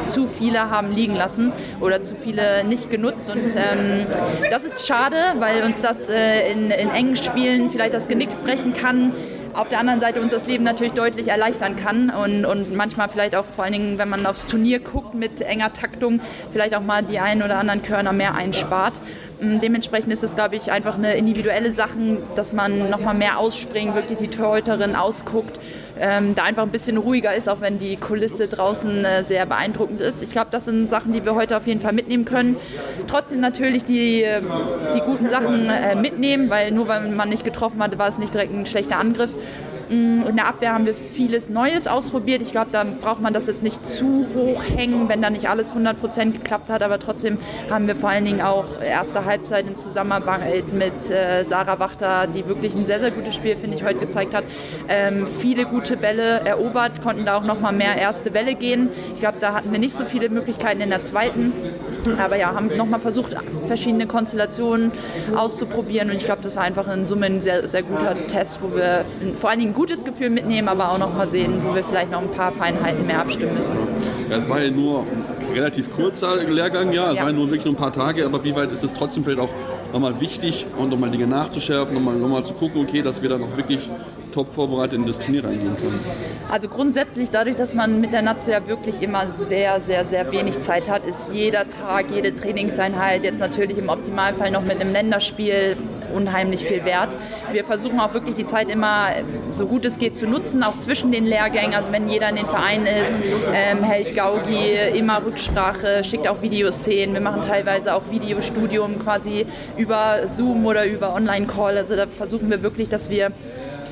zu 0.04 0.28
viele 0.28 0.70
haben 0.70 0.92
liegen 0.92 1.16
lassen 1.16 1.52
oder 1.80 2.02
zu 2.02 2.16
viele 2.16 2.64
nicht 2.64 2.90
genutzt. 2.90 3.30
Und 3.30 3.50
ähm, 3.56 4.06
das 4.50 4.64
ist 4.64 4.88
schade, 4.88 5.18
weil 5.40 5.64
uns 5.64 5.82
das 5.82 6.10
äh, 6.10 6.52
in, 6.52 6.72
in 6.72 6.90
engen 6.90 7.16
Spielen 7.16 7.70
vielleicht 7.70 7.94
das 7.94 8.08
Genick 8.08 8.30
brechen 8.44 8.74
kann 8.74 9.14
auf 9.54 9.70
der 9.70 9.80
anderen 9.80 10.00
Seite 10.00 10.22
uns 10.22 10.34
das 10.34 10.48
Leben 10.48 10.64
natürlich 10.64 10.94
deutlich 10.94 11.28
erleichtern 11.28 11.76
kann 11.76 12.10
und, 12.10 12.46
und 12.46 12.76
manchmal 12.76 13.10
vielleicht 13.10 13.36
auch 13.36 13.46
vor 13.46 13.64
allen 13.64 13.74
Dingen, 13.74 13.98
wenn 13.98 14.10
man 14.10 14.26
aufs 14.26 14.48
Turnier 14.48 14.80
guckt 14.80 15.14
mit 15.14 15.42
enger 15.42 15.74
Taktung, 15.74 16.22
vielleicht 16.52 16.76
auch 16.76 16.82
mal 16.82 17.04
die 17.04 17.20
einen 17.20 17.44
oder 17.44 17.58
anderen 17.58 17.84
Körner 17.84 18.14
mehr 18.14 18.36
einspart. 18.36 18.94
Mm, 19.40 19.60
dementsprechend 19.60 20.12
ist 20.12 20.24
es, 20.24 20.36
glaube 20.36 20.56
ich, 20.56 20.72
einfach 20.72 20.98
eine 20.98 21.16
individuelle 21.16 21.72
Sache, 21.72 22.18
dass 22.36 22.54
man 22.54 22.90
nochmal 22.90 23.14
mehr 23.14 23.38
ausspringt, 23.38 23.96
wirklich 23.96 24.18
die 24.18 24.30
Torhüterin 24.30 24.96
ausguckt, 24.96 25.60
ähm, 26.00 26.36
da 26.36 26.44
einfach 26.44 26.64
ein 26.64 26.70
bisschen 26.70 26.98
ruhiger 26.98 27.34
ist, 27.34 27.48
auch 27.48 27.62
wenn 27.62 27.80
die 27.80 27.96
Kulisse 27.98 28.48
draußen 28.48 29.06
äh, 29.06 29.24
sehr 29.24 29.46
beeindruckend 29.46 30.02
ist. 30.02 30.24
Ich 30.24 30.32
glaube, 30.32 30.48
das 30.52 30.66
sind 30.66 30.90
Sachen, 30.90 31.14
die 31.14 31.24
wir 31.24 31.36
heute 31.36 31.58
auf 31.58 31.68
jeden 31.68 31.80
Fall 31.80 31.94
mitnehmen 31.94 32.26
können. 32.26 32.56
Trotzdem 33.08 33.40
natürlich 33.40 33.86
die, 33.86 34.22
ähm, 34.22 34.46
die 34.96 35.02
guten 35.02 35.28
Sachen 35.28 35.70
äh, 35.70 35.96
mitnehmen, 35.96 36.50
weil 36.50 36.72
nur 36.72 36.88
weil 36.88 37.10
man 37.10 37.30
nicht 37.30 37.44
getroffen 37.44 37.82
hatte, 37.82 38.00
war 38.00 38.08
es 38.08 38.18
nicht 38.18 38.34
direkt 38.34 38.54
ein 38.54 38.66
schlechter 38.66 39.00
Angriff. 39.00 39.36
Mm, 39.94 40.28
in 40.28 40.36
der 40.36 40.48
Abwehr 40.48 40.74
haben 40.74 40.86
wir 40.86 40.96
vieles 40.96 41.50
Neues 41.50 41.88
ausprobiert. 41.88 42.42
Ich 42.42 42.52
glaube, 42.52 42.72
da 42.72 42.84
braucht 42.84 43.22
man 43.22 43.34
das 43.34 43.48
jetzt 43.48 43.62
nicht 43.64 43.86
zu 43.86 44.26
hoch 44.34 44.64
hängen, 44.64 45.08
wenn 45.08 45.22
da 45.22 45.30
nicht 45.30 45.50
alles 45.50 45.76
100% 45.76 46.32
geklappt 46.32 46.70
hat. 46.70 46.82
Aber 46.82 47.00
trotzdem 47.00 47.38
haben 47.70 47.88
wir 47.88 47.96
vor 47.96 48.10
allen 48.10 48.26
Dingen 48.26 48.42
auch 48.42 48.66
erste 48.82 49.26
Halbzeit 49.26 49.68
in 49.68 49.76
Zusammenarbeit 49.76 50.74
mit 50.74 51.10
äh, 51.10 51.44
Sarah 51.46 51.80
Wachter, 51.80 52.28
die 52.28 52.48
wirklich 52.48 52.74
ein 52.74 52.86
sehr, 52.86 53.00
sehr 53.00 53.12
gutes 53.12 53.36
Spiel, 53.36 53.56
finde 53.56 53.78
ich, 53.78 53.84
heute 53.84 54.00
gezeigt 54.00 54.34
hat. 54.34 54.46
Ähm, 54.88 55.28
viele 55.40 55.66
gute 55.66 55.96
Bälle 55.98 56.42
erobert, 56.46 57.02
konnten 57.02 57.26
da 57.26 57.38
auch 57.38 57.44
noch 57.44 57.60
mal 57.60 57.74
mehr 57.74 57.96
erste 57.96 58.32
Bälle 58.32 58.56
gehen. 58.56 58.90
Ich 59.14 59.20
glaube, 59.20 59.38
da 59.40 59.54
hatten 59.54 59.72
wir 59.72 59.80
nicht 59.80 59.94
so 59.94 60.06
viele 60.06 60.30
Möglichkeiten 60.30 60.82
in 60.82 60.90
der 60.90 61.04
zweiten. 61.04 61.54
Aber 62.20 62.36
ja, 62.36 62.54
haben 62.54 62.76
nochmal 62.76 63.00
versucht, 63.00 63.36
verschiedene 63.68 64.08
Konstellationen 64.08 64.92
auszuprobieren. 65.36 66.10
Und 66.10 66.18
ich 66.18 66.26
glaube, 66.26 66.42
das 66.42 66.56
war 66.56 66.64
einfach 66.64 66.94
in 66.94 67.06
Summe 67.06 67.28
ein 67.28 67.42
sehr, 67.42 67.68
sehr 67.68 67.84
guter 67.84 68.16
Test, 68.28 68.62
wo 68.62 68.76
wir 68.76 69.06
vor 69.40 69.50
allen 69.50 69.60
Dingen 69.60 69.72
ein 69.72 69.76
gutes 69.84 70.06
Gefühl 70.06 70.30
mitnehmen, 70.30 70.70
aber 70.70 70.94
auch 70.94 70.98
noch 70.98 71.14
mal 71.14 71.28
sehen, 71.28 71.62
wo 71.62 71.76
wir 71.76 71.84
vielleicht 71.84 72.10
noch 72.10 72.22
ein 72.22 72.32
paar 72.32 72.54
Feinheiten 72.54 73.06
mehr 73.06 73.20
abstimmen 73.20 73.54
müssen. 73.54 73.76
Ja, 74.30 74.38
es 74.38 74.48
war 74.48 74.62
ja 74.62 74.72
nur 74.72 75.00
ein 75.02 75.54
relativ 75.54 75.94
kurzer 75.94 76.38
Lehrgang, 76.38 76.94
ja. 76.94 77.12
Es 77.12 77.18
ja. 77.18 77.26
waren 77.26 77.36
nur 77.36 77.48
wirklich 77.48 77.66
nur 77.66 77.74
ein 77.74 77.78
paar 77.78 77.92
Tage, 77.92 78.26
aber 78.26 78.42
wie 78.46 78.56
weit 78.56 78.72
ist 78.72 78.86
es 78.86 78.94
trotzdem 78.94 79.26
vielleicht 79.26 79.42
auch 79.42 79.50
nochmal 79.92 80.22
wichtig 80.22 80.66
und 80.78 80.90
nochmal 80.90 81.12
Dinge 81.12 81.28
nachzuschärfen, 81.28 81.94
nochmal, 81.96 82.16
nochmal 82.16 82.46
zu 82.46 82.54
gucken, 82.54 82.82
okay, 82.82 83.02
dass 83.02 83.22
wir 83.22 83.28
dann 83.28 83.44
auch 83.44 83.58
wirklich 83.58 83.90
top 84.34 84.54
vorbereitet 84.54 85.00
in 85.00 85.06
das 85.06 85.20
Turnier 85.20 85.44
reingehen 85.44 85.76
können? 85.76 86.00
Also 86.50 86.70
grundsätzlich 86.70 87.30
dadurch, 87.30 87.58
dass 87.58 87.74
man 87.74 88.00
mit 88.00 88.14
der 88.14 88.22
Nazi 88.22 88.52
ja 88.52 88.66
wirklich 88.66 89.02
immer 89.02 89.28
sehr, 89.28 89.82
sehr, 89.82 90.06
sehr 90.06 90.32
wenig 90.32 90.62
Zeit 90.62 90.90
hat, 90.90 91.06
ist 91.06 91.30
jeder 91.34 91.68
Tag, 91.68 92.10
jede 92.10 92.34
Trainingseinheit 92.34 93.26
jetzt 93.26 93.42
natürlich 93.42 93.78
im 93.78 93.90
Optimalfall 93.90 94.50
noch 94.50 94.64
mit 94.64 94.80
einem 94.80 94.94
Länderspiel 94.94 95.76
unheimlich 96.14 96.66
viel 96.66 96.86
wert. 96.86 97.18
Wir 97.52 97.64
versuchen 97.64 98.00
auch 98.00 98.14
wirklich 98.14 98.36
die 98.36 98.46
Zeit 98.46 98.70
immer 98.70 99.10
so 99.52 99.66
gut 99.66 99.86
es 99.86 99.98
geht 100.00 100.16
zu 100.16 100.28
nutzen, 100.28 100.64
auch 100.64 100.78
zwischen 100.80 101.12
den 101.12 101.26
Lehrgängen. 101.26 101.74
Also 101.74 101.92
wenn 101.92 102.10
jeder 102.10 102.30
in 102.30 102.36
den 102.36 102.48
Vereinen 102.48 102.86
ist, 102.86 103.20
ähm, 103.54 103.84
hält 103.84 104.16
Gaugi 104.16 104.76
immer 104.96 105.26
Rücksprache, 105.26 106.04
schickt 106.04 106.28
auch 106.28 106.42
Videoszenen. 106.42 107.14
Wir 107.14 107.22
machen 107.22 107.42
teilweise 107.42 107.96
auch 107.96 108.04
Videostudium 108.12 109.00
quasi 109.00 109.46
über 109.78 110.28
Zoom 110.28 110.66
oder 110.66 110.86
über 110.86 111.14
Online-Call. 111.14 111.78
Also 111.78 111.96
da 111.96 112.08
versuchen 112.08 112.50
wir 112.50 112.64
wirklich, 112.64 112.90
dass 112.90 113.10
wir 113.10 113.32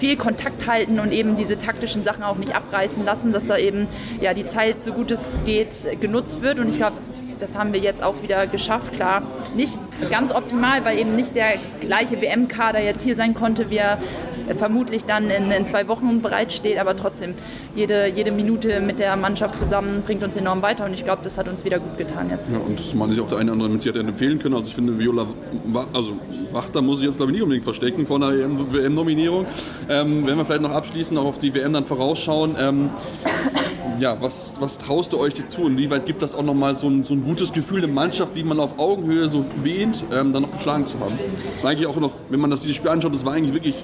viel 0.01 0.17
Kontakt 0.17 0.65
halten 0.65 0.99
und 0.99 1.11
eben 1.13 1.37
diese 1.37 1.59
taktischen 1.59 2.03
Sachen 2.03 2.23
auch 2.23 2.37
nicht 2.37 2.55
abreißen 2.55 3.05
lassen, 3.05 3.31
dass 3.33 3.45
da 3.45 3.57
eben 3.57 3.85
ja, 4.19 4.33
die 4.33 4.47
Zeit 4.47 4.79
so 4.79 4.93
gut 4.93 5.11
es 5.11 5.37
geht 5.45 5.75
genutzt 6.01 6.41
wird. 6.41 6.57
Und 6.57 6.69
ich 6.69 6.77
glaube, 6.77 6.95
das 7.41 7.57
haben 7.57 7.73
wir 7.73 7.79
jetzt 7.79 8.03
auch 8.03 8.21
wieder 8.21 8.47
geschafft. 8.47 8.93
Klar, 8.93 9.23
nicht 9.55 9.77
ganz 10.09 10.31
optimal, 10.31 10.85
weil 10.85 10.99
eben 10.99 11.15
nicht 11.15 11.35
der 11.35 11.53
gleiche 11.79 12.21
WM-Kader 12.21 12.81
jetzt 12.81 13.03
hier 13.03 13.15
sein 13.15 13.33
konnte, 13.33 13.69
wie 13.69 13.77
er 13.77 13.97
vermutlich 14.55 15.05
dann 15.05 15.29
in, 15.29 15.51
in, 15.51 15.65
zwei 15.65 15.87
Wochen 15.87 16.21
bereitsteht. 16.21 16.77
Aber 16.77 16.95
trotzdem, 16.95 17.33
jede, 17.75 18.07
jede 18.07 18.31
Minute 18.31 18.79
mit 18.81 18.99
der 18.99 19.15
Mannschaft 19.15 19.57
zusammen 19.57 20.03
bringt 20.05 20.23
uns 20.23 20.35
enorm 20.35 20.61
weiter 20.61 20.85
und 20.85 20.93
ich 20.93 21.03
glaube, 21.03 21.21
das 21.23 21.37
hat 21.37 21.47
uns 21.47 21.63
wieder 21.65 21.79
gut 21.79 21.97
getan 21.97 22.29
jetzt. 22.29 22.49
Ja, 22.51 22.57
und 22.57 22.95
man 22.95 23.09
sich 23.09 23.19
auch 23.19 23.29
der 23.29 23.39
eine 23.39 23.51
oder 23.51 23.53
andere 23.53 23.69
mit 23.69 23.81
Sicherheit 23.81 24.07
empfehlen 24.07 24.39
können. 24.39 24.55
Also 24.55 24.67
ich 24.67 24.75
finde, 24.75 24.97
Viola 24.97 25.25
also 25.93 26.13
Wachter 26.51 26.81
muss 26.81 26.99
ich 26.99 27.07
jetzt 27.07 27.17
glaube 27.17 27.31
ich 27.31 27.35
nicht 27.35 27.43
unbedingt 27.43 27.63
verstecken 27.63 28.05
vor 28.05 28.17
einer 28.17 28.31
WM-Nominierung. 28.31 29.45
Ähm, 29.89 30.25
wenn 30.25 30.37
wir 30.37 30.45
vielleicht 30.45 30.61
noch 30.61 30.71
abschließend 30.71 31.19
auch 31.19 31.25
auf 31.25 31.37
die 31.37 31.53
WM 31.53 31.73
dann 31.73 31.85
vorausschauen. 31.85 32.55
Ähm, 32.59 32.89
ja, 34.01 34.19
was, 34.19 34.55
was 34.59 34.79
traust 34.79 35.13
du 35.13 35.19
euch 35.19 35.35
zu? 35.47 35.67
Inwieweit 35.67 36.07
gibt 36.07 36.23
das 36.23 36.33
auch 36.33 36.43
nochmal 36.43 36.75
so 36.75 36.89
ein, 36.89 37.03
so 37.03 37.13
ein 37.13 37.23
gutes 37.23 37.53
Gefühl, 37.53 37.83
eine 37.83 37.87
Mannschaft, 37.87 38.35
die 38.35 38.43
man 38.43 38.59
auf 38.59 38.79
Augenhöhe 38.79 39.29
so 39.29 39.45
wähnt, 39.63 40.03
ähm, 40.11 40.33
dann 40.33 40.41
noch 40.41 40.51
geschlagen 40.51 40.87
zu 40.87 40.99
haben? 40.99 41.17
War 41.61 41.71
eigentlich 41.71 41.85
auch 41.85 41.95
noch, 41.97 42.13
wenn 42.29 42.39
man 42.39 42.49
das 42.49 42.61
dieses 42.61 42.75
Spiel 42.77 42.89
anschaut, 42.89 43.13
das 43.13 43.23
war 43.23 43.33
eigentlich 43.33 43.53
wirklich 43.53 43.75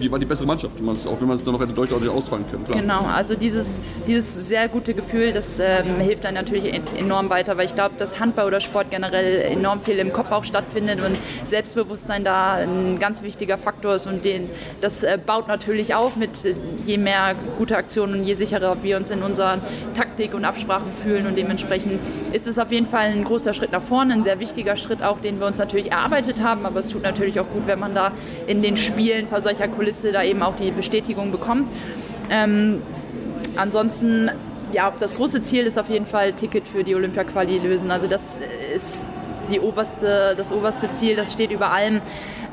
die 0.00 0.10
war 0.10 0.18
die 0.18 0.26
bessere 0.26 0.46
Mannschaft, 0.46 0.74
auch 0.76 1.20
wenn 1.20 1.28
man 1.28 1.36
es 1.36 1.44
dann 1.44 1.54
noch 1.54 1.60
hätte 1.60 1.72
deutlich 1.72 2.08
ausfallen 2.08 2.44
können. 2.50 2.64
Klar. 2.64 2.80
Genau, 2.80 3.00
also 3.00 3.34
dieses, 3.34 3.80
dieses 4.06 4.48
sehr 4.48 4.68
gute 4.68 4.94
Gefühl, 4.94 5.32
das 5.32 5.58
ähm, 5.58 6.00
hilft 6.00 6.24
dann 6.24 6.34
natürlich 6.34 6.72
enorm 6.98 7.30
weiter, 7.30 7.56
weil 7.56 7.66
ich 7.66 7.74
glaube, 7.74 7.94
dass 7.96 8.18
Handball 8.20 8.46
oder 8.46 8.60
Sport 8.60 8.90
generell 8.90 9.40
enorm 9.40 9.80
viel 9.82 9.98
im 9.98 10.12
Kopf 10.12 10.32
auch 10.32 10.44
stattfindet 10.44 11.00
und 11.00 11.16
Selbstbewusstsein 11.44 12.24
da 12.24 12.54
ein 12.54 12.98
ganz 12.98 13.22
wichtiger 13.22 13.56
Faktor 13.56 13.94
ist 13.94 14.06
und 14.06 14.24
den, 14.24 14.50
das 14.80 15.02
äh, 15.02 15.18
baut 15.24 15.48
natürlich 15.48 15.94
auf 15.94 16.16
mit 16.16 16.44
äh, 16.44 16.54
je 16.84 16.98
mehr 16.98 17.34
gute 17.56 17.76
Aktionen 17.76 18.20
und 18.20 18.24
je 18.24 18.34
sicherer 18.34 18.76
wir 18.82 18.96
uns 18.96 19.10
in 19.10 19.22
unserer 19.22 19.58
Taktik 19.94 20.34
und 20.34 20.44
Absprachen 20.44 20.90
fühlen 21.02 21.26
und 21.26 21.36
dementsprechend 21.36 22.00
ist 22.32 22.46
es 22.46 22.58
auf 22.58 22.72
jeden 22.72 22.86
Fall 22.86 23.06
ein 23.06 23.24
großer 23.24 23.54
Schritt 23.54 23.72
nach 23.72 23.82
vorne, 23.82 24.14
ein 24.14 24.24
sehr 24.24 24.40
wichtiger 24.40 24.76
Schritt 24.76 25.02
auch, 25.02 25.20
den 25.20 25.38
wir 25.38 25.46
uns 25.46 25.58
natürlich 25.58 25.92
erarbeitet 25.92 26.42
haben, 26.42 26.66
aber 26.66 26.80
es 26.80 26.88
tut 26.88 27.02
natürlich 27.02 27.38
auch 27.38 27.48
gut, 27.52 27.66
wenn 27.66 27.78
man 27.78 27.94
da 27.94 28.12
in 28.46 28.60
den 28.60 28.76
Spielen 28.76 29.28
vor 29.28 29.40
solcher 29.40 29.68
Kulisse 29.68 29.83
Kulisse 29.84 30.12
da 30.12 30.22
eben 30.22 30.42
auch 30.42 30.56
die 30.56 30.70
Bestätigung 30.70 31.30
bekommt. 31.30 31.68
Ähm, 32.30 32.80
ansonsten, 33.56 34.30
ja, 34.72 34.92
das 34.98 35.14
große 35.16 35.42
Ziel 35.42 35.66
ist 35.66 35.78
auf 35.78 35.90
jeden 35.90 36.06
Fall 36.06 36.32
Ticket 36.32 36.66
für 36.66 36.84
die 36.84 36.94
Olympia-Quali 36.94 37.58
lösen. 37.58 37.90
Also 37.90 38.06
das 38.06 38.38
ist 38.74 39.10
die 39.52 39.60
oberste, 39.60 40.34
das 40.36 40.50
oberste 40.50 40.90
Ziel, 40.92 41.16
das 41.16 41.34
steht 41.34 41.50
über 41.50 41.70
allem. 41.70 42.00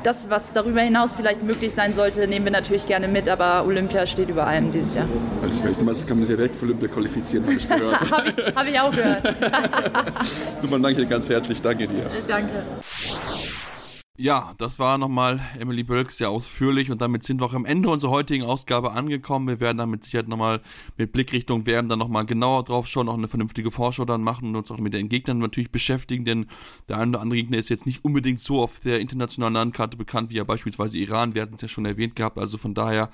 Das, 0.04 0.30
was 0.32 0.52
darüber 0.52 0.82
hinaus 0.82 1.14
vielleicht 1.14 1.44
möglich 1.44 1.74
sein 1.74 1.94
sollte, 1.94 2.28
nehmen 2.28 2.44
wir 2.44 2.52
natürlich 2.52 2.88
gerne 2.88 3.08
mit, 3.08 3.30
aber 3.30 3.64
Olympia 3.66 4.08
steht 4.08 4.30
über 4.30 4.48
allem 4.48 4.72
dieses 4.72 4.96
Jahr. 4.96 5.06
Als 5.44 5.64
Weltmeister 5.64 6.08
kann 6.08 6.18
man 6.18 6.26
sich 6.26 6.36
direkt 6.36 6.56
für 6.56 6.66
Olympia 6.66 6.88
qualifizieren, 6.88 7.46
habe 7.46 7.56
ich 7.56 7.70
gehört. 7.70 8.12
habe 8.12 8.30
ich, 8.30 8.56
hab 8.56 8.68
ich 8.68 8.80
auch 8.80 8.92
gehört. 8.92 9.24
Super, 10.62 10.80
danke 10.80 11.02
dir 11.02 11.06
ganz 11.06 11.30
herzlich. 11.30 11.62
Danke 11.62 11.88
dir. 11.88 12.10
Danke. 12.28 12.64
Ja, 14.22 14.54
das 14.60 14.78
war 14.78 15.00
nochmal 15.00 15.40
Emily 15.58 15.82
Bölk 15.82 16.12
sehr 16.12 16.30
ausführlich 16.30 16.92
und 16.92 17.02
damit 17.02 17.24
sind 17.24 17.42
wir 17.42 17.46
auch 17.48 17.56
am 17.56 17.66
Ende 17.66 17.90
unserer 17.90 18.12
heutigen 18.12 18.44
Ausgabe 18.44 18.92
angekommen. 18.92 19.48
Wir 19.48 19.60
werden 19.60 19.80
dann 19.80 19.90
mit 19.90 20.04
Sicherheit 20.04 20.28
nochmal 20.28 20.62
mit 20.96 21.12
Blickrichtung 21.12 21.66
werden 21.66 21.90
dann 21.90 21.98
nochmal 21.98 22.28
genauer 22.28 22.64
drauf 22.64 22.86
schauen, 22.86 23.10
auch 23.10 23.18
eine 23.18 23.28
vernünftige 23.28 23.72
Vorschau 23.72 24.06
dann 24.06 24.22
machen 24.22 24.50
und 24.50 24.56
uns 24.56 24.70
auch 24.70 24.78
mit 24.78 24.94
den 24.94 25.10
Gegnern 25.10 25.40
natürlich 25.40 25.72
beschäftigen, 25.72 26.24
denn 26.24 26.46
der 26.88 26.98
eine 26.98 27.10
oder 27.10 27.22
andere 27.22 27.40
Gegner 27.40 27.58
ist 27.58 27.70
jetzt 27.70 27.88
nicht 27.88 28.06
unbedingt 28.06 28.40
so 28.40 28.62
auf 28.62 28.80
der 28.80 29.00
internationalen 29.00 29.56
Landkarte 29.56 29.98
bekannt 29.98 30.30
wie 30.30 30.36
ja 30.36 30.44
beispielsweise 30.44 31.00
Iran. 31.00 31.34
Wir 31.34 31.42
hatten 31.42 31.56
es 31.56 31.62
ja 31.62 31.68
schon 31.68 31.86
erwähnt 31.86 32.16
gehabt, 32.16 32.38
also 32.38 32.60
von 32.60 32.76
daher 32.76 33.10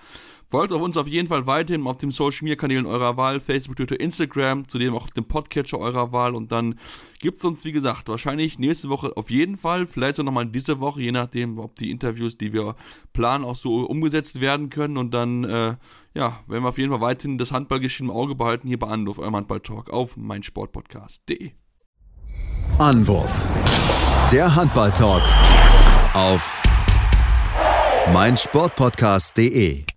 Folgt 0.49 0.71
auf 0.71 0.81
uns 0.81 0.95
auf 0.95 1.07
jeden 1.07 1.27
Fall 1.27 1.45
weiterhin 1.45 1.85
auf 1.87 1.97
den 1.97 2.11
Social 2.11 2.43
Media 2.43 2.55
Kanälen 2.55 2.85
eurer 2.85 3.17
Wahl, 3.17 3.41
Facebook, 3.41 3.75
Twitter, 3.75 3.99
Instagram, 3.99 4.67
zudem 4.69 4.95
auch 4.95 5.03
auf 5.03 5.11
dem 5.11 5.25
Podcatcher 5.25 5.77
eurer 5.77 6.13
Wahl 6.13 6.35
und 6.35 6.53
dann 6.53 6.79
gibt 7.19 7.37
es 7.37 7.43
uns, 7.43 7.65
wie 7.65 7.73
gesagt, 7.73 8.07
wahrscheinlich 8.07 8.57
nächste 8.57 8.87
Woche 8.87 9.17
auf 9.17 9.29
jeden 9.29 9.57
Fall, 9.57 9.85
vielleicht 9.85 10.19
auch 10.19 10.23
nochmal 10.23 10.45
diese 10.45 10.79
Woche, 10.79 11.01
je 11.01 11.11
nachdem, 11.11 11.59
ob 11.59 11.75
die 11.75 11.91
Interviews, 11.91 12.37
die 12.37 12.53
wir 12.53 12.75
planen, 13.11 13.43
auch 13.43 13.57
so 13.57 13.85
umgesetzt 13.85 14.39
werden 14.39 14.69
können 14.69 14.95
und 14.95 15.13
dann, 15.13 15.43
äh, 15.43 15.75
ja, 16.13 16.39
werden 16.47 16.63
wir 16.63 16.69
auf 16.69 16.77
jeden 16.77 16.91
Fall 16.91 17.01
weiterhin 17.01 17.37
das 17.37 17.51
Handballgeschehen 17.51 18.09
im 18.09 18.15
Auge 18.15 18.35
behalten 18.35 18.69
hier 18.69 18.79
bei 18.79 18.87
Anruf, 18.87 19.19
eurem 19.19 19.35
Handballtalk 19.35 19.89
auf 19.89 20.15
meinsportpodcast.de. 20.15 21.51
Anwurf. 22.79 23.45
Der 24.31 24.55
Handballtalk 24.55 25.23
auf 26.13 26.61
meinsportpodcast.de. 28.13 29.96